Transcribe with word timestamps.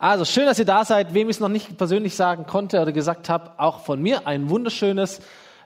Also 0.00 0.24
schön, 0.24 0.46
dass 0.46 0.60
ihr 0.60 0.64
da 0.64 0.84
seid. 0.84 1.12
Wem 1.12 1.28
ich 1.28 1.38
es 1.38 1.40
noch 1.40 1.48
nicht 1.48 1.76
persönlich 1.76 2.14
sagen 2.14 2.46
konnte 2.46 2.80
oder 2.80 2.92
gesagt 2.92 3.28
habe, 3.28 3.50
auch 3.56 3.80
von 3.80 4.00
mir 4.00 4.28
ein 4.28 4.48
wunderschönes 4.48 5.20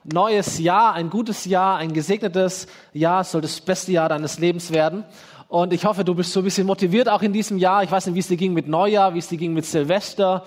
neues 0.05 0.59
Jahr, 0.59 0.95
ein 0.95 1.11
gutes 1.11 1.45
Jahr, 1.45 1.77
ein 1.77 1.93
gesegnetes 1.93 2.67
Jahr, 2.95 3.25
soll 3.25 3.43
das 3.43 3.61
beste 3.61 3.93
Jahr 3.93 4.09
deines 4.09 4.39
Lebens 4.39 4.73
werden. 4.73 5.05
Und 5.49 5.75
ich 5.75 5.85
hoffe, 5.85 6.03
du 6.03 6.15
bist 6.15 6.33
so 6.33 6.41
ein 6.41 6.45
bisschen 6.45 6.67
motiviert 6.67 7.11
auch 7.11 7.21
in 7.21 7.35
diesem 7.35 7.59
Jahr. 7.59 7.83
Ich 7.83 7.91
weiß 7.93 8.07
nicht, 8.07 8.15
wie 8.15 8.21
es 8.21 8.29
dir 8.29 8.39
ging 8.39 8.55
mit 8.55 8.69
Neujahr, 8.69 9.13
wie 9.13 9.19
es 9.19 9.29
dir 9.29 9.37
ging 9.37 9.53
mit 9.53 9.67
Silvester. 9.67 10.45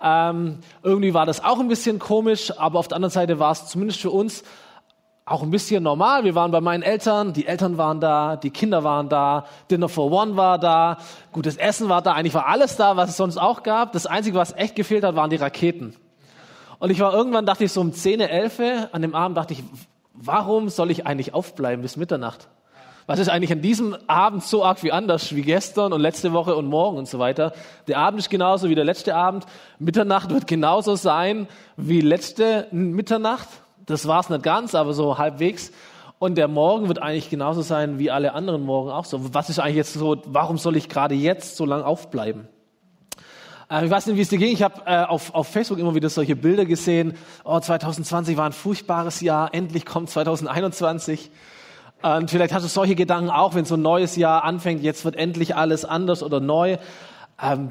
Ähm, 0.00 0.58
irgendwie 0.84 1.12
war 1.12 1.26
das 1.26 1.42
auch 1.42 1.58
ein 1.58 1.66
bisschen 1.66 1.98
komisch, 1.98 2.56
aber 2.56 2.78
auf 2.78 2.86
der 2.86 2.94
anderen 2.94 3.10
Seite 3.10 3.40
war 3.40 3.50
es 3.50 3.66
zumindest 3.66 4.00
für 4.00 4.10
uns 4.10 4.44
auch 5.26 5.42
ein 5.42 5.50
bisschen 5.50 5.82
normal. 5.82 6.24
Wir 6.24 6.34
waren 6.34 6.50
bei 6.50 6.60
meinen 6.60 6.82
Eltern, 6.82 7.32
die 7.32 7.46
Eltern 7.46 7.78
waren 7.78 7.98
da, 7.98 8.36
die 8.36 8.50
Kinder 8.50 8.84
waren 8.84 9.08
da, 9.08 9.46
Dinner 9.70 9.88
for 9.88 10.12
One 10.12 10.36
war 10.36 10.58
da, 10.58 10.98
gutes 11.32 11.56
Essen 11.56 11.88
war 11.88 12.02
da, 12.02 12.12
eigentlich 12.12 12.34
war 12.34 12.46
alles 12.46 12.76
da, 12.76 12.96
was 12.96 13.10
es 13.10 13.16
sonst 13.16 13.38
auch 13.38 13.62
gab. 13.62 13.92
Das 13.92 14.06
Einzige, 14.06 14.36
was 14.36 14.52
echt 14.52 14.76
gefehlt 14.76 15.02
hat, 15.02 15.16
waren 15.16 15.30
die 15.30 15.36
Raketen. 15.36 15.96
Und 16.78 16.90
ich 16.90 17.00
war 17.00 17.14
irgendwann, 17.14 17.46
dachte 17.46 17.64
ich 17.64 17.72
so 17.72 17.80
um 17.80 17.92
10, 17.92 18.20
11, 18.20 18.88
an 18.92 19.00
dem 19.00 19.14
Abend 19.14 19.38
dachte 19.38 19.54
ich, 19.54 19.62
warum 20.12 20.68
soll 20.68 20.90
ich 20.90 21.06
eigentlich 21.06 21.32
aufbleiben 21.32 21.80
bis 21.80 21.96
Mitternacht? 21.96 22.48
Was 23.06 23.18
ist 23.18 23.28
eigentlich 23.28 23.52
an 23.52 23.60
diesem 23.60 23.96
Abend 24.06 24.42
so 24.42 24.64
arg 24.64 24.82
wie 24.82 24.92
anders 24.92 25.34
wie 25.34 25.42
gestern 25.42 25.92
und 25.92 26.00
letzte 26.00 26.32
Woche 26.32 26.56
und 26.56 26.66
morgen 26.66 26.96
und 26.96 27.06
so 27.06 27.18
weiter? 27.18 27.52
Der 27.86 27.98
Abend 27.98 28.18
ist 28.20 28.30
genauso 28.30 28.70
wie 28.70 28.74
der 28.74 28.84
letzte 28.84 29.14
Abend. 29.14 29.44
Mitternacht 29.78 30.30
wird 30.30 30.46
genauso 30.46 30.96
sein 30.96 31.46
wie 31.76 32.00
letzte 32.00 32.66
Mitternacht. 32.70 33.48
Das 33.86 34.06
war 34.06 34.20
es 34.20 34.30
nicht 34.30 34.42
ganz, 34.42 34.74
aber 34.74 34.94
so 34.94 35.18
halbwegs. 35.18 35.72
Und 36.18 36.36
der 36.36 36.48
Morgen 36.48 36.88
wird 36.88 37.02
eigentlich 37.02 37.28
genauso 37.28 37.62
sein 37.62 37.98
wie 37.98 38.10
alle 38.10 38.32
anderen 38.32 38.62
Morgen 38.62 38.90
auch 38.90 39.04
so. 39.04 39.34
Was 39.34 39.50
ist 39.50 39.58
eigentlich 39.58 39.76
jetzt 39.76 39.94
so, 39.94 40.22
warum 40.26 40.58
soll 40.58 40.76
ich 40.76 40.88
gerade 40.88 41.14
jetzt 41.14 41.56
so 41.56 41.66
lange 41.66 41.84
aufbleiben? 41.84 42.48
Äh, 43.70 43.84
ich 43.84 43.90
weiß 43.90 44.06
nicht, 44.06 44.16
wie 44.16 44.22
es 44.22 44.28
dir 44.28 44.38
ging. 44.38 44.52
Ich 44.52 44.62
habe 44.62 44.82
äh, 44.86 45.04
auf, 45.04 45.34
auf 45.34 45.48
Facebook 45.48 45.78
immer 45.78 45.94
wieder 45.94 46.08
solche 46.08 46.36
Bilder 46.36 46.64
gesehen. 46.64 47.14
Oh, 47.44 47.58
2020 47.58 48.36
war 48.36 48.46
ein 48.46 48.52
furchtbares 48.52 49.20
Jahr. 49.20 49.52
Endlich 49.52 49.84
kommt 49.84 50.08
2021. 50.08 51.30
Und 52.00 52.30
vielleicht 52.30 52.52
hast 52.52 52.64
du 52.64 52.68
solche 52.68 52.94
Gedanken 52.94 53.30
auch, 53.30 53.54
wenn 53.54 53.64
so 53.64 53.76
ein 53.76 53.82
neues 53.82 54.16
Jahr 54.16 54.44
anfängt. 54.44 54.82
Jetzt 54.82 55.04
wird 55.04 55.16
endlich 55.16 55.56
alles 55.56 55.84
anders 55.84 56.22
oder 56.22 56.38
neu. 56.38 56.76
Ähm, 57.42 57.70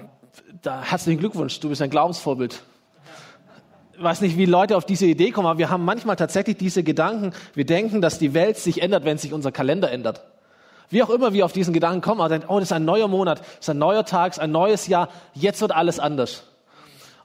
da, 0.61 0.81
herzlichen 0.81 1.19
Glückwunsch. 1.19 1.59
Du 1.59 1.69
bist 1.69 1.81
ein 1.81 1.89
Glaubensvorbild 1.89 2.63
weiß 3.97 4.21
nicht, 4.21 4.37
wie 4.37 4.45
Leute 4.45 4.77
auf 4.77 4.85
diese 4.85 5.05
Idee 5.05 5.31
kommen, 5.31 5.47
aber 5.47 5.59
wir 5.59 5.69
haben 5.69 5.85
manchmal 5.85 6.15
tatsächlich 6.15 6.57
diese 6.57 6.83
Gedanken. 6.83 7.33
Wir 7.53 7.65
denken, 7.65 8.01
dass 8.01 8.19
die 8.19 8.33
Welt 8.33 8.57
sich 8.57 8.81
ändert, 8.81 9.05
wenn 9.05 9.17
sich 9.17 9.33
unser 9.33 9.51
Kalender 9.51 9.91
ändert. 9.91 10.23
Wie 10.89 11.01
auch 11.01 11.09
immer 11.09 11.33
wir 11.33 11.45
auf 11.45 11.53
diesen 11.53 11.73
Gedanken 11.73 12.01
kommen, 12.01 12.21
aber 12.21 12.29
denken, 12.29 12.47
oh, 12.49 12.59
das 12.59 12.69
ist 12.69 12.73
ein 12.73 12.85
neuer 12.85 13.07
Monat, 13.07 13.39
das 13.39 13.59
ist 13.61 13.69
ein 13.69 13.79
neuer 13.79 14.05
Tag, 14.05 14.31
das 14.31 14.37
ist 14.37 14.43
ein 14.43 14.51
neues 14.51 14.87
Jahr, 14.87 15.09
jetzt 15.33 15.61
wird 15.61 15.71
alles 15.71 15.99
anders. 15.99 16.43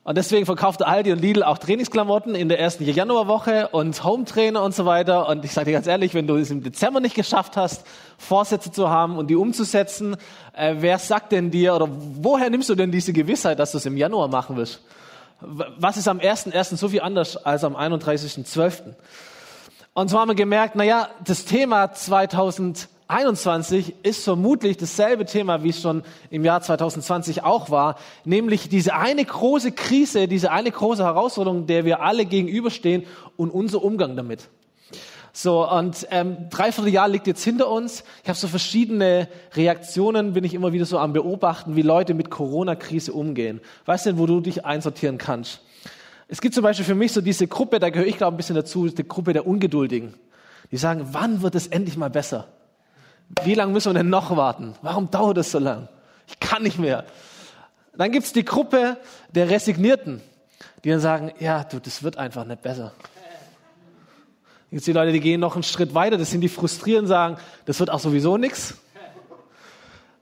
Und 0.05 0.16
deswegen 0.16 0.46
verkauft 0.46 0.83
Aldi 0.83 1.12
und 1.12 1.20
Lidl 1.20 1.42
auch 1.42 1.58
Trainingsklamotten 1.58 2.34
in 2.34 2.48
der 2.48 2.58
ersten 2.58 2.83
Januarwoche 2.84 3.69
und 3.69 4.02
Hometrainer 4.05 4.62
und 4.62 4.74
so 4.74 4.86
weiter. 4.86 5.28
Und 5.28 5.44
ich 5.44 5.52
sage 5.52 5.66
dir 5.66 5.72
ganz 5.72 5.86
ehrlich, 5.86 6.14
wenn 6.14 6.27
du 6.27 6.36
es 6.36 6.50
im 6.50 6.62
Dezember 6.62 7.00
nicht 7.00 7.14
geschafft 7.14 7.58
hast, 7.58 7.84
Vorsätze 8.16 8.72
zu 8.72 8.89
haben 8.89 9.19
und 9.19 9.27
die 9.27 9.36
umzusetzen, 9.36 10.16
äh, 10.55 10.77
wer 10.78 10.98
sagt 10.98 11.33
denn 11.33 11.50
dir 11.50 11.74
oder 11.74 11.91
woher 11.91 12.48
nimmst 12.48 12.70
du 12.70 12.74
denn 12.74 12.91
diese 12.91 13.12
Gewissheit, 13.12 13.58
dass 13.58 13.72
du 13.72 13.77
es 13.77 13.84
im 13.84 13.98
Januar 13.98 14.28
machen 14.28 14.56
wirst? 14.56 14.80
Was 15.41 15.97
ist 15.97 16.08
am 16.08 16.19
1.1. 16.19 16.77
so 16.77 16.89
viel 16.89 17.00
anders 17.00 17.36
als 17.36 17.64
am 17.64 17.77
31.12.? 17.77 18.94
Und 19.95 20.08
so 20.08 20.19
haben 20.19 20.28
wir 20.28 20.34
gemerkt, 20.34 20.77
naja, 20.77 21.08
das 21.25 21.45
Thema 21.45 21.92
2021 21.92 24.05
ist 24.05 24.25
vermutlich 24.25 24.77
dasselbe 24.77 25.25
Thema, 25.25 25.62
wie 25.62 25.70
es 25.70 25.80
schon 25.80 26.03
im 26.30 26.45
Jahr 26.45 26.61
2020 26.61 27.45
auch 27.45 27.70
war, 27.70 27.97
nämlich 28.25 28.69
diese 28.69 28.95
eine 28.95 29.25
große 29.25 29.72
Krise, 29.72 30.28
diese 30.28 30.50
eine 30.50 30.70
große 30.70 31.05
Herausforderung, 31.05 31.67
der 31.67 31.84
wir 31.84 32.02
alle 32.02 32.27
gegenüberstehen 32.27 33.06
und 33.36 33.50
unser 33.50 33.83
Umgang 33.83 34.17
damit. 34.17 34.48
So, 35.41 35.70
und 35.70 36.05
ähm, 36.11 36.51
dreiviertel 36.51 36.92
Jahr 36.92 37.08
liegt 37.08 37.29
jetzt 37.29 37.45
hinter 37.45 37.68
uns. 37.68 38.02
Ich 38.24 38.29
habe 38.29 38.36
so 38.36 38.48
verschiedene 38.48 39.29
Reaktionen, 39.55 40.33
bin 40.33 40.42
ich 40.42 40.52
immer 40.52 40.73
wieder 40.73 40.85
so 40.85 40.98
am 40.98 41.12
Beobachten, 41.12 41.77
wie 41.77 41.83
Leute 41.83 42.12
mit 42.12 42.29
Corona-Krise 42.29 43.12
umgehen. 43.12 43.61
Weißt 43.85 44.07
du, 44.07 44.18
wo 44.18 44.27
du 44.27 44.40
dich 44.40 44.64
einsortieren 44.64 45.17
kannst? 45.17 45.61
Es 46.27 46.40
gibt 46.40 46.57
zum 46.57 46.64
Beispiel 46.64 46.85
für 46.85 46.96
mich 46.96 47.12
so 47.12 47.20
diese 47.20 47.46
Gruppe, 47.46 47.79
da 47.79 47.90
gehöre 47.90 48.08
ich 48.08 48.17
glaube 48.17 48.35
ein 48.35 48.36
bisschen 48.36 48.57
dazu, 48.57 48.89
die 48.89 49.07
Gruppe 49.07 49.33
der 49.33 49.46
Ungeduldigen. 49.46 50.14
Die 50.73 50.77
sagen, 50.77 51.07
wann 51.12 51.41
wird 51.41 51.55
es 51.55 51.68
endlich 51.68 51.96
mal 51.96 52.11
besser? 52.11 52.48
Wie 53.45 53.55
lange 53.55 53.73
müssen 53.73 53.91
wir 53.91 53.95
denn 53.95 54.11
noch 54.11 54.36
warten? 54.36 54.74
Warum 54.83 55.08
dauert 55.08 55.39
es 55.39 55.52
so 55.52 55.61
lang? 55.61 55.86
Ich 56.27 56.41
kann 56.41 56.64
nicht 56.64 56.80
mehr. 56.80 57.05
Dann 57.96 58.11
gibt's 58.11 58.33
die 58.33 58.45
Gruppe 58.45 58.96
der 59.30 59.48
Resignierten, 59.48 60.20
die 60.83 60.91
dann 60.91 60.98
sagen, 60.98 61.30
ja, 61.39 61.62
du, 61.62 61.79
das 61.79 62.02
wird 62.02 62.17
einfach 62.17 62.45
nicht 62.45 62.62
besser. 62.62 62.92
Jetzt 64.70 64.86
die 64.86 64.92
Leute, 64.92 65.12
die 65.12 65.20
gehen 65.20 65.40
noch 65.40 65.55
einen 65.55 65.62
Schritt 65.62 65.95
weiter, 65.95 66.18
das 66.18 66.30
sind 66.30 66.42
die 66.42 66.48
frustrieren, 66.48 67.06
sagen, 67.06 67.39
das 67.64 67.80
wird 67.80 67.90
auch 67.90 68.01
sowieso 68.01 68.36
nichts. 68.36 68.77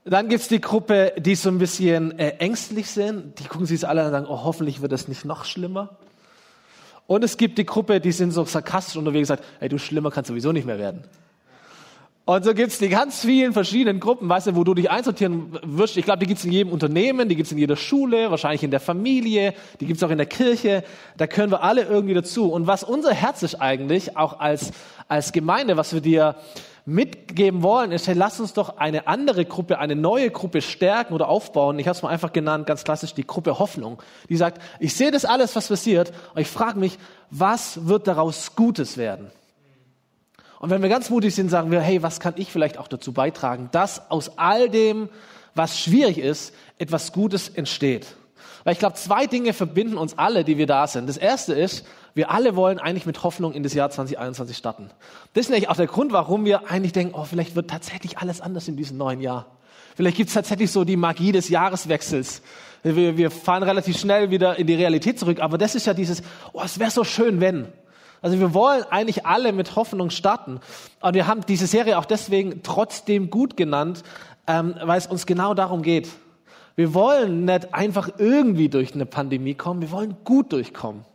Dann 0.05 0.29
gibt's 0.29 0.47
die 0.47 0.61
Gruppe, 0.61 1.13
die 1.17 1.35
so 1.35 1.49
ein 1.49 1.57
bisschen 1.57 2.17
äh, 2.17 2.37
ängstlich 2.37 2.89
sind. 2.89 3.39
Die 3.39 3.43
gucken 3.43 3.65
sich 3.65 3.85
alle 3.85 4.01
an 4.01 4.07
und 4.07 4.13
sagen, 4.13 4.25
oh, 4.29 4.43
hoffentlich 4.45 4.81
wird 4.81 4.93
das 4.93 5.09
nicht 5.09 5.25
noch 5.25 5.43
schlimmer. 5.43 5.97
Und 7.07 7.25
es 7.25 7.35
gibt 7.35 7.57
die 7.57 7.65
Gruppe, 7.65 7.99
die 7.99 8.13
sind 8.13 8.31
so 8.31 8.45
sarkastisch 8.45 8.95
unterwegs 8.95 9.29
und 9.29 9.37
sagen, 9.37 9.49
hey, 9.59 9.67
du 9.67 9.77
schlimmer 9.77 10.09
kannst 10.09 10.29
sowieso 10.29 10.53
nicht 10.53 10.65
mehr 10.65 10.77
werden. 10.77 11.03
Und 12.27 12.43
so 12.43 12.53
gibt's 12.53 12.77
die 12.77 12.89
ganz 12.89 13.21
vielen 13.21 13.53
verschiedenen 13.53 14.01
Gruppen, 14.01 14.27
weißt 14.27 14.47
du, 14.47 14.55
wo 14.57 14.65
du 14.65 14.73
dich 14.73 14.91
einsortieren 14.91 15.57
wirst. 15.63 15.95
Ich 15.95 16.03
glaube, 16.03 16.19
die 16.19 16.25
gibt's 16.25 16.43
in 16.43 16.51
jedem 16.51 16.73
Unternehmen, 16.73 17.29
die 17.29 17.37
gibt's 17.37 17.53
in 17.53 17.57
jeder 17.57 17.77
Schule, 17.77 18.29
wahrscheinlich 18.29 18.63
in 18.63 18.69
der 18.69 18.81
Familie, 18.81 19.53
die 19.79 19.85
gibt's 19.85 20.03
auch 20.03 20.09
in 20.09 20.17
der 20.17 20.27
Kirche. 20.27 20.83
Da 21.15 21.25
können 21.25 21.53
wir 21.53 21.63
alle 21.63 21.83
irgendwie 21.83 22.13
dazu. 22.13 22.51
Und 22.51 22.67
was 22.67 22.83
unser 22.83 23.13
Herz 23.13 23.43
ist 23.43 23.55
eigentlich, 23.55 24.17
auch 24.17 24.41
als, 24.41 24.73
als 25.07 25.31
Gemeinde, 25.31 25.77
was 25.77 25.93
wir 25.93 26.01
dir 26.01 26.35
mitgeben 26.85 27.63
wollen, 27.63 27.93
ist, 27.93 28.07
hey, 28.07 28.15
lass 28.15 28.41
uns 28.41 28.51
doch 28.51 28.75
eine 28.75 29.07
andere 29.07 29.45
Gruppe, 29.45 29.79
eine 29.79 29.95
neue 29.95 30.29
Gruppe 30.29 30.61
stärken 30.61 31.13
oder 31.13 31.29
aufbauen. 31.29 31.79
Ich 31.79 31.87
habe 31.87 31.95
es 31.95 32.03
mal 32.03 32.09
einfach 32.09 32.33
genannt, 32.33 32.67
ganz 32.67 32.83
klassisch, 32.83 33.13
die 33.13 33.25
Gruppe 33.25 33.57
Hoffnung. 33.57 34.03
Die 34.27 34.35
sagt, 34.35 34.61
ich 34.81 34.93
sehe 34.93 35.11
das 35.11 35.23
alles, 35.23 35.55
was 35.55 35.69
passiert, 35.69 36.11
und 36.35 36.41
ich 36.41 36.49
frage 36.49 36.77
mich, 36.77 36.99
was 37.31 37.87
wird 37.87 38.05
daraus 38.05 38.53
Gutes 38.53 38.97
werden? 38.97 39.31
Und 40.59 40.69
wenn 40.69 40.81
wir 40.81 40.89
ganz 40.89 41.09
mutig 41.09 41.35
sind, 41.35 41.49
sagen 41.49 41.71
wir, 41.71 41.81
hey, 41.81 42.01
was 42.01 42.19
kann 42.19 42.33
ich 42.37 42.51
vielleicht 42.51 42.77
auch 42.77 42.87
dazu 42.87 43.11
beitragen, 43.13 43.69
dass 43.71 44.09
aus 44.09 44.37
all 44.37 44.69
dem, 44.69 45.09
was 45.53 45.79
schwierig 45.79 46.17
ist, 46.17 46.53
etwas 46.77 47.11
Gutes 47.11 47.49
entsteht. 47.49 48.07
Weil 48.63 48.73
ich 48.73 48.79
glaube, 48.79 48.95
zwei 48.95 49.27
Dinge 49.27 49.53
verbinden 49.53 49.97
uns 49.97 50.17
alle, 50.17 50.43
die 50.43 50.57
wir 50.57 50.67
da 50.67 50.87
sind. 50.87 51.07
Das 51.07 51.17
erste 51.17 51.53
ist, 51.53 51.85
wir 52.15 52.31
alle 52.31 52.55
wollen 52.55 52.79
eigentlich 52.79 53.05
mit 53.05 53.23
Hoffnung 53.23 53.53
in 53.53 53.63
das 53.63 53.73
Jahr 53.73 53.89
2021 53.89 54.57
starten. 54.57 54.89
Das 55.33 55.45
ist 55.45 55.49
nämlich 55.49 55.69
auch 55.69 55.75
der 55.75 55.87
Grund, 55.87 56.11
warum 56.11 56.43
wir 56.43 56.69
eigentlich 56.69 56.91
denken, 56.91 57.13
oh, 57.15 57.23
vielleicht 57.23 57.55
wird 57.55 57.69
tatsächlich 57.69 58.17
alles 58.17 58.41
anders 58.41 58.67
in 58.67 58.75
diesem 58.75 58.97
neuen 58.97 59.21
Jahr. 59.21 59.45
Vielleicht 59.95 60.17
gibt 60.17 60.27
es 60.27 60.33
tatsächlich 60.33 60.71
so 60.71 60.83
die 60.83 60.97
Magie 60.97 61.31
des 61.31 61.49
Jahreswechsels. 61.49 62.41
Wir, 62.83 63.17
wir 63.17 63.31
fahren 63.31 63.63
relativ 63.63 63.97
schnell 63.97 64.31
wieder 64.31 64.57
in 64.59 64.67
die 64.67 64.75
Realität 64.75 65.17
zurück. 65.17 65.39
Aber 65.39 65.57
das 65.57 65.75
ist 65.75 65.87
ja 65.87 65.93
dieses, 65.93 66.21
oh, 66.53 66.61
es 66.63 66.77
wäre 66.77 66.91
so 66.91 67.03
schön, 67.03 67.39
wenn. 67.39 67.67
Also 68.21 68.39
wir 68.39 68.53
wollen 68.53 68.83
eigentlich 68.89 69.25
alle 69.25 69.51
mit 69.53 69.75
Hoffnung 69.75 70.09
starten. 70.09 70.59
Und 71.01 71.13
wir 71.13 71.27
haben 71.27 71.41
diese 71.47 71.67
Serie 71.67 71.97
auch 71.97 72.05
deswegen 72.05 72.63
trotzdem 72.63 73.29
gut 73.29 73.57
genannt, 73.57 74.03
ähm, 74.47 74.75
weil 74.83 74.97
es 74.97 75.07
uns 75.07 75.25
genau 75.25 75.53
darum 75.53 75.81
geht. 75.81 76.09
Wir 76.75 76.93
wollen 76.93 77.45
nicht 77.45 77.73
einfach 77.73 78.09
irgendwie 78.17 78.69
durch 78.69 78.93
eine 78.93 79.05
Pandemie 79.05 79.55
kommen, 79.55 79.81
wir 79.81 79.91
wollen 79.91 80.15
gut 80.23 80.53
durchkommen. 80.53 81.05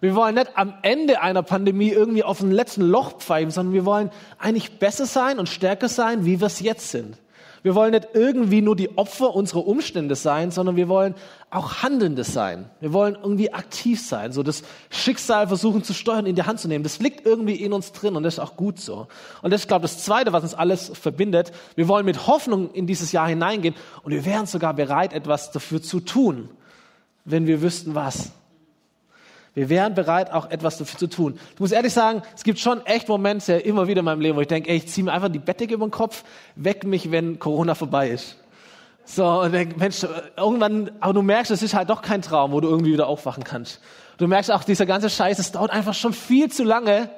Wir 0.00 0.16
wollen 0.16 0.34
nicht 0.34 0.50
am 0.56 0.74
Ende 0.82 1.20
einer 1.20 1.44
Pandemie 1.44 1.90
irgendwie 1.90 2.24
auf 2.24 2.38
den 2.38 2.50
letzten 2.50 2.82
Loch 2.82 3.18
pfeifen, 3.18 3.52
sondern 3.52 3.72
wir 3.72 3.84
wollen 3.84 4.10
eigentlich 4.38 4.80
besser 4.80 5.06
sein 5.06 5.38
und 5.38 5.48
stärker 5.48 5.88
sein, 5.88 6.24
wie 6.24 6.40
wir 6.40 6.48
es 6.48 6.58
jetzt 6.58 6.90
sind. 6.90 7.18
Wir 7.62 7.76
wollen 7.76 7.92
nicht 7.92 8.08
irgendwie 8.14 8.60
nur 8.60 8.74
die 8.74 8.98
Opfer 8.98 9.34
unserer 9.34 9.66
Umstände 9.66 10.16
sein, 10.16 10.50
sondern 10.50 10.74
wir 10.74 10.88
wollen 10.88 11.14
auch 11.48 11.82
Handelnde 11.82 12.24
sein. 12.24 12.68
Wir 12.80 12.92
wollen 12.92 13.14
irgendwie 13.14 13.52
aktiv 13.52 14.04
sein, 14.04 14.32
so 14.32 14.42
das 14.42 14.64
Schicksal 14.90 15.46
versuchen 15.46 15.84
zu 15.84 15.94
steuern, 15.94 16.26
in 16.26 16.34
die 16.34 16.42
Hand 16.42 16.58
zu 16.58 16.66
nehmen. 16.66 16.82
Das 16.82 16.98
liegt 16.98 17.24
irgendwie 17.24 17.54
in 17.54 17.72
uns 17.72 17.92
drin 17.92 18.16
und 18.16 18.24
das 18.24 18.34
ist 18.34 18.40
auch 18.40 18.56
gut 18.56 18.80
so. 18.80 19.06
Und 19.42 19.52
das 19.52 19.62
ist, 19.62 19.68
glaube 19.68 19.86
ich, 19.86 19.92
das 19.92 20.02
Zweite, 20.02 20.32
was 20.32 20.42
uns 20.42 20.54
alles 20.54 20.90
verbindet. 20.92 21.52
Wir 21.76 21.86
wollen 21.86 22.04
mit 22.04 22.26
Hoffnung 22.26 22.72
in 22.72 22.88
dieses 22.88 23.12
Jahr 23.12 23.28
hineingehen 23.28 23.76
und 24.02 24.12
wir 24.12 24.24
wären 24.24 24.46
sogar 24.46 24.74
bereit, 24.74 25.12
etwas 25.12 25.52
dafür 25.52 25.80
zu 25.80 26.00
tun, 26.00 26.48
wenn 27.24 27.46
wir 27.46 27.62
wüssten, 27.62 27.94
was. 27.94 28.32
Wir 29.54 29.68
wären 29.68 29.94
bereit, 29.94 30.32
auch 30.32 30.50
etwas 30.50 30.78
dafür 30.78 30.98
zu 30.98 31.06
tun. 31.08 31.38
Ich 31.54 31.60
muss 31.60 31.72
ehrlich 31.72 31.92
sagen, 31.92 32.22
es 32.34 32.42
gibt 32.42 32.58
schon 32.58 32.84
echt 32.86 33.08
Momente 33.08 33.52
immer 33.54 33.86
wieder 33.86 33.98
in 33.98 34.06
meinem 34.06 34.20
Leben, 34.20 34.36
wo 34.36 34.40
ich 34.40 34.48
denke, 34.48 34.70
ey, 34.70 34.76
ich 34.76 34.88
ziehe 34.88 35.04
mir 35.04 35.12
einfach 35.12 35.28
die 35.28 35.38
Bettdecke 35.38 35.74
über 35.74 35.86
den 35.86 35.90
Kopf, 35.90 36.24
weck 36.56 36.84
mich, 36.84 37.10
wenn 37.10 37.38
Corona 37.38 37.74
vorbei 37.74 38.08
ist. 38.08 38.38
So, 39.04 39.26
und 39.42 39.52
denk, 39.52 39.76
Mensch, 39.76 40.06
irgendwann, 40.36 40.90
aber 41.00 41.12
du 41.12 41.22
merkst, 41.22 41.50
es 41.50 41.62
ist 41.62 41.74
halt 41.74 41.90
doch 41.90 42.02
kein 42.02 42.22
Traum, 42.22 42.52
wo 42.52 42.60
du 42.60 42.68
irgendwie 42.68 42.92
wieder 42.92 43.08
aufwachen 43.08 43.44
kannst. 43.44 43.80
Du 44.16 44.26
merkst 44.26 44.50
auch, 44.50 44.64
dieser 44.64 44.86
ganze 44.86 45.10
Scheiß, 45.10 45.38
es 45.38 45.52
dauert 45.52 45.70
einfach 45.70 45.94
schon 45.94 46.12
viel 46.12 46.50
zu 46.50 46.64
lange. 46.64 47.10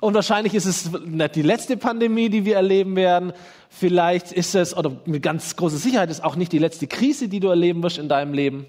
Und 0.00 0.14
wahrscheinlich 0.14 0.54
ist 0.54 0.66
es 0.66 0.90
nicht 0.90 1.36
die 1.36 1.42
letzte 1.42 1.76
Pandemie, 1.76 2.30
die 2.30 2.44
wir 2.44 2.56
erleben 2.56 2.96
werden. 2.96 3.32
Vielleicht 3.68 4.32
ist 4.32 4.54
es, 4.54 4.76
oder 4.76 4.92
mit 5.04 5.22
ganz 5.22 5.56
großer 5.56 5.76
Sicherheit 5.76 6.10
ist 6.10 6.24
auch 6.24 6.36
nicht 6.36 6.52
die 6.52 6.58
letzte 6.58 6.86
Krise, 6.86 7.28
die 7.28 7.38
du 7.38 7.48
erleben 7.48 7.82
wirst 7.82 7.98
in 7.98 8.08
deinem 8.08 8.32
Leben. 8.34 8.66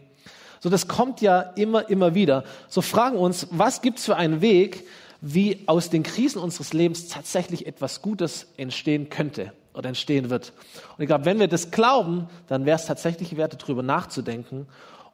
So, 0.61 0.69
das 0.69 0.87
kommt 0.87 1.21
ja 1.21 1.41
immer, 1.41 1.89
immer 1.89 2.13
wieder. 2.13 2.43
So 2.69 2.81
fragen 2.81 3.17
uns, 3.17 3.47
was 3.49 3.81
gibt's 3.81 4.05
für 4.05 4.15
einen 4.15 4.41
Weg, 4.41 4.87
wie 5.19 5.63
aus 5.65 5.89
den 5.89 6.03
Krisen 6.03 6.39
unseres 6.39 6.71
Lebens 6.71 7.07
tatsächlich 7.07 7.65
etwas 7.65 8.03
Gutes 8.03 8.47
entstehen 8.57 9.09
könnte 9.09 9.53
oder 9.73 9.89
entstehen 9.89 10.29
wird. 10.29 10.53
Und 10.97 11.01
ich 11.01 11.07
glaube, 11.07 11.25
wenn 11.25 11.39
wir 11.39 11.47
das 11.47 11.71
glauben, 11.71 12.29
dann 12.47 12.65
wäre 12.65 12.77
es 12.77 12.85
tatsächlich 12.85 13.37
wert, 13.37 13.59
darüber 13.59 13.81
nachzudenken 13.81 14.67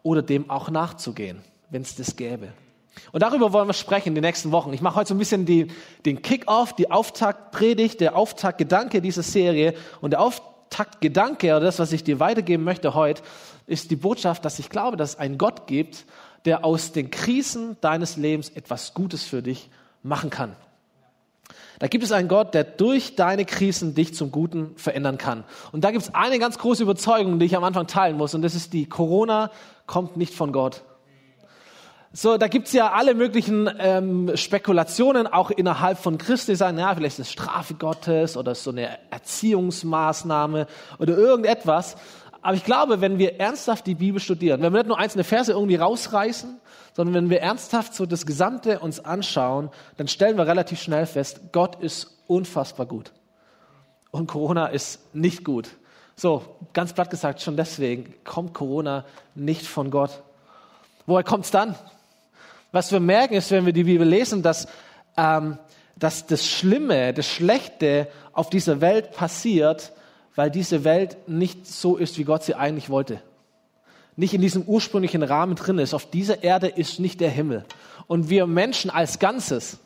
oder 0.04 0.22
dem 0.22 0.50
auch 0.50 0.70
nachzugehen, 0.70 1.42
wenn 1.70 1.82
es 1.82 1.96
das 1.96 2.18
gäbe. 2.18 2.50
Und 3.14 3.24
darüber 3.24 3.54
wollen 3.54 3.68
wir 3.68 3.74
sprechen 3.74 4.10
in 4.10 4.16
den 4.16 4.24
nächsten 4.24 4.52
Wochen. 4.52 4.74
Ich 4.74 4.82
mache 4.82 4.96
heute 4.96 5.10
so 5.10 5.16
ein 5.16 5.20
bisschen 5.20 5.46
die, 5.46 5.68
den 6.06 6.22
Kick-off, 6.22 6.74
die 6.74 6.92
Auftaktpredigt, 6.92 8.02
der 8.02 8.18
Auftaktgedanke 8.18 9.02
dieser 9.02 9.24
Serie. 9.24 9.76
Und 10.02 10.12
der 10.12 10.20
Auftaktgedanke, 10.22 10.57
oder 10.76 11.60
das, 11.60 11.80
was 11.80 11.92
ich 11.92 12.04
dir 12.04 12.20
weitergeben 12.20 12.64
möchte 12.64 12.94
heute, 12.94 13.24
ist 13.66 13.92
die 13.92 13.96
Botschaft, 13.96 14.46
dass 14.46 14.60
ich 14.60 14.70
glaube, 14.70 14.98
dass 14.98 15.12
es 15.12 15.20
einen 15.20 15.38
Gott 15.38 15.68
gibt, 15.68 16.06
der 16.46 16.64
aus 16.64 16.92
den 16.92 17.12
Krisen 17.12 17.78
deines 17.82 18.16
Lebens 18.16 18.50
etwas 18.50 18.94
Gutes 18.94 19.24
für 19.24 19.42
dich 19.42 19.70
machen 20.04 20.30
kann. 20.30 20.56
Da 21.80 21.88
gibt 21.88 22.04
es 22.04 22.12
einen 22.12 22.28
Gott, 22.28 22.54
der 22.54 22.64
durch 22.64 23.16
deine 23.16 23.46
Krisen 23.46 23.94
dich 23.94 24.16
zum 24.16 24.32
Guten 24.32 24.76
verändern 24.78 25.18
kann. 25.18 25.44
Und 25.72 25.84
da 25.84 25.92
gibt 25.92 26.04
es 26.04 26.16
eine 26.16 26.40
ganz 26.40 26.58
große 26.58 26.82
Überzeugung, 26.82 27.38
die 27.38 27.46
ich 27.46 27.56
am 27.56 27.64
Anfang 27.64 27.86
teilen 27.86 28.18
muss, 28.18 28.34
und 28.34 28.42
das 28.42 28.56
ist 28.56 28.74
die, 28.74 28.88
Corona 28.88 29.52
kommt 29.86 30.18
nicht 30.18 30.34
von 30.34 30.52
Gott. 30.52 30.84
So, 32.20 32.40
da 32.40 32.48
gibt's 32.48 32.74
ja 32.74 32.94
alle 32.94 33.14
möglichen 33.14 33.70
ähm, 33.78 34.36
Spekulationen, 34.36 35.28
auch 35.28 35.52
innerhalb 35.52 36.00
von 36.00 36.18
Christen, 36.18 36.50
die 36.50 36.56
sagen, 36.56 36.80
ja, 36.80 36.96
vielleicht 36.96 37.20
ist 37.20 37.28
es 37.28 37.32
Strafe 37.32 37.76
Gottes 37.76 38.36
oder 38.36 38.56
so 38.56 38.72
eine 38.72 38.98
Erziehungsmaßnahme 39.12 40.66
oder 40.98 41.16
irgendetwas. 41.16 41.96
Aber 42.42 42.56
ich 42.56 42.64
glaube, 42.64 43.02
wenn 43.02 43.20
wir 43.20 43.40
ernsthaft 43.40 43.86
die 43.86 43.94
Bibel 43.94 44.20
studieren, 44.20 44.64
wenn 44.64 44.74
wir 44.74 44.80
nicht 44.80 44.88
nur 44.88 44.98
einzelne 44.98 45.26
Verse 45.26 45.52
irgendwie 45.52 45.76
rausreißen, 45.76 46.60
sondern 46.96 47.14
wenn 47.14 47.30
wir 47.30 47.42
ernsthaft 47.42 47.94
so 47.94 48.08
das 48.08 48.26
Gesamte 48.26 48.80
uns 48.80 49.00
anschauen, 49.00 49.70
dann 49.98 50.08
stellen 50.08 50.38
wir 50.38 50.48
relativ 50.48 50.82
schnell 50.82 51.06
fest, 51.06 51.40
Gott 51.52 51.76
ist 51.84 52.24
unfassbar 52.26 52.88
gut. 52.88 53.12
Und 54.10 54.26
Corona 54.26 54.66
ist 54.66 55.14
nicht 55.14 55.44
gut. 55.44 55.70
So, 56.16 56.42
ganz 56.74 56.94
platt 56.94 57.12
gesagt, 57.12 57.44
schon 57.44 57.58
deswegen 57.58 58.16
kommt 58.24 58.56
Corona 58.56 59.06
nicht 59.36 59.68
von 59.68 59.92
Gott. 59.92 60.24
Woher 61.06 61.24
kommt's 61.24 61.52
dann? 61.52 61.76
Was 62.78 62.92
wir 62.92 63.00
merken 63.00 63.34
ist, 63.34 63.50
wenn 63.50 63.66
wir 63.66 63.74
die 63.74 63.86
Bibel 63.86 64.08
lesen, 64.08 64.44
dass, 64.44 64.68
ähm, 65.18 65.58
dass 65.96 66.28
das 66.28 66.46
Schlimme, 66.46 67.12
das 67.12 67.26
Schlechte 67.26 68.08
auf 68.34 68.52
dieser 68.52 68.82
Welt 68.82 69.14
passiert, 69.14 69.94
weil 70.36 70.52
diese 70.52 70.84
Welt 70.84 71.28
nicht 71.28 71.66
so 71.66 71.98
ist, 71.98 72.20
wie 72.20 72.24
Gott 72.24 72.44
sie 72.44 72.54
eigentlich 72.54 72.92
wollte. 72.92 73.20
Nicht 74.16 74.36
in 74.36 74.42
diesem 74.42 74.62
ursprünglichen 74.62 75.24
Rahmen 75.24 75.56
drin 75.56 75.80
ist. 75.80 75.96
Auf 75.96 76.08
dieser 76.12 76.44
Erde 76.44 76.68
ist 76.68 77.00
nicht 77.00 77.20
der 77.20 77.32
Himmel. 77.32 77.66
Und 78.06 78.30
wir 78.30 78.46
Menschen 78.46 78.92
als 78.92 79.18
Ganzes, 79.18 79.80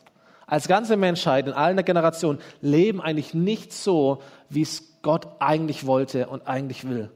als 0.45 0.67
ganze 0.67 0.97
Menschheit 0.97 1.47
in 1.47 1.53
allen 1.53 1.81
Generationen 1.85 2.39
leben 2.59 2.99
eigentlich 2.99 3.33
nicht 3.33 3.71
so, 3.71 4.21
wie 4.49 4.63
es 4.63 4.99
Gott 5.01 5.29
eigentlich 5.39 5.85
wollte 5.85 6.27
und 6.27 6.45
eigentlich 6.45 6.85
will. 6.89 7.09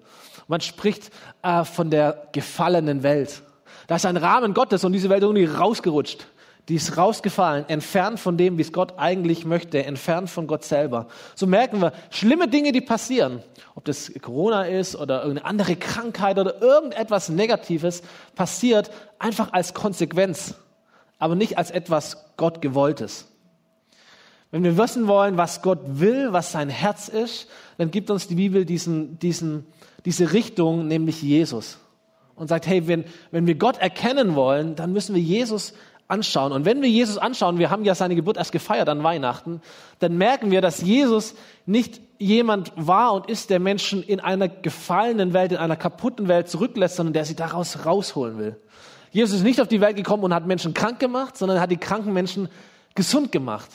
Man 0.48 0.62
spricht 0.62 1.12
äh, 1.44 1.66
von 1.66 1.90
der 1.90 2.30
gefallenen 2.32 3.04
Welt. 3.04 3.42
Da 3.88 3.96
ist 3.96 4.06
ein 4.06 4.18
Rahmen 4.18 4.54
Gottes 4.54 4.84
und 4.84 4.94
diese 4.94 5.10
Welt 5.10 5.24
irgendwie 5.24 5.46
rausgerutscht. 5.46 6.28
Die 6.68 6.76
ist 6.76 6.98
rausgefallen, 6.98 7.70
entfernt 7.70 8.20
von 8.20 8.38
dem, 8.38 8.58
wie 8.58 8.64
es 8.64 8.74
Gott 8.74 8.96
eigentlich 8.98 9.46
möchte, 9.46 9.86
entfernt 9.86 10.32
von 10.32 10.48
Gott 10.48 10.64
selber. 10.64 11.08
So 11.36 11.46
merken 11.46 11.80
wir, 11.80 11.94
schlimme 12.10 12.48
Dinge, 12.48 12.72
die 12.72 12.82
passieren, 12.82 13.44
ob 13.76 13.86
das 13.86 14.12
Corona 14.20 14.64
ist 14.64 14.96
oder 14.96 15.22
irgendeine 15.22 15.48
andere 15.48 15.76
Krankheit 15.76 16.40
oder 16.40 16.60
irgendetwas 16.64 17.30
Negatives, 17.30 18.02
passiert 18.34 18.90
einfach 19.20 19.54
als 19.54 19.76
Konsequenz, 19.76 20.56
aber 21.20 21.36
nicht 21.36 21.60
als 21.60 21.70
etwas 21.70 22.26
Gott 22.36 22.64
gewolltes. 22.64 23.28
Wenn 24.50 24.64
wir 24.64 24.76
wissen 24.76 25.08
wollen, 25.08 25.38
was 25.38 25.62
Gott 25.62 25.82
will, 25.86 26.34
was 26.34 26.52
sein 26.52 26.70
Herz 26.70 27.10
ist, 27.10 27.48
dann 27.78 27.92
gibt 27.92 28.10
uns 28.10 28.28
die 28.28 28.36
Bibel 28.36 28.66
diesen, 28.66 29.20
diesen, 29.20 29.68
diese 30.04 30.34
Richtung, 30.34 30.88
nämlich 30.88 31.22
Jesus 31.22 31.78
und 32.36 32.48
sagt, 32.48 32.68
hey, 32.68 32.88
wenn, 32.88 33.06
wenn 33.32 33.48
wir 33.48 33.56
Gott 33.56 33.78
erkennen 33.78 34.36
wollen, 34.36 34.76
dann 34.76 34.94
müssen 34.94 35.16
wir 35.16 35.22
Jesus 35.22 35.74
anschauen. 36.08 36.52
Und 36.52 36.66
wenn 36.66 36.82
wir 36.82 36.90
Jesus 36.90 37.18
anschauen, 37.18 37.58
wir 37.58 37.70
haben 37.70 37.84
ja 37.84 37.96
seine 37.96 38.16
Geburt 38.16 38.38
erst 38.38 38.52
gefeiert 38.52 38.90
an 38.90 39.04
Weihnachten, 39.04 39.62
dann 40.00 40.18
merken 40.18 40.52
wir, 40.52 40.62
dass 40.62 40.82
Jesus 40.82 41.36
nicht 41.66 42.02
jemand 42.20 42.72
war 42.76 43.14
und 43.14 43.28
ist, 43.28 43.50
der 43.50 43.60
Menschen 43.60 44.04
in 44.04 44.20
einer 44.20 44.48
gefallenen 44.48 45.34
Welt, 45.34 45.52
in 45.52 45.58
einer 45.58 45.76
kaputten 45.76 46.28
Welt 46.28 46.48
zurücklässt, 46.50 46.98
sondern 46.98 47.14
der 47.14 47.26
sie 47.26 47.36
daraus 47.36 47.86
rausholen 47.86 48.38
will. 48.38 48.56
Jesus 49.12 49.38
ist 49.38 49.44
nicht 49.44 49.62
auf 49.62 49.68
die 49.68 49.82
Welt 49.82 49.96
gekommen 49.96 50.24
und 50.24 50.34
hat 50.34 50.46
Menschen 50.46 50.74
krank 50.74 51.00
gemacht, 51.00 51.38
sondern 51.38 51.60
hat 51.60 51.72
die 51.72 51.78
kranken 51.78 52.14
Menschen 52.14 52.50
gesund 52.96 53.32
gemacht. 53.32 53.70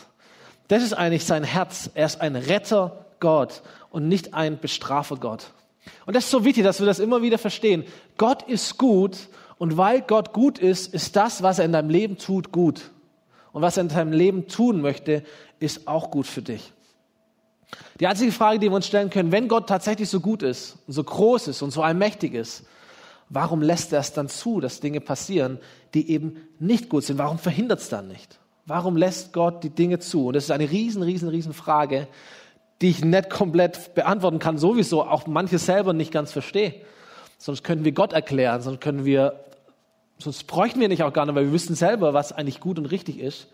Das 0.68 0.82
ist 0.82 0.92
eigentlich 0.92 1.24
sein 1.24 1.44
Herz. 1.44 1.90
Er 1.94 2.06
ist 2.06 2.20
ein 2.20 2.36
Retter 2.36 3.06
Gott 3.18 3.62
und 3.90 4.06
nicht 4.06 4.34
ein 4.34 4.60
Bestrafer 4.60 5.16
Gott. 5.16 5.50
Und 6.06 6.16
das 6.16 6.24
ist 6.24 6.30
so 6.30 6.44
wichtig, 6.44 6.64
dass 6.64 6.80
wir 6.80 6.86
das 6.86 6.98
immer 6.98 7.22
wieder 7.22 7.38
verstehen. 7.38 7.84
Gott 8.16 8.42
ist 8.42 8.78
gut 8.78 9.16
und 9.58 9.76
weil 9.76 10.02
Gott 10.02 10.32
gut 10.32 10.58
ist, 10.58 10.92
ist 10.94 11.16
das, 11.16 11.42
was 11.42 11.58
er 11.58 11.66
in 11.66 11.72
deinem 11.72 11.90
Leben 11.90 12.18
tut, 12.18 12.52
gut. 12.52 12.90
Und 13.52 13.62
was 13.62 13.76
er 13.76 13.82
in 13.82 13.88
deinem 13.88 14.12
Leben 14.12 14.48
tun 14.48 14.80
möchte, 14.80 15.24
ist 15.58 15.86
auch 15.86 16.10
gut 16.10 16.26
für 16.26 16.42
dich. 16.42 16.72
Die 18.00 18.06
einzige 18.06 18.32
Frage, 18.32 18.58
die 18.58 18.68
wir 18.70 18.76
uns 18.76 18.86
stellen 18.86 19.10
können, 19.10 19.32
wenn 19.32 19.48
Gott 19.48 19.68
tatsächlich 19.68 20.08
so 20.08 20.20
gut 20.20 20.42
ist, 20.42 20.78
und 20.86 20.94
so 20.94 21.04
groß 21.04 21.48
ist 21.48 21.62
und 21.62 21.70
so 21.70 21.82
allmächtig 21.82 22.34
ist, 22.34 22.64
warum 23.28 23.62
lässt 23.62 23.92
er 23.92 24.00
es 24.00 24.12
dann 24.12 24.28
zu, 24.28 24.60
dass 24.60 24.80
Dinge 24.80 25.00
passieren, 25.00 25.58
die 25.94 26.10
eben 26.10 26.36
nicht 26.58 26.88
gut 26.88 27.04
sind? 27.04 27.18
Warum 27.18 27.38
verhindert 27.38 27.80
es 27.80 27.88
dann 27.88 28.08
nicht? 28.08 28.38
Warum 28.66 28.96
lässt 28.96 29.32
Gott 29.32 29.62
die 29.64 29.70
Dinge 29.70 29.98
zu? 29.98 30.28
Und 30.28 30.36
das 30.36 30.44
ist 30.44 30.50
eine 30.50 30.70
riesen, 30.70 31.02
riesen, 31.02 31.28
riesen 31.28 31.52
Frage, 31.52 32.08
die 32.80 32.88
ich 32.88 33.04
nicht 33.04 33.30
komplett 33.30 33.94
beantworten 33.94 34.38
kann, 34.38 34.58
sowieso 34.58 35.02
auch 35.02 35.26
manche 35.26 35.58
selber 35.58 35.92
nicht 35.92 36.12
ganz 36.12 36.32
verstehe. 36.32 36.74
Sonst 37.38 37.62
können 37.62 37.84
wir 37.84 37.92
Gott 37.92 38.12
erklären, 38.12 38.62
sonst 38.62 38.80
können 38.80 39.04
wir, 39.04 39.44
sonst 40.18 40.46
bräuchten 40.46 40.80
wir 40.80 40.88
nicht 40.88 41.02
auch 41.02 41.12
gar 41.12 41.26
nicht, 41.26 41.34
weil 41.34 41.46
wir 41.46 41.52
wissen 41.52 41.74
selber, 41.74 42.14
was 42.14 42.32
eigentlich 42.32 42.60
gut 42.60 42.78
und 42.78 42.86
richtig 42.86 43.18
ist. 43.18 43.48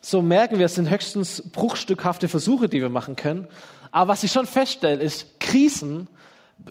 So 0.00 0.22
merken 0.22 0.58
wir, 0.58 0.66
es 0.66 0.76
sind 0.76 0.90
höchstens 0.90 1.42
bruchstückhafte 1.50 2.28
Versuche, 2.28 2.68
die 2.68 2.80
wir 2.80 2.88
machen 2.88 3.16
können. 3.16 3.48
Aber 3.90 4.12
was 4.12 4.22
ich 4.22 4.30
schon 4.30 4.46
feststelle, 4.46 5.02
ist 5.02 5.40
Krisen, 5.40 6.08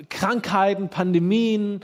Krankheiten, 0.09 0.89
Pandemien, 0.89 1.81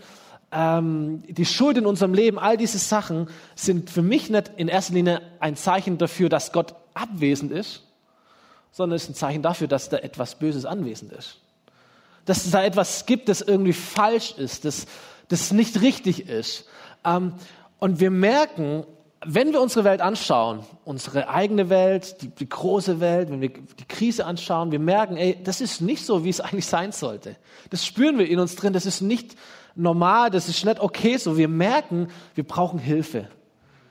ähm, 0.51 1.23
die 1.27 1.45
Schuld 1.45 1.77
in 1.77 1.85
unserem 1.85 2.13
Leben, 2.13 2.39
all 2.39 2.55
diese 2.55 2.77
Sachen 2.77 3.27
sind 3.55 3.89
für 3.89 4.01
mich 4.01 4.29
nicht 4.29 4.51
in 4.55 4.67
erster 4.67 4.93
Linie 4.93 5.21
ein 5.39 5.55
Zeichen 5.55 5.97
dafür, 5.97 6.29
dass 6.29 6.51
Gott 6.51 6.75
abwesend 6.93 7.51
ist, 7.51 7.83
sondern 8.73 8.97
es 8.97 9.03
ist 9.03 9.11
ein 9.11 9.15
Zeichen 9.15 9.41
dafür, 9.41 9.67
dass 9.67 9.87
da 9.87 9.97
etwas 9.97 10.35
Böses 10.35 10.65
anwesend 10.65 11.13
ist. 11.13 11.37
Dass 12.25 12.43
es 12.43 12.51
da 12.51 12.63
etwas 12.63 13.05
gibt, 13.05 13.29
das 13.29 13.41
irgendwie 13.41 13.73
falsch 13.73 14.33
ist, 14.37 14.65
das, 14.65 14.87
das 15.29 15.51
nicht 15.51 15.81
richtig 15.81 16.27
ist. 16.27 16.65
Ähm, 17.05 17.33
und 17.79 17.99
wir 17.99 18.11
merken, 18.11 18.85
wenn 19.25 19.53
wir 19.53 19.61
unsere 19.61 19.85
Welt 19.85 20.01
anschauen, 20.01 20.65
unsere 20.85 21.29
eigene 21.29 21.69
Welt, 21.69 22.21
die, 22.21 22.29
die, 22.29 22.49
große 22.49 22.99
Welt, 22.99 23.29
wenn 23.29 23.41
wir 23.41 23.49
die 23.49 23.85
Krise 23.87 24.25
anschauen, 24.25 24.71
wir 24.71 24.79
merken, 24.79 25.17
ey, 25.17 25.37
das 25.41 25.61
ist 25.61 25.79
nicht 25.79 26.05
so, 26.05 26.23
wie 26.23 26.29
es 26.29 26.41
eigentlich 26.41 26.65
sein 26.65 26.91
sollte. 26.91 27.35
Das 27.69 27.85
spüren 27.85 28.17
wir 28.17 28.27
in 28.27 28.39
uns 28.39 28.55
drin, 28.55 28.73
das 28.73 28.87
ist 28.87 29.01
nicht 29.01 29.35
normal, 29.75 30.31
das 30.31 30.49
ist 30.49 30.65
nicht 30.65 30.79
okay 30.79 31.17
so. 31.17 31.37
Wir 31.37 31.47
merken, 31.47 32.07
wir 32.33 32.43
brauchen 32.43 32.79
Hilfe. 32.79 33.27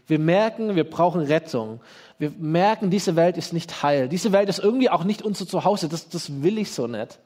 Wir 0.06 0.18
merken, 0.18 0.74
wir 0.74 0.88
brauchen 0.88 1.20
Rettung. 1.20 1.80
Wir 2.22 2.30
merken, 2.38 2.88
diese 2.88 3.16
Welt 3.16 3.36
ist 3.36 3.52
nicht 3.52 3.82
heil. 3.82 4.08
Diese 4.08 4.30
Welt 4.30 4.48
ist 4.48 4.60
irgendwie 4.60 4.88
auch 4.88 5.02
nicht 5.02 5.22
unser 5.22 5.44
Zuhause. 5.44 5.88
Das, 5.88 6.08
das 6.08 6.40
will 6.40 6.56
ich 6.56 6.70
so 6.70 6.86
nicht. 6.86 7.18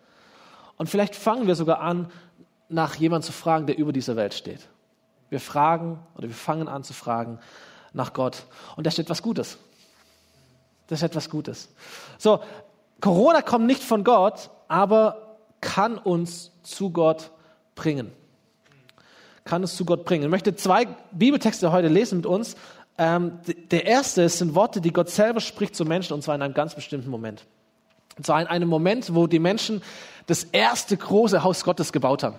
Und 0.78 0.88
vielleicht 0.88 1.14
fangen 1.14 1.46
wir 1.46 1.54
sogar 1.54 1.80
an, 1.80 2.10
nach 2.70 2.94
jemandem 2.94 3.26
zu 3.26 3.32
fragen, 3.32 3.66
der 3.66 3.76
über 3.76 3.92
dieser 3.92 4.16
Welt 4.16 4.32
steht. 4.32 4.60
Wir 5.28 5.38
fragen 5.38 5.98
oder 6.14 6.28
wir 6.28 6.34
fangen 6.34 6.66
an 6.66 6.82
zu 6.82 6.94
fragen 6.94 7.40
nach 7.92 8.14
Gott. 8.14 8.44
Und 8.76 8.86
da 8.86 8.90
steht 8.90 9.10
was 9.10 9.20
Gutes. 9.20 9.58
Das 10.86 11.00
ist 11.00 11.02
etwas 11.02 11.28
Gutes. 11.28 11.68
So, 12.16 12.40
Corona 13.02 13.42
kommt 13.42 13.66
nicht 13.66 13.82
von 13.82 14.02
Gott, 14.02 14.48
aber 14.66 15.36
kann 15.60 15.98
uns 15.98 16.52
zu 16.62 16.88
Gott 16.88 17.32
bringen. 17.74 18.12
Kann 19.44 19.60
uns 19.60 19.76
zu 19.76 19.84
Gott 19.84 20.06
bringen. 20.06 20.24
Ich 20.24 20.30
möchte 20.30 20.56
zwei 20.56 20.86
Bibeltexte 21.12 21.70
heute 21.70 21.88
lesen 21.88 22.16
mit 22.16 22.24
uns. 22.24 22.56
Ähm, 22.98 23.40
der 23.70 23.86
erste 23.86 24.28
sind 24.28 24.54
Worte, 24.54 24.80
die 24.80 24.92
Gott 24.92 25.10
selber 25.10 25.40
spricht 25.40 25.76
zu 25.76 25.84
Menschen, 25.84 26.14
und 26.14 26.22
zwar 26.22 26.34
in 26.34 26.42
einem 26.42 26.54
ganz 26.54 26.74
bestimmten 26.74 27.10
Moment. 27.10 27.44
Und 28.16 28.24
zwar 28.24 28.40
in 28.40 28.46
einem 28.46 28.68
Moment, 28.68 29.14
wo 29.14 29.26
die 29.26 29.38
Menschen 29.38 29.82
das 30.26 30.44
erste 30.44 30.96
große 30.96 31.42
Haus 31.44 31.64
Gottes 31.64 31.92
gebaut 31.92 32.22
haben. 32.22 32.36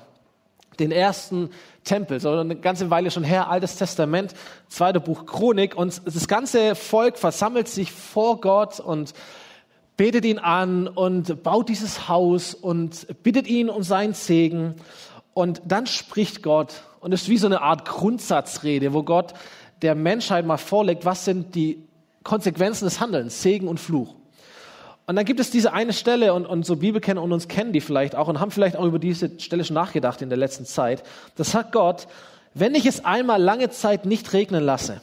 den 0.79 0.91
ersten 0.91 1.49
Tempel, 1.83 2.19
so 2.19 2.31
eine 2.31 2.55
ganze 2.55 2.89
Weile 2.89 3.09
schon 3.09 3.23
her, 3.23 3.49
Altes 3.49 3.77
Testament, 3.77 4.33
zweite 4.67 4.99
Buch 4.99 5.25
Chronik 5.25 5.75
und 5.75 6.01
das 6.05 6.27
ganze 6.27 6.75
Volk 6.75 7.17
versammelt 7.17 7.67
sich 7.67 7.91
vor 7.91 8.41
Gott 8.41 8.79
und 8.79 9.13
betet 9.95 10.25
ihn 10.25 10.37
an 10.37 10.87
und 10.87 11.41
baut 11.41 11.69
dieses 11.69 12.07
Haus 12.07 12.53
und 12.53 13.07
bittet 13.23 13.47
ihn 13.47 13.69
um 13.69 13.81
seinen 13.81 14.13
Segen 14.13 14.75
und 15.33 15.61
dann 15.65 15.87
spricht 15.87 16.43
Gott 16.43 16.83
und 16.99 17.11
es 17.11 17.23
ist 17.23 17.29
wie 17.29 17.37
so 17.37 17.47
eine 17.47 17.61
Art 17.61 17.85
Grundsatzrede, 17.85 18.93
wo 18.93 19.01
Gott 19.03 19.33
der 19.81 19.96
Menschheit 19.96 20.46
mal 20.46 20.57
vorlegt, 20.57 21.05
was 21.05 21.25
sind 21.25 21.55
die 21.55 21.84
Konsequenzen 22.24 22.86
des 22.86 23.00
Handelns, 23.00 23.41
Segen 23.41 23.67
und 23.67 23.79
Fluch. 23.79 24.15
Und 25.05 25.15
dann 25.15 25.24
gibt 25.24 25.39
es 25.39 25.51
diese 25.51 25.72
eine 25.72 25.93
Stelle, 25.93 26.34
und, 26.34 26.46
und 26.46 26.65
so 26.65 26.75
Bibelkenner 26.75 27.24
und 27.24 27.31
uns 27.31 27.48
kennen 27.48 27.72
die 27.72 27.79
vielleicht 27.79 28.15
auch 28.15 28.27
und 28.27 28.39
haben 28.39 28.51
vielleicht 28.51 28.75
auch 28.75 28.84
über 28.84 29.00
diese 29.00 29.39
Stelle 29.39 29.63
schon 29.63 29.75
nachgedacht 29.75 30.22
in 30.22 30.29
der 30.29 30.38
letzten 30.38 30.65
Zeit. 30.65 31.03
Das 31.36 31.51
sagt 31.51 31.72
Gott, 31.72 32.07
wenn 32.53 32.75
ich 32.75 32.86
es 32.86 33.05
einmal 33.05 33.41
lange 33.41 33.69
Zeit 33.69 34.05
nicht 34.05 34.34
regnen 34.34 34.63
lasse, 34.63 35.01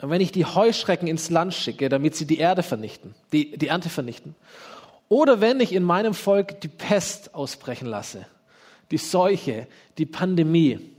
und 0.00 0.10
wenn 0.10 0.20
ich 0.20 0.32
die 0.32 0.44
Heuschrecken 0.44 1.08
ins 1.08 1.30
Land 1.30 1.54
schicke, 1.54 1.88
damit 1.88 2.14
sie 2.14 2.26
die 2.26 2.38
Erde 2.38 2.62
vernichten, 2.62 3.14
die, 3.32 3.56
die 3.56 3.68
Ernte 3.68 3.88
vernichten, 3.88 4.34
oder 5.08 5.40
wenn 5.40 5.60
ich 5.60 5.72
in 5.72 5.82
meinem 5.82 6.14
Volk 6.14 6.60
die 6.60 6.68
Pest 6.68 7.34
ausbrechen 7.34 7.86
lasse, 7.86 8.26
die 8.90 8.98
Seuche, 8.98 9.66
die 9.98 10.06
Pandemie. 10.06 10.93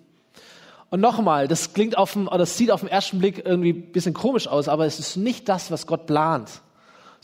Und 0.90 1.02
nochmal, 1.02 1.48
das 1.48 1.74
klingt 1.74 1.98
auf 1.98 2.14
dem, 2.14 2.28
oder 2.28 2.40
das 2.40 2.58
sieht 2.58 2.72
auf 2.72 2.82
den 2.82 2.90
ersten 2.90 3.20
Blick 3.20 3.44
irgendwie 3.46 3.74
ein 3.74 3.92
bisschen 3.92 4.14
komisch 4.14 4.48
aus, 4.48 4.68
aber 4.68 4.86
es 4.86 5.00
ist 5.00 5.18
nicht 5.18 5.50
das, 5.50 5.72
was 5.72 5.88
Gott 5.88 6.06
plant 6.06 6.62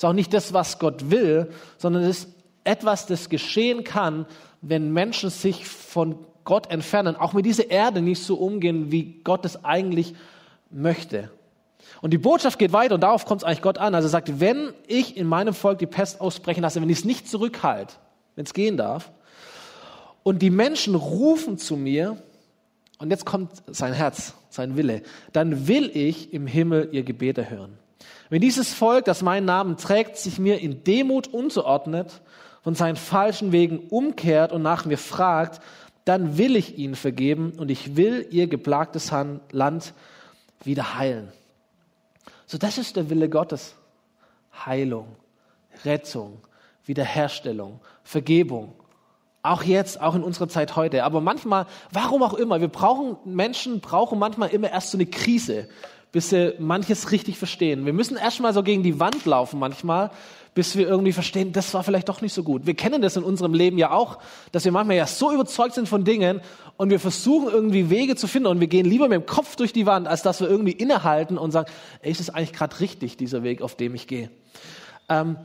ist 0.01 0.05
auch 0.05 0.13
nicht 0.13 0.33
das, 0.33 0.51
was 0.51 0.79
Gott 0.79 1.11
will, 1.11 1.51
sondern 1.77 2.03
es 2.03 2.23
ist 2.23 2.29
etwas, 2.63 3.05
das 3.05 3.29
geschehen 3.29 3.83
kann, 3.83 4.25
wenn 4.61 4.91
Menschen 4.91 5.29
sich 5.29 5.67
von 5.67 6.15
Gott 6.43 6.71
entfernen, 6.71 7.15
auch 7.15 7.33
mit 7.33 7.45
dieser 7.45 7.69
Erde 7.69 8.01
nicht 8.01 8.23
so 8.23 8.35
umgehen, 8.35 8.91
wie 8.91 9.21
Gott 9.23 9.45
es 9.45 9.63
eigentlich 9.63 10.15
möchte. 10.71 11.29
Und 12.01 12.13
die 12.13 12.17
Botschaft 12.17 12.57
geht 12.57 12.73
weiter 12.73 12.95
und 12.95 13.01
darauf 13.01 13.25
kommt 13.25 13.41
es 13.41 13.45
eigentlich 13.45 13.61
Gott 13.61 13.77
an. 13.77 13.93
Also 13.93 14.07
er 14.07 14.11
sagt, 14.11 14.39
wenn 14.39 14.73
ich 14.87 15.17
in 15.17 15.27
meinem 15.27 15.53
Volk 15.53 15.77
die 15.77 15.85
Pest 15.85 16.19
ausbrechen 16.19 16.61
lasse, 16.61 16.81
wenn 16.81 16.89
ich 16.89 16.99
es 16.99 17.05
nicht 17.05 17.29
zurückhalte, 17.29 17.93
wenn 18.35 18.45
es 18.45 18.55
gehen 18.55 18.77
darf, 18.77 19.11
und 20.23 20.41
die 20.41 20.49
Menschen 20.49 20.95
rufen 20.95 21.59
zu 21.59 21.77
mir, 21.77 22.17
und 23.01 23.10
jetzt 23.10 23.25
kommt 23.25 23.51
sein 23.67 23.93
Herz, 23.93 24.36
sein 24.50 24.77
Wille, 24.77 25.01
dann 25.34 25.67
will 25.67 25.89
ich 25.93 26.34
im 26.34 26.46
Himmel 26.46 26.89
ihr 26.91 27.03
Gebet 27.03 27.38
erhören. 27.38 27.77
Wenn 28.29 28.41
dieses 28.41 28.74
Volk, 28.74 29.05
das 29.05 29.22
meinen 29.22 29.46
Namen 29.46 29.77
trägt, 29.77 30.17
sich 30.17 30.39
mir 30.39 30.60
in 30.60 30.84
Demut 30.84 31.27
unterordnet, 31.27 32.22
von 32.63 32.75
seinen 32.75 32.96
falschen 32.96 33.51
Wegen 33.51 33.79
umkehrt 33.89 34.51
und 34.51 34.62
nach 34.62 34.86
mir 34.86 34.98
fragt, 34.98 35.62
dann 36.05 36.38
will 36.38 36.55
ich 36.55 36.77
ihnen 36.77 36.96
vergeben 36.96 37.53
und 37.58 37.72
ich 37.72 37.96
will 37.96 38.27
ihr 38.29 38.48
geplagtes 38.48 39.12
Land 39.51 39.93
wieder 40.63 40.98
heilen. 40.98 41.31
So, 42.46 42.58
das 42.58 42.77
ist 42.77 42.96
der 42.96 43.10
Wille 43.10 43.29
Gottes. 43.29 43.75
Heilung, 44.65 45.08
Rettung, 45.86 46.39
Wiederherstellung, 46.86 47.79
Vergebung. 48.03 48.74
Auch 49.43 49.63
jetzt, 49.63 50.00
auch 50.00 50.13
in 50.15 50.24
unserer 50.24 50.48
Zeit 50.48 50.75
heute. 50.75 51.03
Aber 51.03 51.19
manchmal, 51.19 51.65
warum 51.91 52.21
auch 52.21 52.36
immer, 52.36 52.62
wir 52.62 52.67
brauchen, 52.67 53.17
Menschen 53.25 53.79
brauchen 53.79 54.19
manchmal 54.19 54.50
immer 54.50 54.69
erst 54.69 54.91
so 54.91 54.98
eine 54.98 55.07
Krise, 55.07 55.67
bis 56.12 56.29
sie 56.29 56.53
manches 56.60 57.12
richtig 57.12 57.38
verstehen. 57.38 57.86
Wir 57.86 57.93
müssen 57.93 58.17
erstmal 58.17 58.53
so 58.53 58.62
gegen 58.62 58.83
die 58.83 59.00
Wand 59.00 59.25
laufen 59.25 59.60
manchmal, 59.60 60.12
bis 60.53 60.75
wir 60.75 60.88
irgendwie 60.88 61.13
verstehen, 61.13 61.53
das 61.53 61.74
war 61.74 61.83
vielleicht 61.83 62.10
doch 62.10 62.21
nicht 62.21 62.33
so 62.33 62.43
gut. 62.43 62.65
Wir 62.65 62.74
kennen 62.74 63.01
das 63.01 63.15
in 63.15 63.24
unserem 63.24 63.53
Leben 63.53 63.77
ja 63.77 63.91
auch, 63.91 64.19
dass 64.51 64.65
wir 64.65 64.71
manchmal 64.71 64.98
ja 64.98 65.07
so 65.07 65.31
überzeugt 65.31 65.75
sind 65.75 65.88
von 65.88 66.03
Dingen 66.03 66.41
und 66.75 66.89
wir 66.89 67.00
versuchen 67.00 67.50
irgendwie 67.50 67.89
Wege 67.89 68.15
zu 68.15 68.27
finden 68.27 68.48
und 68.48 68.60
wir 68.60 68.67
gehen 68.67 68.86
lieber 68.86 69.07
mit 69.07 69.21
dem 69.21 69.25
Kopf 69.25 69.55
durch 69.55 69.71
die 69.71 69.86
Wand, 69.86 70.07
als 70.07 70.24
dass 70.24 70.41
wir 70.41 70.50
irgendwie 70.50 70.74
innehalten 70.74 71.38
und 71.38 71.51
sagen, 71.51 71.71
ey, 72.01 72.12
ist 72.12 72.19
es 72.19 72.29
eigentlich 72.29 72.53
gerade 72.53 72.79
richtig, 72.81 73.15
dieser 73.15 73.43
Weg, 73.43 73.62
auf 73.62 73.75
dem 73.75 73.95
ich 73.95 74.07
gehe. 74.07 74.29
Ähm, 75.07 75.38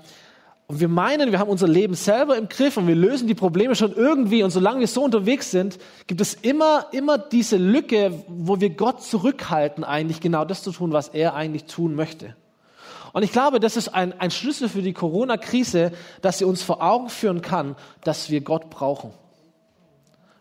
und 0.69 0.81
wir 0.81 0.89
meinen, 0.89 1.31
wir 1.31 1.39
haben 1.39 1.51
unser 1.51 1.69
Leben 1.69 1.95
selber 1.95 2.37
im 2.37 2.49
Griff 2.49 2.77
und 2.77 2.89
wir 2.89 2.97
lösen 2.97 3.29
die 3.29 3.37
Probleme 3.37 3.77
schon 3.77 3.95
irgendwie. 3.95 4.43
Und 4.43 4.51
solange 4.51 4.81
wir 4.81 4.89
so 4.89 5.05
unterwegs 5.05 5.53
sind, 5.53 5.79
gibt 6.09 6.21
es 6.21 6.35
immer, 6.35 6.87
immer 6.91 7.19
diese 7.19 7.57
Lücke, 7.57 8.25
wo 8.27 8.61
wir 8.61 8.71
Gott 8.71 9.03
zurückhalten, 9.03 9.85
eigentlich 9.85 10.21
genau 10.21 10.45
das 10.45 10.65
zu 10.65 10.73
tun, 10.73 10.93
was 10.93 11.09
er 11.09 11.35
eigentlich 11.35 11.67
tun 11.67 11.95
möchte. 11.95 12.35
Und 13.13 13.23
ich 13.23 13.31
glaube, 13.31 13.61
das 13.61 13.77
ist 13.77 13.89
ein, 13.89 14.19
ein 14.21 14.33
Schlüssel 14.33 14.69
für 14.69 14.83
die 14.83 14.93
Corona-Krise, 14.93 15.93
dass 16.21 16.39
sie 16.39 16.45
uns 16.45 16.63
vor 16.63 16.83
Augen 16.83 17.11
führen 17.11 17.43
kann, 17.43 17.77
dass 18.03 18.29
wir 18.29 18.41
Gott 18.41 18.69
brauchen. 18.69 19.13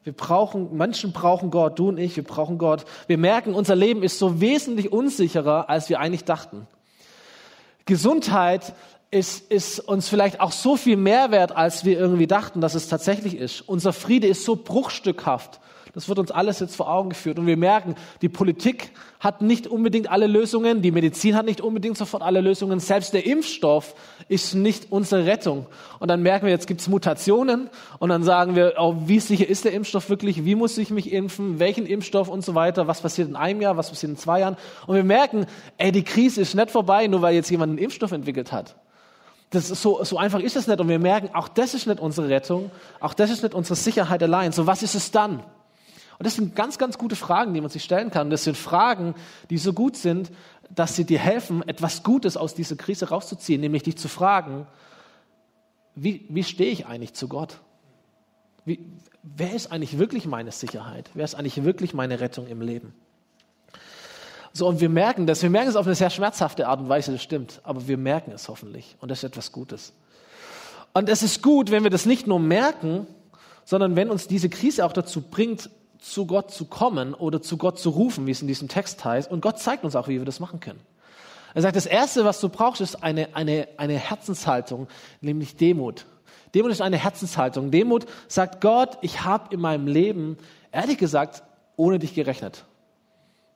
Wir 0.03 0.13
brauchen, 0.13 0.75
Menschen 0.75 1.13
brauchen 1.13 1.51
Gott, 1.51 1.77
du 1.77 1.89
und 1.89 2.00
ich, 2.00 2.15
wir 2.15 2.24
brauchen 2.24 2.58
Gott. 2.58 2.86
Wir 3.05 3.20
merken, 3.20 3.53
unser 3.53 3.75
Leben 3.75 4.01
ist 4.01 4.17
so 4.17 4.41
wesentlich 4.41 4.91
unsicherer, 4.91 5.70
als 5.70 5.88
wir 5.89 6.00
eigentlich 6.00 6.25
dachten. 6.25 6.67
Gesundheit 7.86 8.74
ist, 9.16 9.50
ist 9.50 9.80
uns 9.80 10.10
vielleicht 10.10 10.42
auch 10.42 10.52
so 10.52 10.76
viel 10.76 10.98
mehr 10.98 11.32
wert, 11.32 11.56
als 11.56 11.86
wir 11.86 11.98
irgendwie 11.98 12.28
dachten, 12.28 12.60
dass 12.60 12.76
es 12.76 12.90
tatsächlich 12.90 13.38
ist. 13.38 13.62
Unser 13.62 13.94
Friede 13.94 14.28
ist 14.28 14.44
so 14.44 14.58
bruchstückhaft. 14.58 15.62
Das 15.94 16.10
wird 16.10 16.20
uns 16.20 16.32
alles 16.32 16.60
jetzt 16.60 16.76
vor 16.76 16.92
Augen 16.92 17.12
geführt. 17.12 17.40
Und 17.40 17.48
wir 17.48 17.56
merken, 17.56 17.96
die 18.22 18.28
Politik 18.28 18.92
hat 19.22 19.42
nicht 19.42 19.68
unbedingt 19.68 20.12
alle 20.12 20.28
Lösungen, 20.28 20.82
die 20.82 20.92
Medizin 20.92 21.38
hat 21.38 21.46
nicht 21.46 21.62
unbedingt 21.62 21.98
sofort 21.98 22.22
alle 22.22 22.42
Lösungen, 22.42 22.82
selbst 22.82 23.14
der 23.14 23.26
Impfstoff 23.26 23.96
ist 24.28 24.54
nicht 24.54 24.92
unsere 24.92 25.26
Rettung. 25.26 25.66
Und 26.00 26.10
dann 26.10 26.22
merken 26.22 26.48
wir, 26.48 26.52
jetzt 26.52 26.68
gibt 26.68 26.82
es 26.82 26.90
Mutationen 26.90 27.70
und 28.00 28.10
dann 28.10 28.24
sagen 28.24 28.58
wir, 28.58 28.74
oh, 28.78 28.96
wie 29.06 29.22
sicher 29.22 29.48
ist 29.48 29.64
der 29.64 29.72
Impfstoff 29.72 30.10
wirklich, 30.10 30.44
wie 30.44 30.56
muss 30.56 30.78
ich 30.78 30.90
mich 30.90 31.14
impfen, 31.14 31.60
welchen 31.60 31.86
Impfstoff 31.86 32.28
und 32.28 32.44
so 32.44 32.54
weiter, 32.54 32.88
was 32.88 33.00
passiert 33.00 33.30
in 33.30 33.38
einem 33.38 33.62
Jahr, 33.62 33.78
was 33.78 33.90
passiert 33.90 34.10
in 34.10 34.18
zwei 34.18 34.42
Jahren. 34.42 34.58
Und 34.88 34.98
wir 34.98 35.06
merken, 35.06 35.46
ey, 35.78 35.94
die 35.94 36.04
Krise 36.04 36.42
ist 36.42 36.54
nicht 36.54 36.70
vorbei, 36.70 37.08
nur 37.08 37.22
weil 37.22 37.36
jetzt 37.36 37.50
jemand 37.50 37.70
einen 37.70 37.80
Impfstoff 37.80 38.12
entwickelt 38.12 38.52
hat. 38.52 38.76
Das 39.56 39.70
so, 39.70 40.04
so 40.04 40.18
einfach 40.18 40.40
ist 40.40 40.58
es 40.58 40.68
nicht. 40.68 40.80
Und 40.82 40.90
wir 40.90 41.00
merken, 41.00 41.30
auch 41.34 41.48
das 41.48 41.74
ist 41.74 41.88
nicht 41.88 42.02
unsere 42.02 42.28
Rettung, 42.28 42.72
auch 43.00 43.14
das 43.14 43.30
ist 43.30 43.42
nicht 43.42 43.54
unsere 43.54 43.76
Sicherheit 43.76 44.22
allein. 44.22 44.52
So 44.52 44.68
was 44.68 44.84
ist 44.84 44.96
es 44.96 45.12
dann? 45.12 45.40
Und 46.18 46.26
das 46.26 46.36
sind 46.36 46.56
ganz, 46.56 46.78
ganz 46.78 46.98
gute 46.98 47.16
Fragen, 47.16 47.54
die 47.54 47.62
man 47.62 47.70
sich 47.70 47.84
stellen 47.84 48.12
kann. 48.12 48.30
Das 48.30 48.44
sind 48.44 48.58
Fragen, 48.58 49.16
die 49.50 49.58
so 49.58 49.72
gut 49.72 49.96
sind, 49.96 50.32
dass 50.70 50.96
sie 50.96 51.06
dir 51.06 51.20
helfen, 51.20 51.66
etwas 51.68 52.04
Gutes 52.04 52.36
aus 52.36 52.54
dieser 52.54 52.76
Krise 52.76 53.10
rauszuziehen, 53.10 53.62
nämlich 53.62 53.84
dich 53.84 53.98
zu 53.98 54.10
fragen, 54.10 54.68
wie, 55.96 56.26
wie 56.30 56.44
stehe 56.44 56.72
ich 56.72 56.86
eigentlich 56.86 57.14
zu 57.14 57.30
Gott? 57.30 57.60
Wie, 58.66 58.80
wer 59.24 59.54
ist 59.54 59.72
eigentlich 59.72 59.98
wirklich 59.98 60.26
meine 60.26 60.52
Sicherheit? 60.52 61.10
Wer 61.14 61.24
ist 61.24 61.36
eigentlich 61.36 61.64
wirklich 61.64 61.94
meine 61.94 62.20
Rettung 62.20 62.48
im 62.48 62.60
Leben? 62.62 62.94
So, 64.58 64.70
und 64.70 64.80
wir 64.80 64.88
merken 64.88 65.28
das. 65.28 65.42
Wir 65.42 65.50
merken 65.50 65.68
es 65.68 65.76
auf 65.76 65.86
eine 65.86 65.96
sehr 65.96 66.10
schmerzhafte 66.10 66.70
Art 66.70 66.80
und 66.80 66.88
Weise, 66.88 67.12
das 67.12 67.22
stimmt. 67.22 67.60
Aber 67.64 67.90
wir 67.90 67.98
merken 67.98 68.32
es 68.32 68.48
hoffentlich. 68.48 68.96
Und 69.02 69.12
das 69.12 69.18
ist 69.18 69.26
etwas 69.26 69.52
Gutes. 69.52 69.92
Und 70.94 71.10
es 71.10 71.24
ist 71.24 71.44
gut, 71.44 71.72
wenn 71.72 71.84
wir 71.84 71.90
das 71.90 72.06
nicht 72.06 72.26
nur 72.26 72.40
merken, 72.40 73.06
sondern 73.66 73.98
wenn 73.98 74.10
uns 74.10 74.30
diese 74.30 74.48
Krise 74.48 74.86
auch 74.86 74.94
dazu 74.94 75.20
bringt, 75.20 75.70
zu 76.00 76.26
Gott 76.26 76.52
zu 76.52 76.64
kommen 76.64 77.14
oder 77.14 77.42
zu 77.42 77.58
Gott 77.58 77.80
zu 77.80 77.90
rufen, 77.90 78.28
wie 78.28 78.32
es 78.32 78.42
in 78.42 78.48
diesem 78.48 78.70
Text 78.70 79.04
heißt. 79.04 79.30
Und 79.30 79.42
Gott 79.42 79.60
zeigt 79.60 79.84
uns 79.84 79.94
auch, 79.94 80.08
wie 80.08 80.20
wir 80.20 80.26
das 80.26 80.40
machen 80.40 80.62
können. 80.62 80.80
Er 81.54 81.62
sagt, 81.62 81.76
das 81.76 81.86
Erste, 81.86 82.24
was 82.24 82.40
du 82.40 82.48
brauchst, 82.48 82.80
ist 82.80 83.04
eine, 83.04 83.36
eine, 83.36 83.68
eine 83.76 83.98
Herzenshaltung, 83.98 84.88
nämlich 85.20 85.58
Demut. 85.58 86.06
Demut 86.54 86.72
ist 86.72 86.82
eine 86.82 86.98
Herzenshaltung. 86.98 87.72
Demut 87.72 88.06
sagt 88.30 88.62
Gott, 88.62 89.00
ich 89.02 89.26
habe 89.26 89.54
in 89.54 89.60
meinem 89.60 89.88
Leben, 89.88 90.38
ehrlich 90.72 90.98
gesagt, 90.98 91.44
ohne 91.76 92.00
dich 92.00 92.14
gerechnet 92.14 92.64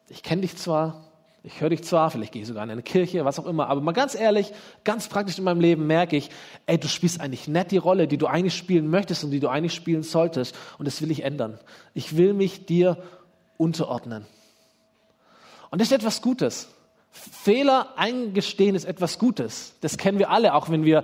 ich 0.09 0.23
kenne 0.23 0.41
dich 0.41 0.57
zwar, 0.57 1.05
ich 1.43 1.61
höre 1.61 1.69
dich 1.69 1.83
zwar, 1.83 2.11
vielleicht 2.11 2.33
gehe 2.33 2.41
ich 2.41 2.47
sogar 2.47 2.63
in 2.63 2.69
eine 2.69 2.83
Kirche, 2.83 3.23
was 3.23 3.39
auch 3.39 3.45
immer, 3.45 3.67
aber 3.67 3.79
mal 3.79 3.93
ganz 3.93 4.13
ehrlich, 4.13 4.51
ganz 4.83 5.07
praktisch 5.07 5.37
in 5.37 5.45
meinem 5.45 5.61
Leben 5.61 5.87
merke 5.87 6.17
ich, 6.17 6.29
ey, 6.65 6.77
du 6.77 6.87
spielst 6.87 7.21
eigentlich 7.21 7.47
nett 7.47 7.71
die 7.71 7.77
Rolle, 7.77 8.07
die 8.07 8.17
du 8.17 8.27
eigentlich 8.27 8.55
spielen 8.55 8.89
möchtest 8.89 9.23
und 9.23 9.31
die 9.31 9.39
du 9.39 9.47
eigentlich 9.47 9.73
spielen 9.73 10.03
solltest 10.03 10.55
und 10.77 10.85
das 10.85 11.01
will 11.01 11.11
ich 11.11 11.23
ändern. 11.23 11.57
Ich 11.93 12.17
will 12.17 12.33
mich 12.33 12.65
dir 12.65 13.01
unterordnen. 13.57 14.25
Und 15.71 15.79
das 15.79 15.89
ist 15.89 15.93
etwas 15.93 16.21
Gutes. 16.21 16.69
Fehler 17.11 17.93
eingestehen 17.97 18.75
ist 18.75 18.85
etwas 18.85 19.19
Gutes. 19.19 19.73
Das 19.81 19.97
kennen 19.97 20.19
wir 20.19 20.29
alle, 20.29 20.53
auch 20.53 20.69
wenn 20.69 20.85
wir 20.85 21.03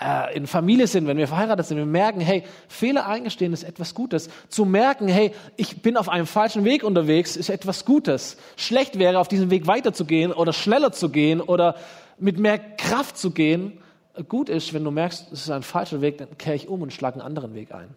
äh, 0.00 0.36
in 0.36 0.46
Familie 0.46 0.86
sind, 0.86 1.06
wenn 1.06 1.16
wir 1.16 1.28
verheiratet 1.28 1.66
sind. 1.66 1.78
Wir 1.78 1.86
merken, 1.86 2.20
hey, 2.20 2.44
Fehler 2.68 3.06
eingestehen 3.06 3.52
ist 3.52 3.64
etwas 3.64 3.94
Gutes. 3.94 4.28
Zu 4.48 4.64
merken, 4.64 5.08
hey, 5.08 5.32
ich 5.56 5.82
bin 5.82 5.96
auf 5.96 6.08
einem 6.08 6.26
falschen 6.26 6.64
Weg 6.64 6.84
unterwegs, 6.84 7.36
ist 7.36 7.48
etwas 7.48 7.84
Gutes. 7.84 8.36
Schlecht 8.56 8.98
wäre, 8.98 9.18
auf 9.18 9.28
diesem 9.28 9.50
Weg 9.50 9.66
weiterzugehen 9.66 10.32
oder 10.32 10.52
schneller 10.52 10.92
zu 10.92 11.08
gehen 11.08 11.40
oder 11.40 11.76
mit 12.18 12.38
mehr 12.38 12.58
Kraft 12.58 13.16
zu 13.16 13.30
gehen. 13.30 13.80
Gut 14.28 14.48
ist, 14.48 14.72
wenn 14.72 14.84
du 14.84 14.90
merkst, 14.90 15.32
es 15.32 15.42
ist 15.42 15.50
ein 15.50 15.62
falscher 15.62 16.00
Weg, 16.00 16.18
dann 16.18 16.36
kehre 16.38 16.56
ich 16.56 16.68
um 16.68 16.82
und 16.82 16.92
schlage 16.92 17.14
einen 17.14 17.26
anderen 17.26 17.54
Weg 17.54 17.72
ein. 17.72 17.88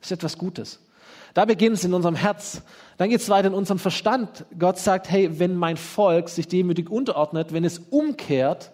Ist 0.00 0.12
etwas 0.12 0.38
Gutes. 0.38 0.80
Da 1.36 1.44
beginnt 1.44 1.76
es 1.76 1.84
in 1.84 1.92
unserem 1.92 2.14
Herz. 2.14 2.62
Dann 2.96 3.10
geht 3.10 3.20
es 3.20 3.28
weiter 3.28 3.48
in 3.48 3.52
unserem 3.52 3.78
Verstand. 3.78 4.46
Gott 4.58 4.78
sagt, 4.78 5.10
hey, 5.10 5.38
wenn 5.38 5.54
mein 5.54 5.76
Volk 5.76 6.30
sich 6.30 6.48
demütig 6.48 6.88
unterordnet, 6.88 7.52
wenn 7.52 7.62
es 7.62 7.78
umkehrt, 7.90 8.72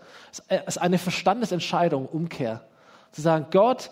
ist 0.65 0.79
eine 0.79 0.99
Verstandesentscheidung, 0.99 2.07
Umkehr. 2.07 2.65
Zu 3.11 3.21
sagen, 3.21 3.47
Gott, 3.51 3.91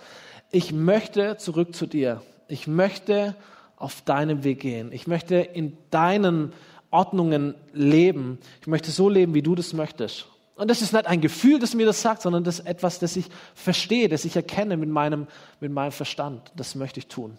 ich 0.53 0.73
möchte 0.73 1.37
zurück 1.37 1.75
zu 1.75 1.87
dir. 1.87 2.23
Ich 2.47 2.69
möchte 2.69 3.35
auf 3.75 4.03
deinem 4.03 4.45
Weg 4.45 4.61
gehen. 4.61 4.93
Ich 4.93 5.09
möchte 5.09 5.35
in 5.35 5.77
deinen 5.91 6.53
Ordnungen 6.93 7.57
leben. 7.73 8.39
Ich 8.61 8.69
möchte 8.69 8.93
so 8.93 9.09
leben, 9.09 9.35
wie 9.35 9.43
du 9.43 9.57
das 9.57 9.73
möchtest. 9.73 10.27
Und 10.55 10.71
das 10.71 10.81
ist 10.81 10.93
nicht 10.93 11.09
ein 11.09 11.21
Gefühl, 11.21 11.59
das 11.59 11.75
mir 11.75 11.87
das 11.87 12.03
sagt, 12.03 12.23
sondern 12.23 12.45
das 12.45 12.61
ist 12.61 12.67
etwas, 12.67 13.01
das 13.01 13.17
ich 13.17 13.27
verstehe, 13.53 14.09
das 14.09 14.25
ich 14.25 14.37
erkenne 14.37 14.77
mit 14.77 14.91
meinem, 14.91 15.27
mit 15.59 15.73
meinem 15.73 15.91
Verstand. 15.91 16.53
Das 16.55 16.77
möchte 16.77 17.01
ich 17.01 17.09
tun. 17.09 17.37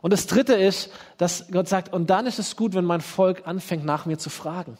Und 0.00 0.12
das 0.12 0.26
Dritte 0.26 0.54
ist, 0.54 0.90
dass 1.16 1.50
Gott 1.50 1.68
sagt, 1.68 1.92
und 1.92 2.10
dann 2.10 2.26
ist 2.26 2.38
es 2.38 2.56
gut, 2.56 2.74
wenn 2.74 2.84
mein 2.84 3.00
Volk 3.00 3.42
anfängt, 3.46 3.84
nach 3.84 4.06
mir 4.06 4.18
zu 4.18 4.30
fragen 4.30 4.78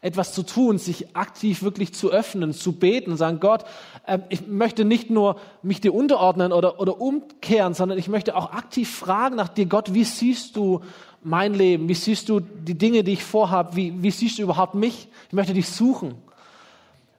etwas 0.00 0.34
zu 0.34 0.42
tun, 0.42 0.78
sich 0.78 1.16
aktiv 1.16 1.62
wirklich 1.62 1.94
zu 1.94 2.10
öffnen, 2.10 2.52
zu 2.52 2.72
beten 2.72 3.16
sagen, 3.16 3.40
Gott, 3.40 3.64
äh, 4.06 4.18
ich 4.28 4.46
möchte 4.46 4.84
nicht 4.84 5.10
nur 5.10 5.40
mich 5.62 5.80
dir 5.80 5.94
unterordnen 5.94 6.52
oder, 6.52 6.80
oder 6.80 7.00
umkehren, 7.00 7.74
sondern 7.74 7.98
ich 7.98 8.08
möchte 8.08 8.36
auch 8.36 8.52
aktiv 8.52 8.94
fragen 8.94 9.36
nach 9.36 9.48
dir, 9.48 9.66
Gott, 9.66 9.94
wie 9.94 10.04
siehst 10.04 10.56
du 10.56 10.80
mein 11.22 11.54
Leben? 11.54 11.88
Wie 11.88 11.94
siehst 11.94 12.28
du 12.28 12.40
die 12.40 12.76
Dinge, 12.76 13.02
die 13.02 13.14
ich 13.14 13.24
vorhabe? 13.24 13.76
Wie, 13.76 14.02
wie 14.02 14.10
siehst 14.10 14.38
du 14.38 14.42
überhaupt 14.42 14.74
mich? 14.74 15.08
Ich 15.28 15.32
möchte 15.32 15.54
dich 15.54 15.68
suchen. 15.68 16.14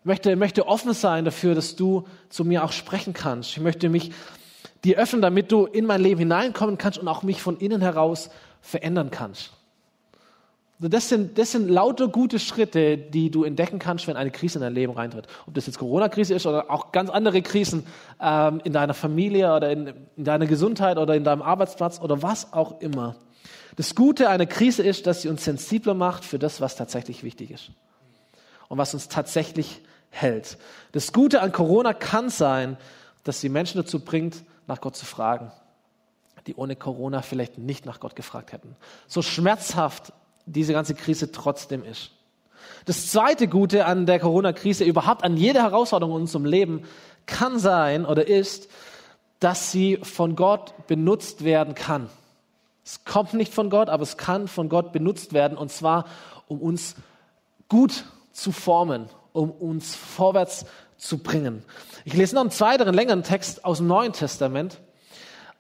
Ich 0.02 0.06
möchte, 0.06 0.36
möchte 0.36 0.68
offen 0.68 0.94
sein 0.94 1.26
dafür, 1.26 1.56
dass 1.56 1.76
du 1.76 2.06
zu 2.30 2.46
mir 2.46 2.64
auch 2.64 2.72
sprechen 2.72 3.14
kannst. 3.14 3.52
Ich 3.52 3.62
möchte 3.62 3.90
mich 3.90 4.12
dir 4.84 4.98
öffnen, 4.98 5.22
damit 5.22 5.52
du 5.52 5.66
in 5.66 5.86
mein 5.86 6.02
Leben 6.02 6.20
hineinkommen 6.20 6.78
kannst 6.78 7.00
und 7.00 7.08
auch 7.08 7.24
mich 7.24 7.42
von 7.42 7.58
innen 7.58 7.82
heraus 7.82 8.30
verändern 8.62 9.12
kannst. 9.12 9.52
Das 10.80 11.08
sind, 11.08 11.38
das 11.38 11.54
sind 11.54 11.70
lauter 11.70 12.10
gute 12.10 12.38
Schritte, 12.38 12.98
die 12.98 13.32
du 13.32 13.46
entdecken 13.46 13.80
kannst, 13.80 14.08
wenn 14.08 14.18
eine 14.18 14.30
Krise 14.30 14.60
in 14.60 14.62
dein 14.62 14.74
Leben 14.74 14.92
reintritt. 14.92 15.26
Ob 15.48 15.54
das 15.54 15.68
jetzt 15.68 15.80
Corona-Krise 15.80 16.34
ist 16.34 16.46
oder 16.46 16.70
auch 16.70 16.92
ganz 16.92 17.10
andere 17.10 17.42
Krisen 17.42 17.86
ähm, 18.22 18.60
in 18.66 18.74
deiner 18.74 18.94
Familie 18.94 19.56
oder 19.56 19.72
in, 19.72 19.94
in 20.18 20.26
deiner 20.26 20.48
Gesundheit 20.48 20.98
oder 20.98 21.16
in 21.16 21.24
deinem 21.24 21.42
Arbeitsplatz 21.42 22.02
oder 22.02 22.22
was 22.22 22.52
auch 22.52 22.82
immer. 22.82 23.16
Das 23.78 23.96
Gute 23.96 24.30
einer 24.30 24.46
Krise 24.46 24.84
ist, 24.84 25.08
dass 25.08 25.22
sie 25.22 25.30
uns 25.30 25.46
sensibler 25.46 25.94
macht 25.94 26.26
für 26.26 26.40
das, 26.40 26.60
was 26.60 26.76
tatsächlich 26.76 27.24
wichtig 27.24 27.52
ist 27.52 27.72
und 28.68 28.78
was 28.78 28.94
uns 28.94 29.08
tatsächlich 29.08 29.82
hält. 30.10 30.58
Das 30.92 31.14
Gute 31.14 31.42
an 31.42 31.54
Corona 31.54 31.94
kann 31.94 32.30
sein, 32.30 32.78
dass 33.24 33.40
sie 33.40 33.50
Menschen 33.50 33.82
dazu 33.82 34.00
bringt, 34.04 34.44
nach 34.68 34.82
Gott 34.82 34.96
zu 34.96 35.06
fragen, 35.06 35.52
die 36.48 36.56
ohne 36.56 36.76
Corona 36.76 37.22
vielleicht 37.22 37.58
nicht 37.58 37.86
nach 37.86 38.00
Gott 38.00 38.16
gefragt 38.16 38.52
hätten. 38.52 38.76
So 39.08 39.22
schmerzhaft 39.22 40.14
diese 40.46 40.74
ganze 40.74 40.96
Krise 40.96 41.32
trotzdem 41.32 41.84
ist. 41.84 42.12
Das 42.86 43.08
zweite 43.08 43.48
Gute 43.48 43.86
an 43.86 44.06
der 44.06 44.20
Corona-Krise, 44.20 44.84
überhaupt 44.84 45.24
an 45.24 45.38
jeder 45.38 45.64
Herausforderung 45.64 46.16
in 46.16 46.22
unserem 46.22 46.46
Leben, 46.46 46.84
kann 47.26 47.60
sein 47.60 48.06
oder 48.06 48.28
ist, 48.28 48.70
dass 49.40 49.72
sie 49.72 49.98
von 50.02 50.36
Gott 50.36 50.88
benutzt 50.88 51.44
werden 51.44 51.76
kann. 51.76 52.10
Es 52.84 53.04
kommt 53.04 53.34
nicht 53.34 53.54
von 53.54 53.70
Gott, 53.70 53.90
aber 53.90 54.04
es 54.04 54.18
kann 54.18 54.48
von 54.48 54.70
Gott 54.70 54.92
benutzt 54.92 55.34
werden 55.34 55.58
und 55.58 55.72
zwar, 55.72 56.06
um 56.48 56.62
uns 56.62 56.96
gut 57.68 58.06
zu 58.32 58.52
formen, 58.52 59.10
um 59.34 59.50
uns 59.50 59.96
vorwärts 59.96 60.66
zu 61.08 61.18
bringen. 61.20 61.64
Ich 62.04 62.14
lese 62.14 62.36
noch 62.36 62.42
einen 62.42 62.52
zweiteren 62.52 62.94
längeren 62.94 63.24
Text 63.24 63.66
aus 63.66 63.78
dem 63.78 63.88
Neuen 63.88 64.14
Testament. 64.14 64.80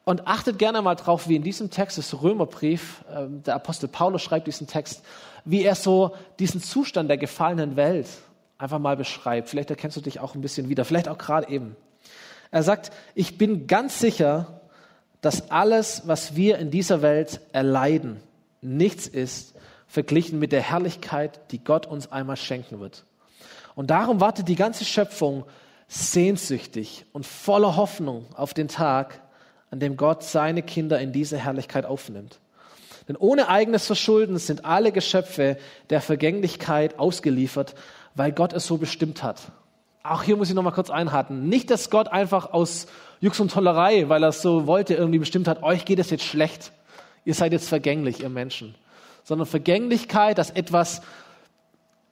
Und 0.04 0.28
achtet 0.28 0.60
gerne 0.60 0.84
mal 0.84 0.94
drauf, 0.94 1.28
wie 1.28 1.36
in 1.36 1.42
diesem 1.42 1.72
Text 1.72 1.98
des 1.98 2.22
Römerbrief, 2.22 3.04
äh, 3.10 3.26
der 3.28 3.56
Apostel 3.56 3.88
Paulus 3.88 4.22
schreibt 4.22 4.46
diesen 4.46 4.68
Text, 4.68 5.04
wie 5.46 5.64
er 5.64 5.74
so 5.74 6.16
diesen 6.38 6.62
Zustand 6.62 7.10
der 7.10 7.18
gefallenen 7.18 7.76
Welt 7.76 8.08
einfach 8.60 8.78
mal 8.78 8.96
beschreibt. 8.96 9.50
Vielleicht 9.50 9.72
erkennst 9.72 9.98
du 9.98 10.02
dich 10.02 10.20
auch 10.20 10.36
ein 10.36 10.42
bisschen 10.42 10.70
wieder, 10.70 10.86
vielleicht 10.86 11.10
auch 11.10 11.18
gerade 11.18 11.50
eben. 11.50 11.76
Er 12.52 12.62
sagt, 12.62 12.92
ich 13.16 13.40
bin 13.40 13.66
ganz 13.66 14.00
sicher, 14.00 14.62
dass 15.22 15.50
alles, 15.50 16.04
was 16.06 16.36
wir 16.36 16.60
in 16.60 16.70
dieser 16.70 17.02
Welt 17.02 17.42
erleiden, 17.52 18.22
nichts 18.62 19.08
ist, 19.08 19.56
verglichen 19.88 20.38
mit 20.38 20.52
der 20.52 20.62
Herrlichkeit, 20.62 21.52
die 21.52 21.64
Gott 21.64 21.88
uns 21.88 22.12
einmal 22.12 22.38
schenken 22.38 22.80
wird. 22.80 23.06
Und 23.76 23.92
darum 23.92 24.22
wartet 24.22 24.48
die 24.48 24.56
ganze 24.56 24.86
Schöpfung 24.86 25.44
sehnsüchtig 25.88 27.06
und 27.14 27.26
voller 27.26 27.76
Hoffnung 27.76 28.26
auf 28.36 28.54
den 28.54 28.68
Tag, 28.68 29.22
an 29.70 29.80
dem 29.80 29.98
Gott 29.98 30.24
seine 30.24 30.64
Kinder 30.64 31.00
in 31.00 31.12
diese 31.12 31.38
Herrlichkeit 31.38 31.86
aufnimmt. 31.86 32.40
Denn 33.08 33.18
ohne 33.18 33.50
eigenes 33.50 33.86
Verschulden 33.86 34.38
sind 34.38 34.66
alle 34.66 34.92
Geschöpfe 34.92 35.58
der 35.90 36.02
Vergänglichkeit 36.02 36.98
ausgeliefert, 36.98 37.76
weil 38.16 38.32
Gott 38.32 38.54
es 38.54 38.66
so 38.66 38.78
bestimmt 38.78 39.22
hat. 39.22 39.42
Auch 40.02 40.24
hier 40.24 40.38
muss 40.38 40.50
ich 40.50 40.56
noch 40.56 40.64
mal 40.64 40.72
kurz 40.72 40.90
einhaken. 40.90 41.50
Nicht, 41.50 41.70
dass 41.70 41.90
Gott 41.90 42.08
einfach 42.08 42.54
aus 42.54 42.88
Jux 43.22 43.40
und 43.40 43.52
Tollerei, 43.52 44.08
weil 44.10 44.24
er 44.24 44.30
es 44.30 44.42
so 44.42 44.68
wollte, 44.68 44.94
irgendwie 44.94 45.20
bestimmt 45.20 45.48
hat, 45.48 45.64
euch 45.64 45.86
geht 45.86 46.00
es 46.00 46.10
jetzt 46.10 46.24
schlecht. 46.24 46.72
Ihr 47.26 47.34
seid 47.34 47.52
jetzt 47.52 47.68
vergänglich, 47.68 48.22
ihr 48.22 48.30
Menschen. 48.30 48.76
Sondern 49.24 49.48
Vergänglichkeit, 49.48 50.38
dass 50.38 50.52
etwas 50.52 51.02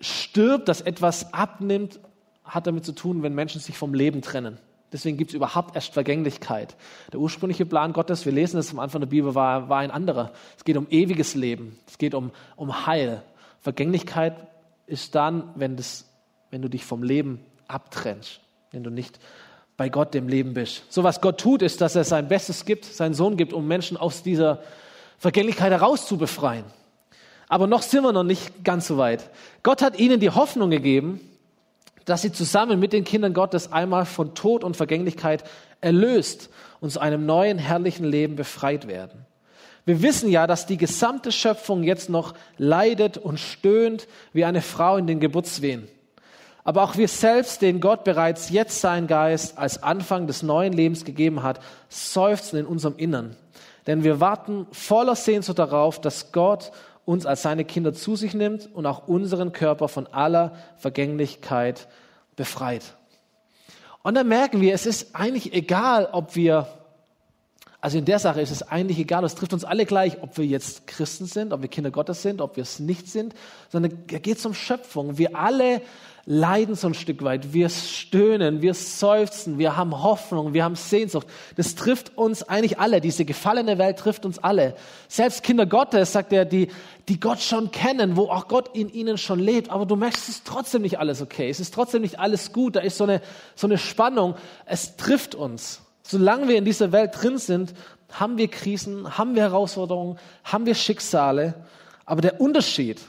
stirbt, 0.04 0.68
dass 0.68 0.82
etwas 0.82 1.34
abnimmt, 1.34 2.00
hat 2.44 2.68
damit 2.68 2.86
zu 2.86 2.92
tun, 2.92 3.24
wenn 3.24 3.34
Menschen 3.34 3.62
sich 3.62 3.78
vom 3.78 3.94
Leben 3.94 4.22
trennen. 4.22 4.58
Deswegen 4.92 5.18
gibt 5.18 5.32
es 5.32 5.36
überhaupt 5.36 5.76
erst 5.76 5.94
Vergänglichkeit. 5.94 6.76
Der 7.12 7.20
ursprüngliche 7.20 7.66
Plan 7.66 7.94
Gottes, 7.94 8.26
wir 8.26 8.32
lesen 8.32 8.60
es 8.60 8.72
am 8.72 8.80
Anfang 8.80 9.02
der 9.02 9.08
Bibel, 9.08 9.34
war, 9.34 9.68
war 9.68 9.80
ein 9.80 9.90
anderer. 9.90 10.32
Es 10.56 10.64
geht 10.64 10.78
um 10.78 10.88
ewiges 10.90 11.34
Leben. 11.34 11.80
Es 11.88 11.98
geht 11.98 12.14
um, 12.14 12.32
um 12.56 12.86
Heil. 12.86 13.24
Vergänglichkeit 13.62 14.36
ist 14.86 15.16
dann, 15.16 15.50
wenn, 15.56 15.78
das, 15.78 16.06
wenn 16.52 16.62
du 16.62 16.70
dich 16.70 16.86
vom 16.86 17.02
Leben 17.02 17.40
abtrennst, 17.68 18.42
wenn 18.72 18.84
du 18.84 18.92
nicht 18.92 19.20
bei 19.78 19.90
Gott 19.90 20.14
dem 20.14 20.28
Leben 20.28 20.54
bist. 20.54 20.84
So 20.90 21.04
was 21.04 21.22
Gott 21.22 21.40
tut, 21.40 21.64
ist, 21.64 21.82
dass 21.82 21.96
er 21.96 22.04
sein 22.04 22.28
Bestes 22.28 22.66
gibt, 22.66 22.86
seinen 22.86 23.16
Sohn 23.16 23.36
gibt, 23.36 23.54
um 23.54 23.68
Menschen 23.68 23.98
aus 23.98 24.22
dieser 24.22 24.62
Vergänglichkeit 25.18 25.72
herauszubefreien. 25.72 26.66
Aber 27.48 27.68
noch 27.68 27.82
sind 27.82 28.04
wir 28.04 28.12
noch 28.12 28.24
nicht 28.24 28.64
ganz 28.64 28.88
so 28.88 28.98
weit. 28.98 29.30
Gott 29.64 29.82
hat 29.82 30.00
ihnen 30.00 30.20
die 30.20 30.30
Hoffnung 30.30 30.70
gegeben, 30.70 31.20
dass 32.06 32.22
sie 32.22 32.32
zusammen 32.32 32.80
mit 32.80 32.94
den 32.94 33.04
Kindern 33.04 33.34
Gottes 33.34 33.72
einmal 33.72 34.06
von 34.06 34.36
Tod 34.36 34.64
und 34.64 34.76
Vergänglichkeit 34.76 35.44
erlöst 35.82 36.50
und 36.80 36.92
zu 36.92 37.00
einem 37.00 37.26
neuen 37.26 37.58
herrlichen 37.58 38.06
Leben 38.06 38.36
befreit 38.36 38.88
werden. 38.88 39.26
Wir 39.86 40.02
wissen 40.02 40.30
ja, 40.30 40.48
dass 40.48 40.66
die 40.66 40.78
gesamte 40.78 41.32
Schöpfung 41.32 41.84
jetzt 41.84 42.10
noch 42.10 42.34
leidet 42.58 43.18
und 43.18 43.40
stöhnt 43.40 44.08
wie 44.32 44.46
eine 44.46 44.62
Frau 44.62 44.98
in 44.98 45.08
den 45.08 45.20
Geburtswehen. 45.20 45.88
Aber 46.64 46.84
auch 46.84 46.96
wir 46.96 47.10
selbst, 47.10 47.62
denen 47.62 47.82
Gott 47.82 48.06
bereits 48.06 48.50
jetzt 48.50 48.80
seinen 48.80 49.08
Geist 49.08 49.58
als 49.58 49.84
Anfang 49.84 50.28
des 50.28 50.44
neuen 50.44 50.72
Lebens 50.72 51.04
gegeben 51.04 51.44
hat, 51.44 51.60
seufzen 51.90 52.58
in 52.58 52.66
unserem 52.66 52.96
Innern. 52.96 53.36
Denn 53.86 54.06
wir 54.06 54.22
warten 54.22 54.66
voller 54.72 55.16
Sehnsucht 55.16 55.60
darauf, 55.60 56.00
dass 56.00 56.32
Gott 56.32 56.72
uns 57.06 57.26
als 57.26 57.42
seine 57.42 57.66
Kinder 57.66 57.94
zu 57.94 58.16
sich 58.16 58.34
nimmt 58.34 58.70
und 58.74 58.86
auch 58.86 59.08
unseren 59.08 59.52
Körper 59.52 59.88
von 59.88 60.08
aller 60.08 60.54
Vergänglichkeit 60.78 61.88
befreit. 62.36 62.96
Und 64.04 64.16
dann 64.16 64.28
merken 64.28 64.62
wir, 64.62 64.74
es 64.74 64.86
ist 64.86 65.16
eigentlich 65.16 65.54
egal, 65.54 66.10
ob 66.12 66.36
wir, 66.36 66.68
also 67.84 67.98
in 67.98 68.06
der 68.06 68.18
Sache 68.18 68.40
ist 68.40 68.50
es 68.50 68.64
eigentlich 68.64 68.98
egal, 68.98 69.26
es 69.26 69.36
trifft 69.36 69.52
uns 69.52 69.66
alle 69.66 69.86
gleich, 69.86 70.24
ob 70.24 70.38
wir 70.38 70.46
jetzt 70.46 70.88
Christen 70.88 71.26
sind, 71.26 71.52
ob 71.52 71.64
wir 71.64 71.68
Kinder 71.68 71.92
Gottes 71.92 72.22
sind, 72.22 72.40
ob 72.40 72.56
wir 72.56 72.62
es 72.62 72.80
nicht 72.80 73.10
sind, 73.10 73.34
sondern 73.68 74.00
es 74.10 74.22
geht 74.22 74.46
um 74.46 74.54
Schöpfung. 74.54 75.18
Wir 75.18 75.36
alle 75.36 75.82
leiden 76.26 76.76
so 76.76 76.88
ein 76.88 76.94
Stück 76.94 77.26
weit. 77.26 77.52
Wir 77.52 77.68
stöhnen, 77.68 78.62
wir 78.62 78.74
seufzen, 78.74 79.58
wir 79.58 79.76
haben 79.76 80.02
Hoffnung, 80.02 80.54
wir 80.54 80.64
haben 80.64 80.78
Sehnsucht. 80.78 81.28
Das 81.58 81.76
trifft 81.76 82.18
uns 82.18 82.44
eigentlich 82.44 82.80
alle. 82.80 83.02
Diese 83.02 83.26
gefallene 83.26 83.78
Welt 83.78 84.00
trifft 84.00 84.26
uns 84.26 84.40
alle. 84.40 84.78
Selbst 85.10 85.44
Kinder 85.44 85.66
Gottes, 85.66 86.14
sagt 86.14 86.32
er, 86.32 86.46
die, 86.46 86.70
die 87.10 87.20
Gott 87.20 87.42
schon 87.42 87.72
kennen, 87.72 88.16
wo 88.16 88.30
auch 88.30 88.48
Gott 88.48 88.78
in 88.78 88.88
ihnen 88.88 89.18
schon 89.18 89.40
lebt. 89.40 89.70
Aber 89.70 89.86
du 89.86 89.98
merkst, 89.98 90.24
es 90.24 90.36
ist 90.38 90.48
trotzdem 90.48 90.84
nicht 90.84 91.00
alles 91.00 91.22
okay. 91.22 91.50
Es 91.50 91.60
ist 91.60 91.74
trotzdem 91.74 92.02
nicht 92.02 92.18
alles 92.18 92.54
gut. 92.54 92.78
Da 92.78 92.80
ist 92.80 92.98
so 92.98 93.04
eine, 93.04 93.22
so 93.56 93.68
eine 93.68 93.78
Spannung. 93.78 94.36
Es 94.66 94.96
trifft 94.96 95.36
uns. 95.36 95.82
Solange 96.04 96.48
wir 96.48 96.58
in 96.58 96.66
dieser 96.66 96.92
Welt 96.92 97.12
drin 97.20 97.38
sind, 97.38 97.74
haben 98.12 98.38
wir 98.38 98.48
Krisen, 98.50 99.18
haben 99.18 99.36
wir 99.36 99.44
Herausforderungen, 99.44 100.20
haben 100.44 100.66
wir 100.66 100.76
Schicksale. 100.76 101.54
Aber 102.06 102.22
der 102.22 102.40
Unterschied, 102.40 103.00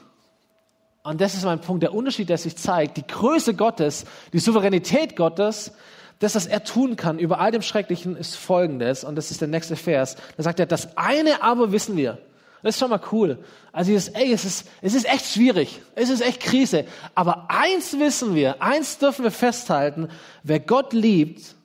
und 1.02 1.20
das 1.20 1.34
ist 1.34 1.44
mein 1.44 1.60
Punkt, 1.60 1.82
der 1.82 1.92
Unterschied, 1.92 2.28
der 2.28 2.38
sich 2.38 2.56
zeigt, 2.56 2.96
die 2.96 3.06
Größe 3.06 3.54
Gottes, 3.54 4.04
die 4.32 4.38
Souveränität 4.38 5.16
Gottes, 5.16 5.72
das, 6.20 6.36
was 6.36 6.46
er 6.46 6.64
tun 6.64 6.96
kann 6.96 7.18
über 7.18 7.40
all 7.40 7.50
dem 7.50 7.60
Schrecklichen, 7.60 8.16
ist 8.16 8.36
folgendes, 8.36 9.04
und 9.04 9.16
das 9.16 9.30
ist 9.30 9.40
der 9.40 9.48
nächste 9.48 9.76
Vers. 9.76 10.16
Da 10.36 10.42
sagt 10.42 10.60
er, 10.60 10.66
das 10.66 10.96
eine 10.96 11.42
aber 11.42 11.72
wissen 11.72 11.96
wir. 11.96 12.18
Das 12.62 12.76
ist 12.76 12.80
schon 12.80 12.88
mal 12.88 13.00
cool. 13.12 13.44
Also 13.72 13.90
dieses, 13.90 14.08
ey, 14.08 14.32
es 14.32 14.46
ist, 14.46 14.66
es 14.80 14.94
ist 14.94 15.04
echt 15.04 15.26
schwierig, 15.26 15.82
es 15.96 16.08
ist 16.08 16.22
echt 16.22 16.40
Krise. 16.40 16.86
Aber 17.14 17.50
eins 17.50 17.98
wissen 17.98 18.34
wir, 18.34 18.62
eins 18.62 18.96
dürfen 18.96 19.24
wir 19.24 19.30
festhalten, 19.30 20.08
wer 20.44 20.60
Gott 20.60 20.94
liebt, 20.94 21.56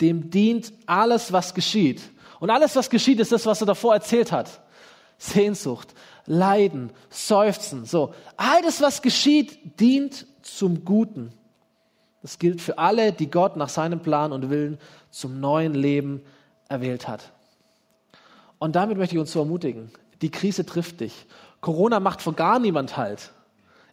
dem 0.00 0.30
dient 0.30 0.72
alles, 0.86 1.32
was 1.32 1.54
geschieht. 1.54 2.02
Und 2.40 2.50
alles, 2.50 2.76
was 2.76 2.90
geschieht, 2.90 3.20
ist 3.20 3.32
das, 3.32 3.46
was 3.46 3.60
er 3.60 3.66
davor 3.66 3.94
erzählt 3.94 4.32
hat. 4.32 4.60
Sehnsucht, 5.18 5.94
Leiden, 6.26 6.90
Seufzen. 7.10 7.84
So, 7.84 8.14
all 8.36 8.62
das, 8.62 8.80
was 8.80 9.02
geschieht, 9.02 9.80
dient 9.80 10.26
zum 10.42 10.84
Guten. 10.84 11.32
Das 12.22 12.38
gilt 12.38 12.60
für 12.60 12.78
alle, 12.78 13.12
die 13.12 13.30
Gott 13.30 13.56
nach 13.56 13.68
seinem 13.68 14.00
Plan 14.00 14.32
und 14.32 14.50
Willen 14.50 14.78
zum 15.10 15.40
neuen 15.40 15.74
Leben 15.74 16.22
erwählt 16.68 17.06
hat. 17.06 17.32
Und 18.58 18.76
damit 18.76 18.96
möchte 18.96 19.14
ich 19.14 19.20
uns 19.20 19.32
so 19.32 19.40
ermutigen. 19.40 19.90
die 20.22 20.30
Krise 20.30 20.64
trifft 20.64 21.00
dich. 21.00 21.26
Corona 21.60 22.00
macht 22.00 22.22
vor 22.22 22.32
gar 22.34 22.58
niemand 22.58 22.96
halt. 22.96 23.32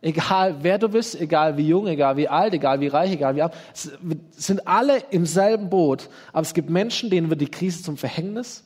Egal 0.03 0.57
wer 0.61 0.79
du 0.79 0.89
bist, 0.89 1.19
egal 1.19 1.57
wie 1.57 1.67
jung, 1.67 1.85
egal 1.87 2.17
wie 2.17 2.27
alt, 2.27 2.53
egal 2.53 2.79
wie 2.79 2.87
reich, 2.87 3.11
egal 3.11 3.35
wie 3.35 3.43
es 3.73 3.91
sind 4.31 4.67
alle 4.67 4.97
im 5.11 5.27
selben 5.27 5.69
Boot. 5.69 6.09
Aber 6.33 6.41
es 6.41 6.55
gibt 6.55 6.71
Menschen, 6.71 7.11
denen 7.11 7.29
wird 7.29 7.41
die 7.41 7.51
Krise 7.51 7.83
zum 7.83 7.97
Verhängnis 7.97 8.65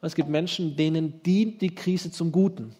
und 0.00 0.06
es 0.06 0.14
gibt 0.14 0.28
Menschen, 0.28 0.76
denen 0.76 1.22
dient 1.24 1.60
die 1.60 1.74
Krise 1.74 2.12
zum 2.12 2.30
Guten. 2.30 2.76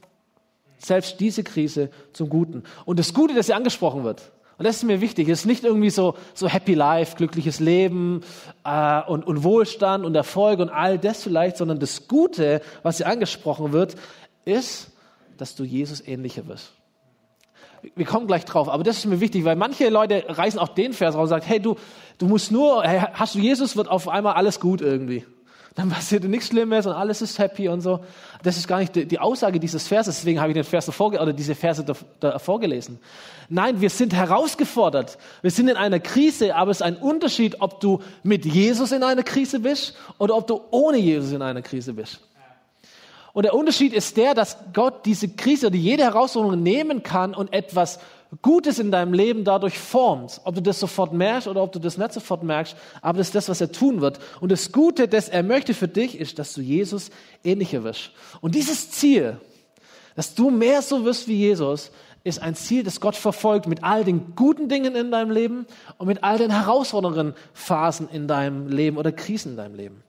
Selbst 0.79 1.19
diese 1.19 1.43
Krise 1.43 1.91
zum 2.13 2.29
Guten. 2.29 2.63
Und 2.85 3.01
das 3.01 3.13
Gute, 3.13 3.35
das 3.35 3.47
hier 3.47 3.57
angesprochen 3.57 4.05
wird, 4.05 4.31
und 4.59 4.65
das 4.65 4.77
ist 4.77 4.85
mir 4.85 5.01
wichtig, 5.01 5.29
ist 5.29 5.45
nicht 5.45 5.65
irgendwie 5.65 5.91
so, 5.91 6.15
so 6.33 6.49
Happy 6.49 6.73
Life, 6.75 7.17
glückliches 7.17 7.61
Leben 7.61 8.23
äh, 8.65 9.03
und, 9.03 9.27
und 9.27 9.45
Wohlstand 9.45 10.05
und 10.05 10.15
Erfolg 10.15 10.61
und 10.61 10.71
all 10.71 10.99
das 10.99 11.23
vielleicht, 11.23 11.59
sondern 11.59 11.79
das 11.79 12.09
Gute, 12.09 12.63
was 12.83 12.97
hier 12.97 13.07
angesprochen 13.07 13.73
wird, 13.73 13.97
ist, 14.47 14.93
dass 15.37 15.57
du 15.57 15.65
Jesus 15.65 16.07
ähnlicher 16.07 16.47
wirst. 16.47 16.76
Wir 17.95 18.07
kommen 18.07 18.27
gleich 18.27 18.45
drauf, 18.45 18.69
aber 18.69 18.83
das 18.83 18.99
ist 18.99 19.07
mir 19.07 19.21
wichtig, 19.21 19.45
weil 19.45 19.57
manche 19.57 19.89
Leute 19.89 20.25
reißen 20.29 20.59
auch 20.59 20.69
den 20.69 20.93
Vers 20.93 21.15
raus 21.15 21.25
und 21.25 21.29
sagen, 21.29 21.45
hey, 21.47 21.61
du, 21.61 21.77
du 22.19 22.27
musst 22.27 22.51
nur, 22.51 22.83
hey, 22.83 23.01
hast 23.13 23.35
du 23.35 23.39
Jesus, 23.39 23.77
wird 23.77 23.89
auf 23.89 24.09
einmal 24.09 24.35
alles 24.35 24.61
gut 24.61 24.81
irgendwie 24.81 25.25
dann 25.77 25.91
passiert 25.91 26.25
nichts 26.25 26.49
Schlimmes 26.49 26.87
und 26.87 26.95
alles 26.95 27.21
ist 27.21 27.39
happy 27.39 27.69
und 27.69 27.83
so. 27.83 28.01
Das 28.43 28.57
ist 28.57 28.67
gar 28.67 28.79
nicht 28.79 28.95
die, 28.95 29.19
Aussage 29.19 29.61
dieses 29.61 29.87
Verses, 29.87 30.17
deswegen 30.17 30.41
habe 30.41 30.51
ich 30.51 30.55
den 30.55 30.65
Vers 30.65 30.87
davor, 30.87 31.13
oder 31.13 31.35
diese 31.35 31.55
Verse 31.55 31.85
davor 32.19 32.61
gelesen. 32.61 32.99
Nein, 33.51 33.81
wir 33.81 33.91
sind 33.91 34.15
herausgefordert. 34.15 35.19
Wir 35.43 35.51
sind 35.51 35.69
in 35.69 35.77
einer 35.77 36.01
Krise, 36.01 36.57
aber 36.57 36.71
es 36.71 36.79
ist 36.79 36.83
ein 36.83 36.97
Unterschied, 36.97 37.61
ob 37.61 37.81
du 37.81 38.01
mit 38.23 38.47
Jesus 38.47 38.91
in 38.91 39.03
einer 39.03 39.23
Krise 39.23 39.61
bist 39.61 39.95
oder 40.19 40.35
ob 40.35 40.47
du 40.47 40.63
ohne 40.71 40.97
Jesus 40.97 41.33
in 41.33 41.43
einer 41.43 41.61
Krise 41.61 41.93
bist. 41.93 42.21
Und 43.37 43.43
der 43.43 43.53
Unterschied 43.53 43.93
ist 43.93 44.17
der, 44.17 44.33
dass 44.33 44.57
Gott 44.73 45.05
diese 45.05 45.29
Krise 45.29 45.67
oder 45.67 45.77
jede 45.77 46.05
Herausforderung 46.05 46.63
nehmen 46.63 47.03
kann 47.03 47.35
und 47.35 47.53
etwas 47.53 47.99
Gutes 48.41 48.79
in 48.79 48.91
deinem 48.91 49.13
Leben 49.13 49.45
dadurch 49.45 49.79
formt. 49.79 50.41
Ob 50.45 50.55
du 50.55 50.63
das 50.63 50.81
sofort 50.81 51.13
merkst 51.13 51.47
oder 51.47 51.63
ob 51.63 51.71
du 51.71 51.79
das 51.79 51.99
nicht 51.99 52.15
sofort 52.15 52.43
merkst, 52.43 52.75
aber 53.03 53.19
das 53.19 53.27
ist 53.27 53.35
das, 53.35 53.51
was 53.51 53.61
er 53.61 53.71
tun 53.71 54.01
wird. 54.01 54.21
Und 54.41 54.51
das 54.51 54.73
Gute, 54.73 55.07
das 55.07 55.29
er 55.29 55.43
möchte 55.43 55.75
für 55.75 55.87
dich, 55.87 56.19
ist, 56.19 56.39
dass 56.39 56.55
du 56.55 56.63
Jesus 56.63 57.11
ähnlicher 57.45 57.85
wirst. 57.85 58.13
Und 58.41 58.55
dieses 58.55 58.91
Ziel, 58.93 59.39
dass 60.15 60.35
du 60.35 60.49
mehr 60.49 60.81
so 60.81 61.05
wirst 61.05 61.29
wie 61.29 61.37
Jesus, 61.37 61.91
ist 62.25 62.41
ein 62.41 62.55
Ziel, 62.55 62.85
das 62.85 63.01
Gott 63.01 63.17
verfolgt 63.17 63.67
mit 63.67 63.85
all 63.85 64.03
den 64.03 64.35
guten 64.35 64.71
Dingen 64.71 64.97
in 64.97 65.11
deinem 65.11 65.31
Leben 65.31 65.67
und 65.99 66.07
mit 66.07 66.25
all 66.25 66.39
den 66.39 66.53
herausfordernden 66.53 67.35
Phasen 67.53 68.09
in 68.09 68.29
deinem 68.29 68.69
Leben 68.69 68.97
oder 68.97 69.13
Krisen 69.13 69.51
in 69.51 69.57
deinem 69.59 69.75
Leben. 69.75 70.06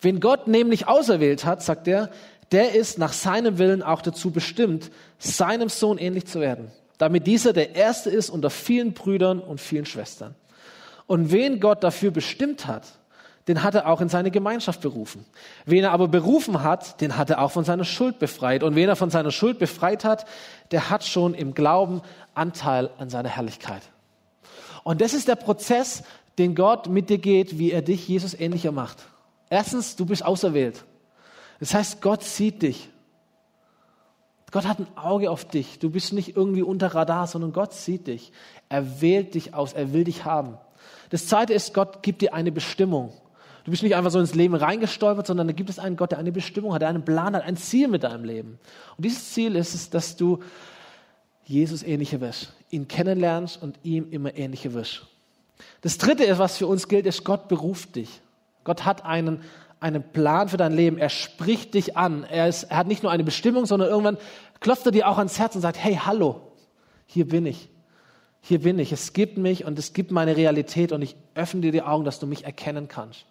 Wen 0.00 0.20
Gott 0.20 0.46
nämlich 0.46 0.86
auserwählt 0.86 1.44
hat, 1.44 1.62
sagt 1.62 1.88
er, 1.88 2.10
der 2.52 2.74
ist 2.74 2.98
nach 2.98 3.12
seinem 3.12 3.58
Willen 3.58 3.82
auch 3.82 4.00
dazu 4.00 4.30
bestimmt, 4.30 4.90
seinem 5.18 5.68
Sohn 5.68 5.98
ähnlich 5.98 6.26
zu 6.26 6.40
werden 6.40 6.70
damit 6.98 7.26
dieser 7.26 7.52
der 7.52 7.74
Erste 7.76 8.10
ist 8.10 8.28
unter 8.28 8.50
vielen 8.50 8.92
Brüdern 8.92 9.38
und 9.38 9.60
vielen 9.60 9.86
Schwestern. 9.86 10.34
Und 11.06 11.32
wen 11.32 11.60
Gott 11.60 11.82
dafür 11.82 12.10
bestimmt 12.10 12.66
hat, 12.66 12.84
den 13.46 13.62
hat 13.62 13.74
er 13.74 13.88
auch 13.88 14.02
in 14.02 14.10
seine 14.10 14.30
Gemeinschaft 14.30 14.82
berufen. 14.82 15.24
Wen 15.64 15.84
er 15.84 15.92
aber 15.92 16.08
berufen 16.08 16.62
hat, 16.62 17.00
den 17.00 17.16
hat 17.16 17.30
er 17.30 17.40
auch 17.40 17.50
von 17.50 17.64
seiner 17.64 17.84
Schuld 17.84 18.18
befreit. 18.18 18.62
Und 18.62 18.74
wen 18.74 18.90
er 18.90 18.96
von 18.96 19.08
seiner 19.08 19.30
Schuld 19.30 19.58
befreit 19.58 20.04
hat, 20.04 20.26
der 20.70 20.90
hat 20.90 21.02
schon 21.02 21.32
im 21.32 21.54
Glauben 21.54 22.02
Anteil 22.34 22.90
an 22.98 23.08
seiner 23.08 23.30
Herrlichkeit. 23.30 23.82
Und 24.84 25.00
das 25.00 25.14
ist 25.14 25.28
der 25.28 25.36
Prozess, 25.36 26.02
den 26.36 26.54
Gott 26.54 26.88
mit 26.88 27.08
dir 27.08 27.18
geht, 27.18 27.58
wie 27.58 27.72
er 27.72 27.80
dich 27.80 28.06
Jesus 28.06 28.38
ähnlicher 28.38 28.72
macht. 28.72 28.98
Erstens, 29.50 29.96
du 29.96 30.06
bist 30.06 30.24
auserwählt. 30.24 30.84
Das 31.60 31.74
heißt, 31.74 32.00
Gott 32.02 32.22
sieht 32.22 32.62
dich. 32.62 32.88
Gott 34.50 34.66
hat 34.66 34.78
ein 34.78 34.86
Auge 34.96 35.30
auf 35.30 35.44
dich. 35.44 35.78
Du 35.78 35.90
bist 35.90 36.12
nicht 36.12 36.36
irgendwie 36.36 36.62
unter 36.62 36.94
Radar, 36.94 37.26
sondern 37.26 37.52
Gott 37.52 37.74
sieht 37.74 38.06
dich. 38.06 38.32
Er 38.68 39.00
wählt 39.00 39.34
dich 39.34 39.54
aus. 39.54 39.72
Er 39.74 39.92
will 39.92 40.04
dich 40.04 40.24
haben. 40.24 40.56
Das 41.10 41.26
zweite 41.26 41.52
ist, 41.52 41.74
Gott 41.74 42.02
gibt 42.02 42.22
dir 42.22 42.34
eine 42.34 42.52
Bestimmung. 42.52 43.12
Du 43.64 43.70
bist 43.70 43.82
nicht 43.82 43.96
einfach 43.96 44.10
so 44.10 44.18
ins 44.18 44.34
Leben 44.34 44.54
reingestolpert, 44.54 45.26
sondern 45.26 45.46
da 45.46 45.52
gibt 45.52 45.68
es 45.68 45.78
einen 45.78 45.96
Gott, 45.96 46.12
der 46.12 46.18
eine 46.18 46.32
Bestimmung 46.32 46.72
hat, 46.72 46.80
der 46.80 46.88
einen 46.88 47.04
Plan 47.04 47.36
hat, 47.36 47.42
ein 47.42 47.58
Ziel 47.58 47.88
mit 47.88 48.02
deinem 48.02 48.24
Leben. 48.24 48.58
Und 48.96 49.04
dieses 49.04 49.32
Ziel 49.32 49.56
ist 49.56 49.74
es, 49.74 49.90
dass 49.90 50.16
du 50.16 50.38
Jesus 51.44 51.82
ähnlicher 51.82 52.20
wirst, 52.20 52.54
ihn 52.70 52.88
kennenlernst 52.88 53.62
und 53.62 53.78
ihm 53.82 54.10
immer 54.10 54.34
ähnlicher 54.36 54.72
wirst. 54.72 55.06
Das 55.82 55.98
dritte 55.98 56.24
ist, 56.24 56.38
was 56.38 56.56
für 56.56 56.66
uns 56.66 56.88
gilt, 56.88 57.04
ist, 57.04 57.24
Gott 57.24 57.48
beruft 57.48 57.96
dich. 57.96 58.20
Gott 58.68 58.84
hat 58.84 59.04
einen 59.04 59.40
einen 59.80 60.02
Plan 60.02 60.48
für 60.48 60.56
dein 60.56 60.72
Leben. 60.72 60.98
Er 60.98 61.08
spricht 61.08 61.74
dich 61.74 61.96
an. 61.96 62.24
Er, 62.24 62.48
ist, 62.48 62.64
er 62.64 62.78
hat 62.78 62.86
nicht 62.86 63.02
nur 63.02 63.12
eine 63.12 63.24
Bestimmung, 63.24 63.66
sondern 63.66 63.88
irgendwann 63.88 64.18
klopft 64.60 64.86
er 64.86 64.92
dir 64.92 65.08
auch 65.08 65.18
ans 65.18 65.38
Herz 65.38 65.54
und 65.54 65.60
sagt, 65.60 65.78
hey, 65.78 66.00
hallo, 66.04 66.40
hier 67.06 67.28
bin 67.28 67.46
ich. 67.46 67.68
Hier 68.40 68.60
bin 68.60 68.78
ich. 68.78 68.92
Es 68.92 69.12
gibt 69.12 69.38
mich 69.38 69.64
und 69.64 69.78
es 69.78 69.92
gibt 69.92 70.10
meine 70.10 70.36
Realität 70.36 70.92
und 70.92 71.02
ich 71.02 71.16
öffne 71.34 71.60
dir 71.60 71.72
die 71.72 71.82
Augen, 71.82 72.04
dass 72.04 72.18
du 72.18 72.26
mich 72.26 72.44
erkennen 72.44 72.88
kannst. 72.88 73.24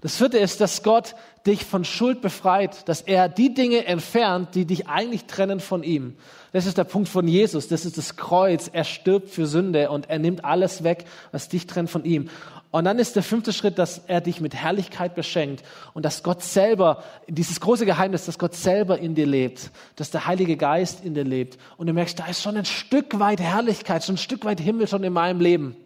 Das 0.00 0.16
vierte 0.16 0.38
ist, 0.38 0.60
dass 0.60 0.82
Gott 0.82 1.14
dich 1.46 1.64
von 1.64 1.84
Schuld 1.84 2.22
befreit, 2.22 2.88
dass 2.88 3.02
er 3.02 3.28
die 3.28 3.54
Dinge 3.54 3.86
entfernt, 3.86 4.56
die 4.56 4.64
dich 4.64 4.88
eigentlich 4.88 5.26
trennen 5.26 5.60
von 5.60 5.84
ihm. 5.84 6.16
Das 6.52 6.66
ist 6.66 6.76
der 6.76 6.84
Punkt 6.84 7.08
von 7.08 7.28
Jesus, 7.28 7.68
das 7.68 7.84
ist 7.84 7.98
das 7.98 8.16
Kreuz. 8.16 8.68
Er 8.72 8.82
stirbt 8.82 9.30
für 9.30 9.46
Sünde 9.46 9.90
und 9.90 10.10
er 10.10 10.18
nimmt 10.18 10.44
alles 10.44 10.82
weg, 10.82 11.04
was 11.30 11.48
dich 11.48 11.68
trennt 11.68 11.88
von 11.88 12.04
ihm. 12.04 12.30
Und 12.72 12.84
dann 12.84 12.98
ist 12.98 13.16
der 13.16 13.22
fünfte 13.22 13.52
Schritt, 13.52 13.78
dass 13.78 14.00
er 14.06 14.22
dich 14.22 14.40
mit 14.40 14.54
Herrlichkeit 14.54 15.14
beschenkt 15.14 15.62
und 15.92 16.06
dass 16.06 16.22
Gott 16.22 16.42
selber, 16.42 17.04
dieses 17.28 17.60
große 17.60 17.84
Geheimnis, 17.84 18.24
dass 18.24 18.38
Gott 18.38 18.54
selber 18.54 18.98
in 18.98 19.14
dir 19.14 19.26
lebt, 19.26 19.70
dass 19.96 20.10
der 20.10 20.26
Heilige 20.26 20.56
Geist 20.56 21.04
in 21.04 21.12
dir 21.12 21.22
lebt. 21.24 21.58
Und 21.76 21.86
du 21.86 21.92
merkst, 21.92 22.18
da 22.18 22.26
ist 22.26 22.42
schon 22.42 22.56
ein 22.56 22.64
Stück 22.64 23.20
weit 23.20 23.40
Herrlichkeit, 23.40 24.04
schon 24.04 24.14
ein 24.14 24.18
Stück 24.18 24.46
weit 24.46 24.58
Himmel 24.58 24.88
schon 24.88 25.04
in 25.04 25.12
meinem 25.12 25.40
Leben. 25.40 25.76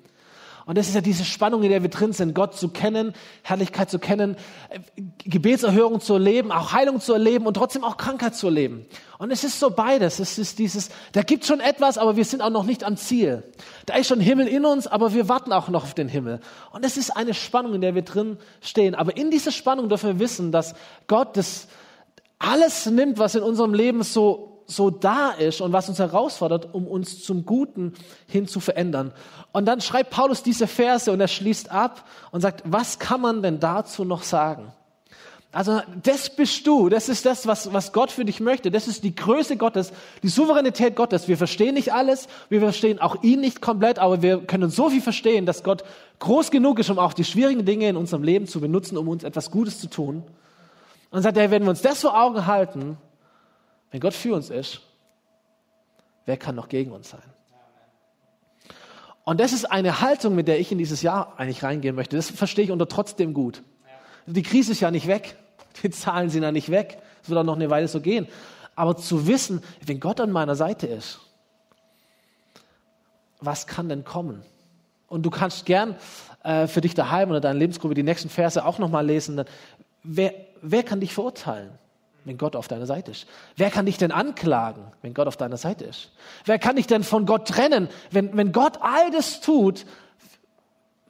Und 0.66 0.76
das 0.76 0.88
ist 0.88 0.96
ja 0.96 1.00
diese 1.00 1.24
Spannung, 1.24 1.62
in 1.62 1.70
der 1.70 1.82
wir 1.82 1.90
drin 1.90 2.12
sind, 2.12 2.34
Gott 2.34 2.56
zu 2.56 2.68
kennen, 2.68 3.12
Herrlichkeit 3.44 3.88
zu 3.88 4.00
kennen, 4.00 4.34
Gebetserhörung 5.24 6.00
zu 6.00 6.14
erleben, 6.14 6.50
auch 6.50 6.72
Heilung 6.72 7.00
zu 7.00 7.12
erleben 7.12 7.46
und 7.46 7.54
trotzdem 7.54 7.84
auch 7.84 7.96
Krankheit 7.96 8.34
zu 8.34 8.48
erleben. 8.48 8.84
Und 9.18 9.30
es 9.30 9.44
ist 9.44 9.60
so 9.60 9.70
beides. 9.70 10.18
Es 10.18 10.38
ist 10.38 10.58
dieses, 10.58 10.88
da 11.12 11.22
gibt 11.22 11.46
schon 11.46 11.60
etwas, 11.60 11.98
aber 11.98 12.16
wir 12.16 12.24
sind 12.24 12.42
auch 12.42 12.50
noch 12.50 12.64
nicht 12.64 12.82
am 12.82 12.96
Ziel. 12.96 13.44
Da 13.86 13.94
ist 13.94 14.08
schon 14.08 14.18
Himmel 14.18 14.48
in 14.48 14.64
uns, 14.64 14.88
aber 14.88 15.14
wir 15.14 15.28
warten 15.28 15.52
auch 15.52 15.68
noch 15.68 15.84
auf 15.84 15.94
den 15.94 16.08
Himmel. 16.08 16.40
Und 16.72 16.84
es 16.84 16.96
ist 16.96 17.16
eine 17.16 17.32
Spannung, 17.32 17.74
in 17.74 17.80
der 17.80 17.94
wir 17.94 18.02
drin 18.02 18.36
stehen. 18.60 18.96
Aber 18.96 19.16
in 19.16 19.30
dieser 19.30 19.52
Spannung 19.52 19.88
dürfen 19.88 20.14
wir 20.14 20.18
wissen, 20.18 20.50
dass 20.50 20.74
Gott 21.06 21.36
das 21.36 21.68
alles 22.40 22.86
nimmt, 22.86 23.18
was 23.18 23.36
in 23.36 23.44
unserem 23.44 23.72
Leben 23.72 24.02
so 24.02 24.56
so 24.66 24.90
da 24.90 25.30
ist 25.30 25.60
und 25.60 25.72
was 25.72 25.88
uns 25.88 25.98
herausfordert, 25.98 26.74
um 26.74 26.86
uns 26.86 27.22
zum 27.22 27.46
Guten 27.46 27.94
hin 28.26 28.48
zu 28.48 28.60
verändern. 28.60 29.12
Und 29.56 29.64
dann 29.64 29.80
schreibt 29.80 30.10
Paulus 30.10 30.42
diese 30.42 30.66
Verse 30.66 31.10
und 31.10 31.18
er 31.18 31.28
schließt 31.28 31.70
ab 31.70 32.04
und 32.30 32.42
sagt, 32.42 32.60
was 32.66 32.98
kann 32.98 33.22
man 33.22 33.40
denn 33.40 33.58
dazu 33.58 34.04
noch 34.04 34.22
sagen? 34.22 34.70
Also 35.50 35.80
das 36.02 36.28
bist 36.28 36.66
du, 36.66 36.90
das 36.90 37.08
ist 37.08 37.24
das, 37.24 37.46
was, 37.46 37.72
was 37.72 37.94
Gott 37.94 38.10
für 38.10 38.26
dich 38.26 38.40
möchte. 38.40 38.70
Das 38.70 38.86
ist 38.86 39.02
die 39.02 39.14
Größe 39.14 39.56
Gottes, 39.56 39.94
die 40.22 40.28
Souveränität 40.28 40.94
Gottes. 40.94 41.26
Wir 41.26 41.38
verstehen 41.38 41.72
nicht 41.72 41.90
alles, 41.90 42.28
wir 42.50 42.60
verstehen 42.60 42.98
auch 42.98 43.22
ihn 43.22 43.40
nicht 43.40 43.62
komplett, 43.62 43.98
aber 43.98 44.20
wir 44.20 44.42
können 44.42 44.68
so 44.68 44.90
viel 44.90 45.00
verstehen, 45.00 45.46
dass 45.46 45.62
Gott 45.62 45.84
groß 46.18 46.50
genug 46.50 46.78
ist, 46.78 46.90
um 46.90 46.98
auch 46.98 47.14
die 47.14 47.24
schwierigen 47.24 47.64
Dinge 47.64 47.88
in 47.88 47.96
unserem 47.96 48.24
Leben 48.24 48.46
zu 48.46 48.60
benutzen, 48.60 48.98
um 48.98 49.08
uns 49.08 49.24
etwas 49.24 49.50
Gutes 49.50 49.80
zu 49.80 49.88
tun. 49.88 50.22
Und 51.10 51.22
sagt 51.22 51.38
er, 51.38 51.50
wenn 51.50 51.62
wir 51.62 51.70
uns 51.70 51.80
das 51.80 52.02
vor 52.02 52.14
Augen 52.14 52.46
halten, 52.46 52.98
wenn 53.90 54.00
Gott 54.00 54.12
für 54.12 54.34
uns 54.34 54.50
ist, 54.50 54.82
wer 56.26 56.36
kann 56.36 56.56
noch 56.56 56.68
gegen 56.68 56.92
uns 56.92 57.08
sein? 57.08 57.35
Und 59.26 59.40
das 59.40 59.52
ist 59.52 59.64
eine 59.64 60.00
Haltung, 60.00 60.36
mit 60.36 60.46
der 60.46 60.60
ich 60.60 60.70
in 60.70 60.78
dieses 60.78 61.02
Jahr 61.02 61.34
eigentlich 61.36 61.64
reingehen 61.64 61.96
möchte. 61.96 62.14
Das 62.14 62.30
verstehe 62.30 62.64
ich 62.64 62.70
unter 62.70 62.86
trotzdem 62.86 63.34
gut. 63.34 63.60
Die 64.26 64.44
Krise 64.44 64.70
ist 64.70 64.78
ja 64.78 64.92
nicht 64.92 65.08
weg. 65.08 65.34
Die 65.82 65.90
Zahlen 65.90 66.30
sind 66.30 66.44
ja 66.44 66.52
nicht 66.52 66.70
weg. 66.70 66.98
Es 67.24 67.28
wird 67.28 67.40
auch 67.40 67.44
noch 67.44 67.56
eine 67.56 67.68
Weile 67.68 67.88
so 67.88 68.00
gehen. 68.00 68.28
Aber 68.76 68.96
zu 68.96 69.26
wissen, 69.26 69.64
wenn 69.84 69.98
Gott 69.98 70.20
an 70.20 70.30
meiner 70.30 70.54
Seite 70.54 70.86
ist, 70.86 71.18
was 73.40 73.66
kann 73.66 73.88
denn 73.88 74.04
kommen? 74.04 74.42
Und 75.08 75.24
du 75.24 75.30
kannst 75.30 75.66
gern 75.66 75.96
äh, 76.44 76.68
für 76.68 76.80
dich 76.80 76.94
daheim 76.94 77.30
oder 77.30 77.40
deine 77.40 77.58
Lebensgruppe 77.58 77.94
die 77.94 78.04
nächsten 78.04 78.28
Verse 78.28 78.64
auch 78.64 78.78
nochmal 78.78 79.04
lesen. 79.04 79.44
Wer, 80.04 80.34
wer 80.62 80.84
kann 80.84 81.00
dich 81.00 81.12
verurteilen? 81.12 81.70
Wenn 82.26 82.36
Gott 82.36 82.56
auf 82.56 82.68
deiner 82.68 82.86
Seite 82.86 83.12
ist? 83.12 83.26
Wer 83.56 83.70
kann 83.70 83.86
dich 83.86 83.96
denn 83.96 84.12
anklagen, 84.12 84.92
wenn 85.00 85.14
Gott 85.14 85.28
auf 85.28 85.36
deiner 85.36 85.56
Seite 85.56 85.84
ist? 85.84 86.10
Wer 86.44 86.58
kann 86.58 86.76
dich 86.76 86.86
denn 86.86 87.04
von 87.04 87.24
Gott 87.24 87.48
trennen, 87.48 87.88
wenn, 88.10 88.36
wenn 88.36 88.52
Gott 88.52 88.78
all 88.82 89.10
das 89.12 89.40
tut? 89.40 89.86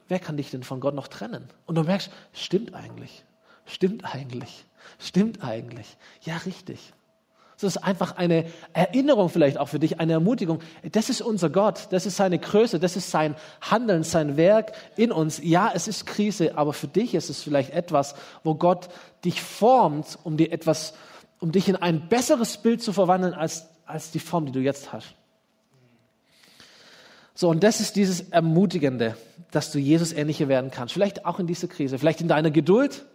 Wer 0.07 0.19
kann 0.19 0.37
dich 0.37 0.51
denn 0.51 0.63
von 0.63 0.79
Gott 0.79 0.93
noch 0.95 1.07
trennen? 1.07 1.49
Und 1.65 1.75
du 1.75 1.83
merkst, 1.83 2.11
stimmt 2.33 2.73
eigentlich, 2.73 3.25
stimmt 3.65 4.05
eigentlich, 4.05 4.65
stimmt 4.99 5.43
eigentlich. 5.43 5.97
Ja, 6.21 6.37
richtig. 6.37 6.93
Das 7.59 7.75
ist 7.75 7.83
einfach 7.83 8.17
eine 8.17 8.45
Erinnerung 8.73 9.29
vielleicht 9.29 9.57
auch 9.57 9.67
für 9.67 9.79
dich, 9.79 9.99
eine 9.99 10.13
Ermutigung. 10.13 10.59
Das 10.91 11.09
ist 11.09 11.21
unser 11.21 11.49
Gott, 11.49 11.87
das 11.89 12.05
ist 12.05 12.17
seine 12.17 12.37
Größe, 12.37 12.79
das 12.79 12.95
ist 12.95 13.09
sein 13.09 13.35
Handeln, 13.61 14.03
sein 14.03 14.37
Werk 14.37 14.73
in 14.95 15.11
uns. 15.11 15.39
Ja, 15.43 15.71
es 15.73 15.87
ist 15.87 16.05
Krise, 16.05 16.57
aber 16.57 16.73
für 16.73 16.87
dich 16.87 17.15
ist 17.15 17.29
es 17.29 17.41
vielleicht 17.41 17.71
etwas, 17.71 18.13
wo 18.43 18.53
Gott 18.53 18.89
dich 19.25 19.41
formt, 19.41 20.19
um 20.23 20.37
dir 20.37 20.51
etwas 20.51 20.93
um 21.39 21.51
dich 21.51 21.69
in 21.69 21.75
ein 21.75 22.07
besseres 22.09 22.57
Bild 22.57 22.81
zu 22.81 22.93
verwandeln 22.93 23.33
als, 23.33 23.67
als 23.85 24.11
die 24.11 24.19
Form, 24.19 24.45
die 24.45 24.51
du 24.51 24.59
jetzt 24.59 24.91
hast. 24.93 25.13
So, 27.35 27.49
und 27.49 27.63
das 27.63 27.79
ist 27.79 27.95
dieses 27.95 28.29
Ermutigende, 28.31 29.15
dass 29.51 29.71
du 29.71 29.77
Jesus 29.77 30.11
ähnlicher 30.11 30.47
werden 30.47 30.71
kannst. 30.71 30.93
Vielleicht 30.93 31.25
auch 31.25 31.39
in 31.39 31.45
dieser 31.45 31.67
Krise, 31.67 31.99
vielleicht 31.99 32.21
in 32.21 32.27
deiner 32.27 32.49
Geduld, 32.49 33.05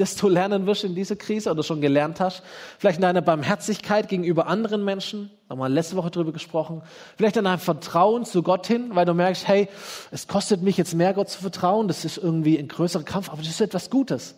das 0.00 0.16
du 0.16 0.28
lernen 0.28 0.66
wirst 0.66 0.84
in 0.84 0.94
dieser 0.94 1.16
Krise 1.16 1.50
oder 1.50 1.62
schon 1.62 1.80
gelernt 1.80 2.20
hast. 2.20 2.42
Vielleicht 2.78 2.98
in 2.98 3.02
deiner 3.02 3.20
Barmherzigkeit 3.20 4.08
gegenüber 4.08 4.46
anderen 4.46 4.84
Menschen. 4.84 5.30
Da 5.48 5.52
haben 5.52 5.58
wir 5.58 5.68
letzte 5.68 5.96
Woche 5.96 6.10
drüber 6.10 6.32
gesprochen. 6.32 6.82
Vielleicht 7.16 7.36
in 7.36 7.44
deinem 7.44 7.58
Vertrauen 7.58 8.24
zu 8.24 8.42
Gott 8.42 8.66
hin, 8.66 8.90
weil 8.94 9.04
du 9.04 9.14
merkst, 9.14 9.46
hey, 9.46 9.68
es 10.10 10.26
kostet 10.26 10.62
mich 10.62 10.76
jetzt 10.76 10.94
mehr, 10.94 11.14
Gott 11.14 11.28
zu 11.28 11.40
vertrauen. 11.40 11.88
Das 11.88 12.04
ist 12.04 12.18
irgendwie 12.18 12.58
ein 12.58 12.68
größerer 12.68 13.04
Kampf, 13.04 13.28
aber 13.28 13.38
das 13.38 13.50
ist 13.50 13.60
etwas 13.60 13.90
Gutes. 13.90 14.36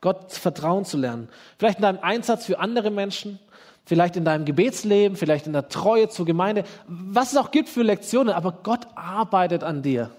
Gott 0.00 0.32
vertrauen 0.32 0.84
zu 0.84 0.96
lernen. 0.96 1.28
Vielleicht 1.58 1.78
in 1.78 1.82
deinem 1.82 2.00
Einsatz 2.02 2.46
für 2.46 2.58
andere 2.58 2.90
Menschen. 2.90 3.38
Vielleicht 3.86 4.16
in 4.16 4.24
deinem 4.24 4.46
Gebetsleben, 4.46 5.16
vielleicht 5.16 5.46
in 5.46 5.52
der 5.52 5.68
Treue 5.68 6.08
zur 6.08 6.24
Gemeinde. 6.24 6.64
Was 6.86 7.32
es 7.32 7.38
auch 7.38 7.50
gibt 7.50 7.68
für 7.68 7.82
Lektionen, 7.82 8.32
aber 8.32 8.52
Gott 8.62 8.86
arbeitet 8.94 9.62
an 9.62 9.82
dir. 9.82 10.10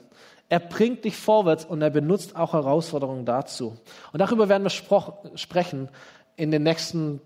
Er 0.49 0.59
bringt 0.59 1.05
dich 1.05 1.15
vorwärts 1.15 1.65
und 1.65 1.81
er 1.81 1.89
benutzt 1.89 2.35
auch 2.35 2.53
Herausforderungen 2.53 3.25
dazu. 3.25 3.77
Und 4.13 4.19
darüber 4.19 4.47
werden 4.47 4.63
wir 4.63 4.69
sprechen 5.35 5.89
in 6.35 6.51
den 6.51 6.63
nächsten 6.63 7.19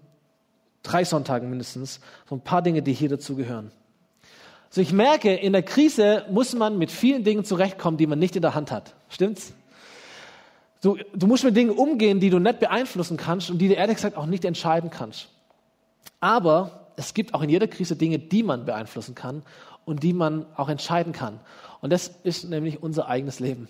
drei 0.83 1.03
Sonntagen 1.03 1.49
mindestens. 1.49 1.99
So 2.29 2.35
ein 2.35 2.41
paar 2.41 2.61
Dinge, 2.61 2.81
die 2.81 2.93
hier 2.93 3.09
dazu 3.09 3.35
gehören. 3.35 3.71
Also 4.69 4.81
ich 4.81 4.93
merke, 4.93 5.35
in 5.35 5.51
der 5.51 5.63
Krise 5.63 6.25
muss 6.29 6.53
man 6.53 6.77
mit 6.77 6.91
vielen 6.91 7.23
Dingen 7.23 7.43
zurechtkommen, 7.43 7.97
die 7.97 8.07
man 8.07 8.19
nicht 8.19 8.35
in 8.35 8.41
der 8.41 8.55
Hand 8.55 8.71
hat. 8.71 8.93
Stimmt's? 9.09 9.53
Du, 10.81 10.97
du 11.13 11.27
musst 11.27 11.43
mit 11.43 11.57
Dingen 11.57 11.71
umgehen, 11.71 12.19
die 12.19 12.29
du 12.29 12.39
nicht 12.39 12.59
beeinflussen 12.59 13.17
kannst 13.17 13.49
und 13.49 13.57
die 13.57 13.67
du 13.67 13.73
ehrlich 13.73 13.95
gesagt 13.95 14.15
auch 14.15 14.27
nicht 14.27 14.45
entscheiden 14.45 14.89
kannst. 14.89 15.27
Aber 16.21 16.91
es 16.95 17.13
gibt 17.13 17.33
auch 17.33 17.41
in 17.41 17.49
jeder 17.49 17.67
Krise 17.67 17.95
Dinge, 17.95 18.19
die 18.19 18.43
man 18.43 18.65
beeinflussen 18.65 19.15
kann 19.15 19.43
und 19.89 20.03
die 20.03 20.13
man 20.13 20.45
auch 20.55 20.69
entscheiden 20.69 21.13
kann. 21.13 21.39
Und 21.81 21.91
das 21.91 22.11
ist 22.23 22.47
nämlich 22.47 22.83
unser 22.83 23.07
eigenes 23.07 23.39
Leben. 23.39 23.67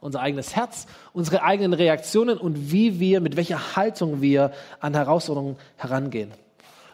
Unser 0.00 0.20
eigenes 0.20 0.54
Herz, 0.54 0.86
unsere 1.14 1.42
eigenen 1.42 1.72
Reaktionen 1.72 2.36
und 2.36 2.70
wie 2.70 3.00
wir, 3.00 3.22
mit 3.22 3.36
welcher 3.36 3.74
Haltung 3.74 4.20
wir 4.20 4.52
an 4.80 4.92
Herausforderungen 4.92 5.56
herangehen. 5.76 6.30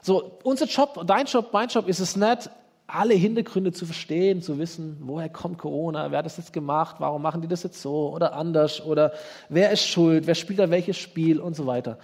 So, 0.03 0.39
unser 0.45 0.67
Job, 0.67 1.03
dein 1.07 1.27
Job, 1.27 1.49
mein 1.53 1.69
Job 1.69 1.89
ist 1.89 1.99
es 1.99 2.15
nicht, 2.15 2.49
alle 2.87 3.15
Hintergründe 3.15 3.73
zu 3.73 3.85
verstehen, 3.85 4.43
zu 4.43 4.59
wissen, 4.59 4.99
woher 5.01 5.29
kommt 5.29 5.59
Corona, 5.59 6.13
wer 6.13 6.19
hat 6.19 6.27
das 6.27 6.37
jetzt 6.37 6.53
gemacht, 6.53 6.97
warum 7.01 7.23
machen 7.23 7.43
die 7.43 7.49
das 7.49 7.65
jetzt 7.65 7.83
so 7.83 8.13
oder 8.15 8.35
anders 8.35 8.81
oder 8.81 9.13
wer 9.49 9.73
ist 9.73 9.85
schuld, 9.85 10.29
wer 10.29 10.37
spielt 10.37 10.61
da 10.61 10.71
welches 10.71 10.97
Spiel 10.97 11.41
und 11.41 11.57
so 11.57 11.67
weiter. 11.67 11.99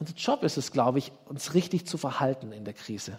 Unser 0.00 0.14
Job 0.14 0.42
ist 0.42 0.56
es, 0.56 0.72
glaube 0.72 0.98
ich, 0.98 1.12
uns 1.26 1.54
richtig 1.54 1.86
zu 1.86 1.96
verhalten 1.96 2.50
in 2.50 2.64
der 2.64 2.74
Krise, 2.74 3.18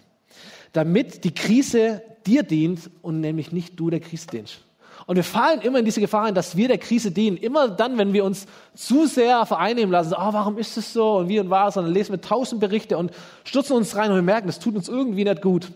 damit 0.72 1.24
die 1.24 1.34
Krise 1.34 2.02
dir 2.26 2.42
dient 2.42 2.90
und 3.02 3.20
nämlich 3.20 3.52
nicht 3.52 3.78
du 3.78 3.90
der 3.90 4.00
Krise 4.00 4.26
dienst. 4.26 4.60
Und 5.06 5.16
wir 5.16 5.24
fallen 5.24 5.60
immer 5.62 5.80
in 5.80 5.84
diese 5.84 6.00
Gefahr 6.00 6.26
ein, 6.26 6.34
dass 6.34 6.56
wir 6.56 6.68
der 6.68 6.78
Krise 6.78 7.10
dienen. 7.10 7.36
Immer 7.36 7.68
dann, 7.68 7.98
wenn 7.98 8.12
wir 8.12 8.24
uns 8.24 8.46
zu 8.74 9.06
sehr 9.06 9.44
vereinnehmen 9.46 9.90
lassen, 9.90 10.14
oh, 10.14 10.32
warum 10.32 10.56
ist 10.58 10.76
es 10.76 10.92
so 10.92 11.16
und 11.16 11.28
wie 11.28 11.40
und 11.40 11.50
was, 11.50 11.76
und 11.76 11.84
dann 11.84 11.92
lesen 11.92 12.12
wir 12.12 12.20
tausend 12.20 12.60
Berichte 12.60 12.96
und 12.96 13.10
stürzen 13.44 13.76
uns 13.76 13.96
rein 13.96 14.10
und 14.10 14.16
wir 14.16 14.22
merken, 14.22 14.46
das 14.46 14.60
tut 14.60 14.76
uns 14.76 14.88
irgendwie 14.88 15.24
nicht 15.24 15.42
gut. 15.42 15.72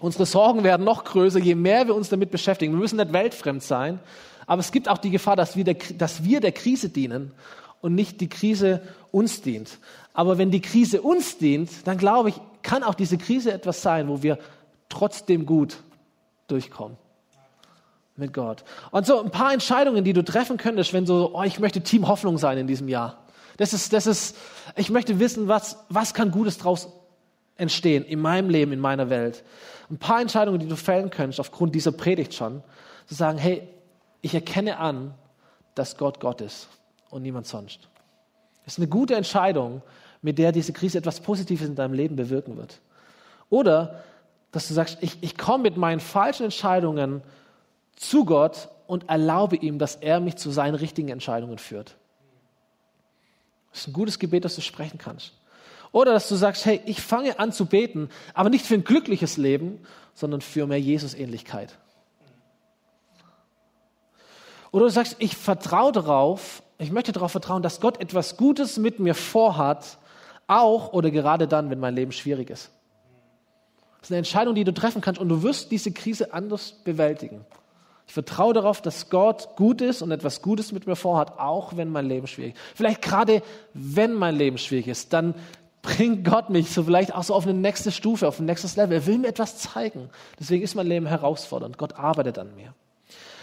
Unsere 0.00 0.26
Sorgen 0.26 0.64
werden 0.64 0.84
noch 0.84 1.04
größer, 1.04 1.38
je 1.38 1.54
mehr 1.54 1.86
wir 1.86 1.94
uns 1.94 2.08
damit 2.08 2.30
beschäftigen. 2.30 2.72
Wir 2.72 2.78
müssen 2.78 2.96
nicht 2.96 3.12
weltfremd 3.12 3.62
sein, 3.62 4.00
aber 4.46 4.60
es 4.60 4.70
gibt 4.70 4.88
auch 4.88 4.98
die 4.98 5.10
Gefahr, 5.10 5.34
dass 5.34 5.56
wir 5.56 5.64
der, 5.64 5.76
dass 5.96 6.24
wir 6.24 6.40
der 6.40 6.52
Krise 6.52 6.90
dienen 6.90 7.32
und 7.80 7.94
nicht 7.94 8.20
die 8.20 8.28
Krise 8.28 8.82
uns 9.10 9.40
dient. 9.40 9.78
Aber 10.12 10.36
wenn 10.36 10.50
die 10.50 10.60
Krise 10.60 11.00
uns 11.00 11.38
dient, 11.38 11.70
dann 11.86 11.96
glaube 11.96 12.30
ich, 12.30 12.34
kann 12.68 12.84
auch 12.84 12.94
diese 12.94 13.16
Krise 13.16 13.50
etwas 13.50 13.80
sein, 13.80 14.08
wo 14.08 14.22
wir 14.22 14.38
trotzdem 14.90 15.46
gut 15.46 15.78
durchkommen 16.48 16.98
mit 18.14 18.34
Gott. 18.34 18.62
Und 18.90 19.06
so 19.06 19.22
ein 19.22 19.30
paar 19.30 19.54
Entscheidungen, 19.54 20.04
die 20.04 20.12
du 20.12 20.22
treffen 20.22 20.58
könntest, 20.58 20.92
wenn 20.92 21.06
so, 21.06 21.30
oh, 21.34 21.42
ich 21.44 21.60
möchte 21.60 21.80
Team 21.80 22.06
Hoffnung 22.08 22.36
sein 22.36 22.58
in 22.58 22.66
diesem 22.66 22.88
Jahr. 22.88 23.24
Das 23.56 23.72
ist, 23.72 23.94
das 23.94 24.06
ist, 24.06 24.36
ich 24.76 24.90
möchte 24.90 25.18
wissen, 25.18 25.48
was, 25.48 25.78
was 25.88 26.12
kann 26.12 26.30
Gutes 26.30 26.58
draus 26.58 26.88
entstehen 27.56 28.04
in 28.04 28.20
meinem 28.20 28.50
Leben, 28.50 28.72
in 28.72 28.80
meiner 28.80 29.08
Welt. 29.08 29.44
Ein 29.90 29.98
paar 29.98 30.20
Entscheidungen, 30.20 30.60
die 30.60 30.68
du 30.68 30.76
fällen 30.76 31.08
könntest, 31.08 31.40
aufgrund 31.40 31.74
dieser 31.74 31.92
Predigt 31.92 32.34
schon, 32.34 32.62
zu 33.06 33.14
sagen, 33.14 33.38
hey, 33.38 33.66
ich 34.20 34.34
erkenne 34.34 34.76
an, 34.76 35.14
dass 35.74 35.96
Gott 35.96 36.20
Gott 36.20 36.42
ist 36.42 36.68
und 37.08 37.22
niemand 37.22 37.46
sonst. 37.46 37.88
Das 38.64 38.74
ist 38.74 38.78
eine 38.78 38.88
gute 38.88 39.14
Entscheidung, 39.14 39.80
mit 40.22 40.38
der 40.38 40.52
diese 40.52 40.72
Krise 40.72 40.98
etwas 40.98 41.20
Positives 41.20 41.66
in 41.66 41.74
deinem 41.74 41.94
Leben 41.94 42.16
bewirken 42.16 42.56
wird. 42.56 42.80
Oder, 43.50 44.02
dass 44.52 44.68
du 44.68 44.74
sagst, 44.74 44.98
ich, 45.00 45.18
ich 45.20 45.36
komme 45.36 45.62
mit 45.62 45.76
meinen 45.76 46.00
falschen 46.00 46.44
Entscheidungen 46.44 47.22
zu 47.96 48.24
Gott 48.24 48.68
und 48.86 49.08
erlaube 49.08 49.56
ihm, 49.56 49.78
dass 49.78 49.96
er 49.96 50.20
mich 50.20 50.36
zu 50.36 50.50
seinen 50.50 50.74
richtigen 50.74 51.08
Entscheidungen 51.08 51.58
führt. 51.58 51.96
Das 53.70 53.82
ist 53.82 53.88
ein 53.88 53.92
gutes 53.92 54.18
Gebet, 54.18 54.44
das 54.44 54.54
du 54.54 54.60
sprechen 54.60 54.98
kannst. 54.98 55.32
Oder 55.92 56.12
dass 56.12 56.28
du 56.28 56.34
sagst, 56.34 56.66
hey, 56.66 56.80
ich 56.84 57.00
fange 57.00 57.38
an 57.38 57.52
zu 57.52 57.66
beten, 57.66 58.10
aber 58.34 58.50
nicht 58.50 58.66
für 58.66 58.74
ein 58.74 58.84
glückliches 58.84 59.36
Leben, 59.36 59.80
sondern 60.14 60.40
für 60.40 60.66
mehr 60.66 60.80
Jesus-Ähnlichkeit. 60.80 61.78
Oder 64.70 64.84
du 64.84 64.90
sagst, 64.90 65.16
ich 65.18 65.36
vertraue 65.36 65.92
darauf, 65.92 66.62
ich 66.78 66.92
möchte 66.92 67.12
darauf 67.12 67.32
vertrauen, 67.32 67.62
dass 67.62 67.80
Gott 67.80 68.00
etwas 68.00 68.36
Gutes 68.36 68.76
mit 68.76 68.98
mir 69.00 69.14
vorhat, 69.14 69.98
auch 70.48 70.92
oder 70.92 71.10
gerade 71.12 71.46
dann, 71.46 71.70
wenn 71.70 71.78
mein 71.78 71.94
Leben 71.94 72.10
schwierig 72.10 72.50
ist. 72.50 72.70
Das 74.00 74.08
ist 74.08 74.10
eine 74.10 74.18
Entscheidung, 74.18 74.54
die 74.54 74.64
du 74.64 74.72
treffen 74.72 75.00
kannst 75.00 75.20
und 75.20 75.28
du 75.28 75.42
wirst 75.42 75.70
diese 75.70 75.92
Krise 75.92 76.32
anders 76.32 76.72
bewältigen. 76.84 77.44
Ich 78.06 78.14
vertraue 78.14 78.54
darauf, 78.54 78.80
dass 78.80 79.10
Gott 79.10 79.54
gut 79.56 79.82
ist 79.82 80.00
und 80.00 80.10
etwas 80.10 80.40
Gutes 80.40 80.72
mit 80.72 80.86
mir 80.86 80.96
vorhat, 80.96 81.38
auch 81.38 81.76
wenn 81.76 81.90
mein 81.90 82.06
Leben 82.06 82.26
schwierig 82.26 82.54
ist. 82.54 82.60
Vielleicht 82.74 83.02
gerade 83.02 83.42
wenn 83.74 84.14
mein 84.14 84.34
Leben 84.34 84.56
schwierig 84.56 84.88
ist, 84.88 85.12
dann 85.12 85.34
bringt 85.82 86.24
Gott 86.24 86.48
mich 86.48 86.70
so 86.70 86.84
vielleicht 86.84 87.14
auch 87.14 87.22
so 87.22 87.34
auf 87.34 87.44
eine 87.44 87.54
nächste 87.54 87.92
Stufe, 87.92 88.26
auf 88.26 88.40
ein 88.40 88.46
nächstes 88.46 88.76
Level. 88.76 88.96
Er 88.96 89.06
will 89.06 89.18
mir 89.18 89.28
etwas 89.28 89.58
zeigen. 89.58 90.08
Deswegen 90.40 90.64
ist 90.64 90.74
mein 90.74 90.86
Leben 90.86 91.06
herausfordernd. 91.06 91.76
Gott 91.76 91.94
arbeitet 91.96 92.38
an 92.38 92.54
mir. 92.56 92.72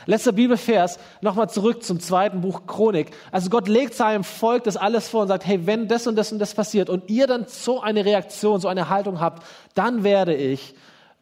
Letzter 0.06 0.32
Bibelvers, 0.32 1.00
nochmal 1.22 1.50
zurück 1.50 1.84
zum 1.84 2.00
zweiten 2.00 2.42
Buch 2.42 2.68
Chronik. 2.68 3.12
Also 3.32 3.50
Gott 3.50 3.68
legt 3.68 3.94
seinem 3.94 4.24
Volk 4.24 4.64
das 4.64 4.78
alles 4.78 5.08
vor 5.10 5.24
und 5.24 5.28
sagt, 5.28 5.46
hey, 5.46 5.66
wenn 5.66 5.88
das 5.88 6.08
und 6.08 6.16
das 6.16 6.32
und 6.32 6.40
das 6.40 6.54
passiert 6.54 6.90
und 6.90 7.10
ihr 7.10 7.28
dann 7.28 7.46
so 7.48 7.82
eine 7.82 8.06
Reaktion, 8.06 8.60
so 8.60 8.68
eine 8.68 8.90
Haltung 8.90 9.20
habt, 9.20 9.44
dann 9.74 10.04
werde 10.04 10.36
ich 10.36 10.76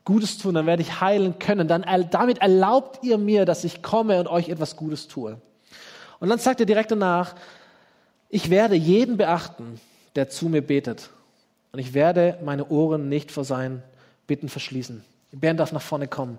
Gutes 0.05 0.37
tun, 0.37 0.55
dann 0.55 0.65
werde 0.65 0.81
ich 0.81 0.99
heilen 0.99 1.39
können. 1.39 1.67
Dann 1.67 1.85
damit 2.11 2.39
erlaubt 2.39 3.03
ihr 3.03 3.17
mir, 3.17 3.45
dass 3.45 3.63
ich 3.63 3.81
komme 3.81 4.19
und 4.19 4.27
euch 4.27 4.49
etwas 4.49 4.75
Gutes 4.75 5.07
tue. 5.07 5.37
Und 6.19 6.29
dann 6.29 6.39
sagt 6.39 6.59
er 6.59 6.65
direkt 6.65 6.91
danach, 6.91 7.35
ich 8.29 8.49
werde 8.49 8.75
jeden 8.75 9.17
beachten, 9.17 9.79
der 10.15 10.29
zu 10.29 10.49
mir 10.49 10.61
betet. 10.61 11.09
Und 11.71 11.79
ich 11.79 11.93
werde 11.93 12.37
meine 12.43 12.67
Ohren 12.67 13.09
nicht 13.09 13.31
vor 13.31 13.43
seinen 13.43 13.81
Bitten 14.27 14.49
verschließen. 14.49 15.03
Bernd 15.31 15.59
darf 15.59 15.71
nach 15.71 15.81
vorne 15.81 16.07
kommen. 16.07 16.37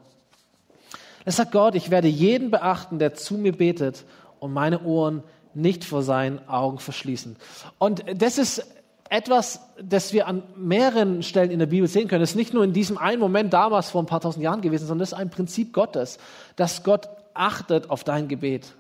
Es 1.25 1.37
sagt 1.37 1.53
Gott, 1.53 1.75
ich 1.75 1.91
werde 1.91 2.09
jeden 2.09 2.51
beachten, 2.51 2.99
der 2.99 3.15
zu 3.15 3.35
mir 3.35 3.53
betet 3.53 4.05
und 4.41 4.53
meine 4.53 4.83
Ohren 4.83 5.23
nicht 5.55 5.85
vor 5.85 6.03
seinen 6.03 6.47
Augen 6.49 6.79
verschließen. 6.79 7.37
Und 7.79 8.05
das 8.17 8.39
ist 8.39 8.67
etwas, 9.11 9.61
das 9.81 10.13
wir 10.13 10.27
an 10.27 10.43
mehreren 10.57 11.23
Stellen 11.23 11.51
in 11.51 11.59
der 11.59 11.67
Bibel 11.67 11.89
sehen 11.89 12.09
können. 12.09 12.23
Es 12.23 12.31
ist 12.31 12.37
nicht 12.37 12.55
nur 12.55 12.65
in 12.65 12.73
diesem 12.73 12.99
einen 12.99 13.21
Moment 13.21 13.53
damals 13.53 13.91
vor 13.91 14.03
ein 14.03 14.07
paar 14.07 14.21
tausend 14.21 14.43
Jahren 14.43 14.61
gewesen, 14.61 14.87
sondern 14.87 15.05
es 15.05 15.13
ist 15.13 15.19
ein 15.19 15.31
Prinzip 15.31 15.73
Gottes, 15.73 16.19
dass 16.57 16.83
Gott 16.83 17.09
achtet 17.33 17.91
auf 17.91 18.05
dein 18.05 18.29
Gebet. 18.29 18.75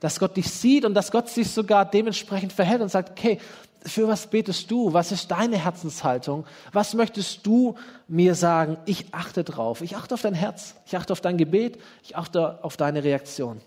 Dass 0.00 0.20
Gott 0.20 0.36
dich 0.36 0.50
sieht 0.50 0.84
und 0.84 0.94
dass 0.94 1.10
Gott 1.10 1.28
sich 1.28 1.50
sogar 1.50 1.84
dementsprechend 1.84 2.52
verhält 2.52 2.82
und 2.82 2.90
sagt, 2.90 3.10
okay, 3.10 3.38
für 3.86 4.08
was 4.08 4.26
betest 4.26 4.70
du? 4.70 4.92
Was 4.92 5.12
ist 5.12 5.30
deine 5.30 5.56
Herzenshaltung? 5.56 6.44
Was 6.72 6.94
möchtest 6.94 7.46
du 7.46 7.76
mir 8.08 8.34
sagen? 8.34 8.76
Ich 8.84 9.12
achte 9.12 9.44
drauf. 9.44 9.80
Ich 9.80 9.96
achte 9.96 10.14
auf 10.14 10.22
dein 10.22 10.34
Herz. 10.34 10.76
Ich 10.86 10.96
achte 10.96 11.12
auf 11.12 11.20
dein 11.20 11.36
Gebet. 11.36 11.78
Ich 12.02 12.16
achte 12.16 12.62
auf 12.62 12.76
deine 12.76 13.04
Reaktion. 13.04 13.60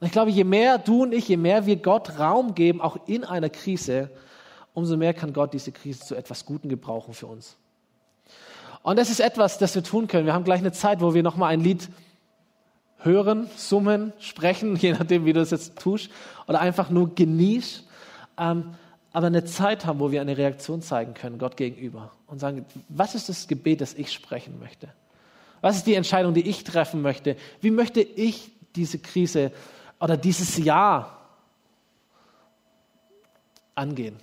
Und 0.00 0.06
ich 0.06 0.12
glaube, 0.12 0.30
je 0.30 0.44
mehr 0.44 0.78
du 0.78 1.04
und 1.04 1.12
ich, 1.12 1.28
je 1.28 1.36
mehr 1.36 1.66
wir 1.66 1.76
Gott 1.76 2.18
Raum 2.18 2.54
geben, 2.54 2.80
auch 2.80 2.98
in 3.06 3.24
einer 3.24 3.48
Krise, 3.48 4.10
umso 4.74 4.96
mehr 4.96 5.14
kann 5.14 5.32
Gott 5.32 5.54
diese 5.54 5.72
Krise 5.72 6.00
zu 6.00 6.14
etwas 6.14 6.44
Guten 6.44 6.68
gebrauchen 6.68 7.14
für 7.14 7.26
uns. 7.26 7.56
Und 8.82 8.98
das 8.98 9.10
ist 9.10 9.20
etwas, 9.20 9.58
das 9.58 9.74
wir 9.74 9.82
tun 9.82 10.06
können. 10.06 10.26
Wir 10.26 10.34
haben 10.34 10.44
gleich 10.44 10.60
eine 10.60 10.72
Zeit, 10.72 11.00
wo 11.00 11.14
wir 11.14 11.22
nochmal 11.22 11.52
ein 11.52 11.60
Lied 11.60 11.88
hören, 12.98 13.48
summen, 13.56 14.12
sprechen, 14.18 14.76
je 14.76 14.92
nachdem, 14.92 15.24
wie 15.24 15.32
du 15.32 15.40
es 15.40 15.50
jetzt 15.50 15.78
tust, 15.78 16.10
oder 16.46 16.60
einfach 16.60 16.90
nur 16.90 17.14
genießt. 17.14 17.84
Ähm, 18.38 18.74
aber 19.16 19.28
eine 19.28 19.46
Zeit 19.46 19.86
haben, 19.86 19.98
wo 19.98 20.10
wir 20.10 20.20
eine 20.20 20.36
Reaktion 20.36 20.82
zeigen 20.82 21.14
können, 21.14 21.38
Gott 21.38 21.56
gegenüber. 21.56 22.12
Und 22.26 22.38
sagen, 22.38 22.66
was 22.90 23.14
ist 23.14 23.30
das 23.30 23.48
Gebet, 23.48 23.80
das 23.80 23.94
ich 23.94 24.12
sprechen 24.12 24.58
möchte? 24.60 24.90
Was 25.62 25.76
ist 25.76 25.86
die 25.86 25.94
Entscheidung, 25.94 26.34
die 26.34 26.46
ich 26.46 26.64
treffen 26.64 27.00
möchte? 27.00 27.38
Wie 27.62 27.70
möchte 27.70 28.02
ich 28.02 28.50
diese 28.74 28.98
Krise 28.98 29.52
oder 30.00 30.18
dieses 30.18 30.58
Jahr 30.58 31.16
angehen? 33.74 34.16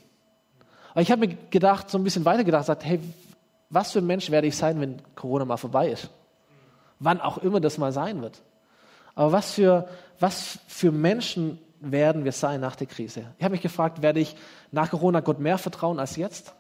Aber 0.92 1.02
ich 1.02 1.10
habe 1.10 1.26
mir 1.26 1.38
gedacht, 1.50 1.90
so 1.90 1.98
ein 1.98 2.04
bisschen 2.04 2.24
weiter 2.24 2.44
gedacht, 2.44 2.70
hey, 2.84 3.00
was 3.72 3.94
für 3.94 3.98
ein 3.98 4.06
Mensch 4.06 4.30
werde 4.30 4.46
ich 4.46 4.56
sein, 4.56 4.80
wenn 4.80 5.02
Corona 5.16 5.44
mal 5.44 5.58
vorbei 5.58 5.90
ist? 5.90 6.12
Wann 7.00 7.20
auch 7.20 7.40
immer 7.40 7.60
das 7.60 7.80
mal 7.80 7.92
sein 7.92 8.22
wird. 8.22 8.44
Aber 9.16 9.32
was 9.32 9.54
für, 9.54 9.90
was 10.20 10.60
für 10.68 10.92
Menschen 10.92 11.58
werden 11.84 12.24
wir 12.24 12.32
sein 12.32 12.62
nach 12.62 12.76
der 12.76 12.88
Krise? 12.88 13.26
Ich 13.38 13.44
habe 13.44 13.54
mich 13.54 13.62
gefragt, 13.62 14.02
werde 14.02 14.20
ich 14.20 14.36
nach 14.72 14.90
Corona 14.90 15.20
Gott 15.20 15.40
mehr 15.40 15.58
vertrauen 15.58 16.00
als 16.00 16.16
jetzt? 16.16 16.54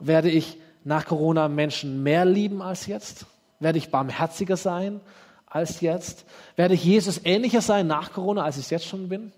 Werde 0.00 0.30
ich 0.30 0.58
nach 0.84 1.06
Corona 1.06 1.48
Menschen 1.48 2.02
mehr 2.02 2.24
lieben 2.24 2.62
als 2.62 2.86
jetzt? 2.86 3.26
Werde 3.60 3.78
ich 3.78 3.90
barmherziger 3.90 4.56
sein 4.56 5.00
als 5.46 5.80
jetzt? 5.80 6.24
Werde 6.56 6.74
ich 6.74 6.84
Jesus 6.84 7.20
ähnlicher 7.24 7.60
sein 7.60 7.86
nach 7.86 8.12
Corona, 8.12 8.42
als 8.42 8.56
ich 8.56 8.64
es 8.64 8.70
jetzt 8.70 8.86
schon 8.86 9.08
bin? 9.08 9.32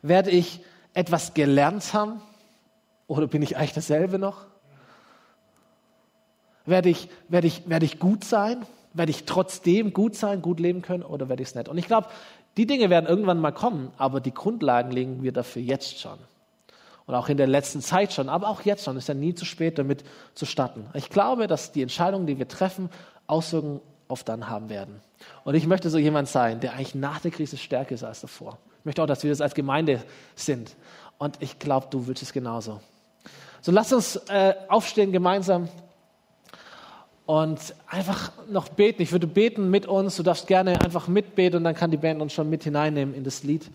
Werde 0.00 0.30
ich 0.30 0.60
etwas 0.94 1.34
gelernt 1.34 1.92
haben? 1.92 2.22
Oder 3.06 3.26
bin 3.26 3.42
ich 3.42 3.56
eigentlich 3.56 3.74
dasselbe 3.74 4.18
noch? 4.18 4.46
Werde 6.64 6.88
ich, 6.88 7.08
werde 7.28 7.46
ich, 7.46 7.68
werde 7.68 7.84
ich 7.84 7.98
gut 7.98 8.24
sein? 8.24 8.64
Werde 8.94 9.10
ich 9.10 9.24
trotzdem 9.24 9.92
gut 9.92 10.16
sein, 10.16 10.42
gut 10.42 10.60
leben 10.60 10.82
können 10.82 11.02
oder 11.02 11.28
werde 11.28 11.42
ich 11.42 11.48
es 11.48 11.54
nicht? 11.54 11.68
Und 11.68 11.78
ich 11.78 11.86
glaube, 11.86 12.08
die 12.56 12.66
Dinge 12.66 12.90
werden 12.90 13.06
irgendwann 13.06 13.40
mal 13.40 13.52
kommen, 13.52 13.92
aber 13.96 14.20
die 14.20 14.34
Grundlagen 14.34 14.90
legen 14.90 15.22
wir 15.22 15.32
dafür 15.32 15.62
jetzt 15.62 16.00
schon. 16.00 16.18
Und 17.06 17.14
auch 17.14 17.28
in 17.28 17.36
der 17.36 17.46
letzten 17.46 17.80
Zeit 17.80 18.12
schon, 18.12 18.28
aber 18.28 18.48
auch 18.48 18.62
jetzt 18.62 18.84
schon, 18.84 18.96
ist 18.96 19.08
ja 19.08 19.14
nie 19.14 19.34
zu 19.34 19.44
spät, 19.44 19.78
damit 19.78 20.04
zu 20.34 20.46
starten. 20.46 20.86
Ich 20.94 21.10
glaube, 21.10 21.46
dass 21.46 21.72
die 21.72 21.82
Entscheidungen, 21.82 22.26
die 22.26 22.38
wir 22.38 22.48
treffen, 22.48 22.90
Auswirkungen 23.26 23.80
auf 24.08 24.24
dann 24.24 24.48
haben 24.48 24.68
werden. 24.68 25.00
Und 25.44 25.54
ich 25.54 25.66
möchte 25.66 25.90
so 25.90 25.98
jemand 25.98 26.28
sein, 26.28 26.60
der 26.60 26.74
eigentlich 26.74 26.94
nach 26.94 27.20
der 27.20 27.30
Krise 27.30 27.56
stärker 27.56 27.94
ist 27.94 28.04
als 28.04 28.20
davor. 28.20 28.58
Ich 28.80 28.84
möchte 28.84 29.02
auch, 29.02 29.06
dass 29.06 29.22
wir 29.22 29.30
das 29.30 29.40
als 29.40 29.54
Gemeinde 29.54 30.02
sind. 30.34 30.76
Und 31.18 31.36
ich 31.40 31.58
glaube, 31.58 31.86
du 31.90 32.06
willst 32.06 32.22
es 32.22 32.32
genauso. 32.32 32.80
So 33.60 33.72
lass 33.72 33.92
uns 33.92 34.16
äh, 34.28 34.54
aufstehen 34.68 35.12
gemeinsam 35.12 35.68
und 37.32 37.74
einfach 37.88 38.30
noch 38.50 38.68
beten. 38.68 39.00
Ich 39.00 39.10
würde 39.10 39.26
beten 39.26 39.70
mit 39.70 39.86
uns. 39.86 40.16
Du 40.16 40.22
darfst 40.22 40.46
gerne 40.46 40.82
einfach 40.82 41.08
mitbeten 41.08 41.56
und 41.56 41.64
dann 41.64 41.74
kann 41.74 41.90
die 41.90 41.96
Band 41.96 42.20
uns 42.20 42.34
schon 42.34 42.50
mit 42.50 42.62
hineinnehmen 42.62 43.14
in 43.14 43.24
das 43.24 43.42
Lied. 43.42 43.70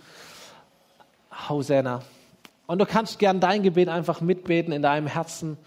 Hosanna. 1.50 2.04
Und 2.68 2.78
du 2.78 2.86
kannst 2.86 3.18
gern 3.18 3.40
dein 3.40 3.64
Gebet 3.64 3.90
einfach 3.90 4.22
mitbeten 4.22 4.72
in 4.72 4.84
deinem 4.84 5.08
Herzen 5.08 5.58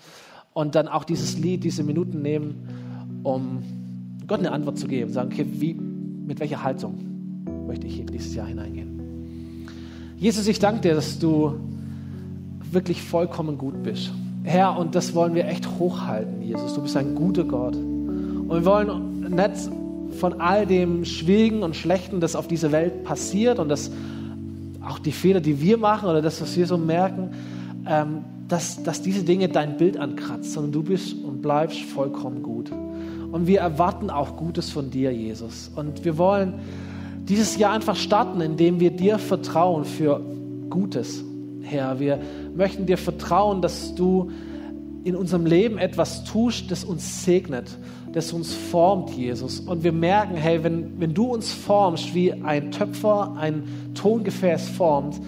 und 0.52 0.76
dann 0.76 0.86
auch 0.86 1.02
dieses 1.02 1.36
Lied, 1.36 1.64
diese 1.64 1.82
Minuten 1.82 2.22
nehmen, 2.22 3.20
um 3.24 3.64
Gott 4.28 4.38
eine 4.38 4.52
Antwort 4.52 4.78
zu 4.78 4.86
geben. 4.86 5.12
Sagen, 5.12 5.32
okay, 5.32 5.44
wie, 5.48 5.74
mit 5.74 6.38
welcher 6.38 6.62
Haltung 6.62 6.94
möchte 7.66 7.88
ich 7.88 7.98
in 7.98 8.06
dieses 8.06 8.36
Jahr 8.36 8.46
hineingehen? 8.46 9.66
Jesus, 10.16 10.46
ich 10.46 10.60
danke 10.60 10.82
dir, 10.82 10.94
dass 10.94 11.18
du 11.18 11.58
wirklich 12.70 13.02
vollkommen 13.02 13.58
gut 13.58 13.82
bist. 13.82 14.12
Herr, 14.42 14.78
und 14.78 14.94
das 14.94 15.14
wollen 15.14 15.34
wir 15.34 15.46
echt 15.46 15.68
hochhalten, 15.78 16.42
Jesus. 16.42 16.74
Du 16.74 16.82
bist 16.82 16.96
ein 16.96 17.14
guter 17.14 17.44
Gott. 17.44 17.76
Und 17.76 18.50
wir 18.50 18.64
wollen 18.64 19.20
nicht 19.34 19.70
von 20.18 20.40
all 20.40 20.66
dem 20.66 21.04
Schwierigen 21.04 21.62
und 21.62 21.76
Schlechten, 21.76 22.20
das 22.20 22.34
auf 22.34 22.48
dieser 22.48 22.72
Welt 22.72 23.04
passiert 23.04 23.58
und 23.58 23.68
das 23.68 23.90
auch 24.86 24.98
die 24.98 25.12
Fehler, 25.12 25.40
die 25.40 25.60
wir 25.60 25.76
machen 25.76 26.08
oder 26.08 26.22
das, 26.22 26.40
was 26.40 26.56
wir 26.56 26.66
so 26.66 26.78
merken, 26.78 27.30
ähm, 27.86 28.24
dass, 28.48 28.82
dass 28.82 29.02
diese 29.02 29.22
Dinge 29.22 29.48
dein 29.48 29.76
Bild 29.76 29.96
ankratzt, 29.96 30.52
sondern 30.52 30.72
du 30.72 30.82
bist 30.82 31.14
und 31.14 31.42
bleibst 31.42 31.80
vollkommen 31.82 32.42
gut. 32.42 32.72
Und 33.30 33.46
wir 33.46 33.60
erwarten 33.60 34.10
auch 34.10 34.36
Gutes 34.36 34.70
von 34.70 34.90
dir, 34.90 35.12
Jesus. 35.12 35.70
Und 35.76 36.04
wir 36.04 36.18
wollen 36.18 36.54
dieses 37.28 37.56
Jahr 37.58 37.72
einfach 37.72 37.94
starten, 37.94 38.40
indem 38.40 38.80
wir 38.80 38.90
dir 38.90 39.18
vertrauen 39.18 39.84
für 39.84 40.20
Gutes, 40.68 41.24
Herr. 41.62 42.00
Wir 42.00 42.18
möchten 42.54 42.86
dir 42.86 42.98
vertrauen, 42.98 43.62
dass 43.62 43.94
du 43.94 44.30
in 45.04 45.16
unserem 45.16 45.46
Leben 45.46 45.78
etwas 45.78 46.24
tust, 46.24 46.70
das 46.70 46.84
uns 46.84 47.24
segnet, 47.24 47.78
das 48.12 48.32
uns 48.32 48.52
formt, 48.52 49.10
Jesus. 49.10 49.60
Und 49.60 49.82
wir 49.82 49.92
merken, 49.92 50.34
hey, 50.34 50.62
wenn, 50.62 51.00
wenn 51.00 51.14
du 51.14 51.26
uns 51.26 51.52
formst, 51.52 52.14
wie 52.14 52.32
ein 52.32 52.70
Töpfer 52.70 53.34
ein 53.38 53.64
Tongefäß 53.94 54.68
formt, 54.70 55.20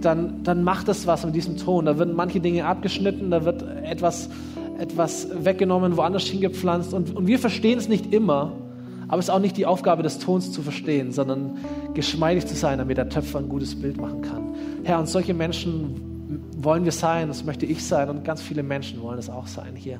dann, 0.00 0.42
dann 0.42 0.62
macht 0.62 0.88
das 0.88 1.06
was 1.06 1.24
mit 1.24 1.34
diesem 1.34 1.56
Ton. 1.56 1.86
Da 1.86 1.98
werden 1.98 2.14
manche 2.14 2.40
Dinge 2.40 2.66
abgeschnitten, 2.66 3.30
da 3.30 3.44
wird 3.44 3.62
etwas, 3.84 4.28
etwas 4.78 5.28
weggenommen, 5.44 5.96
woanders 5.96 6.24
hingepflanzt. 6.24 6.92
Und, 6.92 7.16
und 7.16 7.26
wir 7.26 7.38
verstehen 7.38 7.78
es 7.78 7.88
nicht 7.88 8.12
immer, 8.12 8.52
aber 9.08 9.18
es 9.18 9.26
ist 9.26 9.30
auch 9.30 9.40
nicht 9.40 9.56
die 9.56 9.66
Aufgabe 9.66 10.02
des 10.02 10.18
Tons 10.18 10.52
zu 10.52 10.62
verstehen, 10.62 11.12
sondern 11.12 11.58
geschmeidig 11.94 12.46
zu 12.46 12.54
sein, 12.54 12.78
damit 12.78 12.98
der 12.98 13.08
Töpfer 13.08 13.38
ein 13.38 13.48
gutes 13.48 13.80
Bild 13.80 13.98
machen 13.98 14.22
kann. 14.22 14.42
Herr, 14.84 14.98
und 14.98 15.08
solche 15.08 15.32
Menschen 15.32 16.42
wollen 16.58 16.84
wir 16.84 16.92
sein, 16.92 17.28
das 17.28 17.42
möchte 17.44 17.64
ich 17.64 17.84
sein 17.84 18.10
und 18.10 18.22
ganz 18.22 18.42
viele 18.42 18.62
Menschen 18.62 19.00
wollen 19.00 19.18
es 19.18 19.30
auch 19.30 19.46
sein 19.46 19.74
hier. 19.76 19.98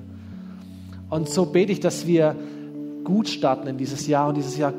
Und 1.08 1.28
so 1.28 1.46
bete 1.46 1.72
ich, 1.72 1.80
dass 1.80 2.06
wir 2.06 2.36
gut 3.02 3.28
starten 3.28 3.66
in 3.66 3.78
dieses 3.78 4.06
Jahr 4.06 4.28
und 4.28 4.36
dieses 4.36 4.58
Jahr 4.58 4.74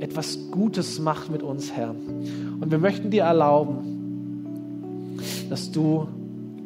etwas 0.00 0.38
Gutes 0.50 0.98
macht 0.98 1.30
mit 1.30 1.42
uns, 1.42 1.72
Herr. 1.72 1.90
Und 1.90 2.70
wir 2.70 2.78
möchten 2.78 3.10
dir 3.10 3.24
erlauben, 3.24 5.18
dass 5.50 5.70
du 5.70 6.08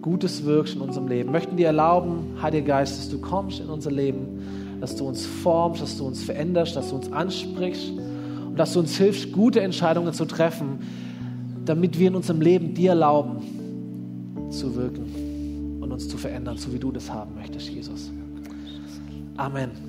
Gutes 0.01 0.45
wirkst 0.45 0.77
in 0.77 0.81
unserem 0.81 1.09
Leben. 1.09 1.31
Wir 1.31 1.33
möchten 1.33 1.57
dir 1.57 1.67
erlauben, 1.67 2.37
Heiliger 2.41 2.67
Geist, 2.67 2.97
dass 2.97 3.09
du 3.09 3.21
kommst 3.21 3.59
in 3.59 3.69
unser 3.69 3.91
Leben, 3.91 4.79
dass 4.81 4.95
du 4.95 5.07
uns 5.07 5.27
formst, 5.27 5.83
dass 5.83 5.99
du 5.99 6.07
uns 6.07 6.23
veränderst, 6.23 6.77
dass 6.77 6.91
du 6.91 6.97
uns 6.97 7.11
ansprichst 7.11 7.91
und 8.47 8.57
dass 8.57 8.73
du 8.73 8.81
uns 8.81 8.97
hilfst, 8.97 9.33
gute 9.33 9.61
Entscheidungen 9.63 10.13
zu 10.13 10.25
treffen, 10.25 10.79
damit 11.69 11.99
wir 11.99 12.09
in 12.09 12.15
unserem 12.15 12.41
Leben 12.41 12.73
dir 12.73 12.91
erlauben, 12.91 14.49
zu 14.51 14.75
wirken 14.75 15.79
und 15.81 15.93
uns 15.93 16.09
zu 16.09 16.17
verändern, 16.17 16.57
so 16.57 16.73
wie 16.73 16.79
du 16.79 16.91
das 16.91 17.13
haben 17.13 17.35
möchtest, 17.35 17.69
Jesus. 17.69 18.11
Amen. 19.37 19.88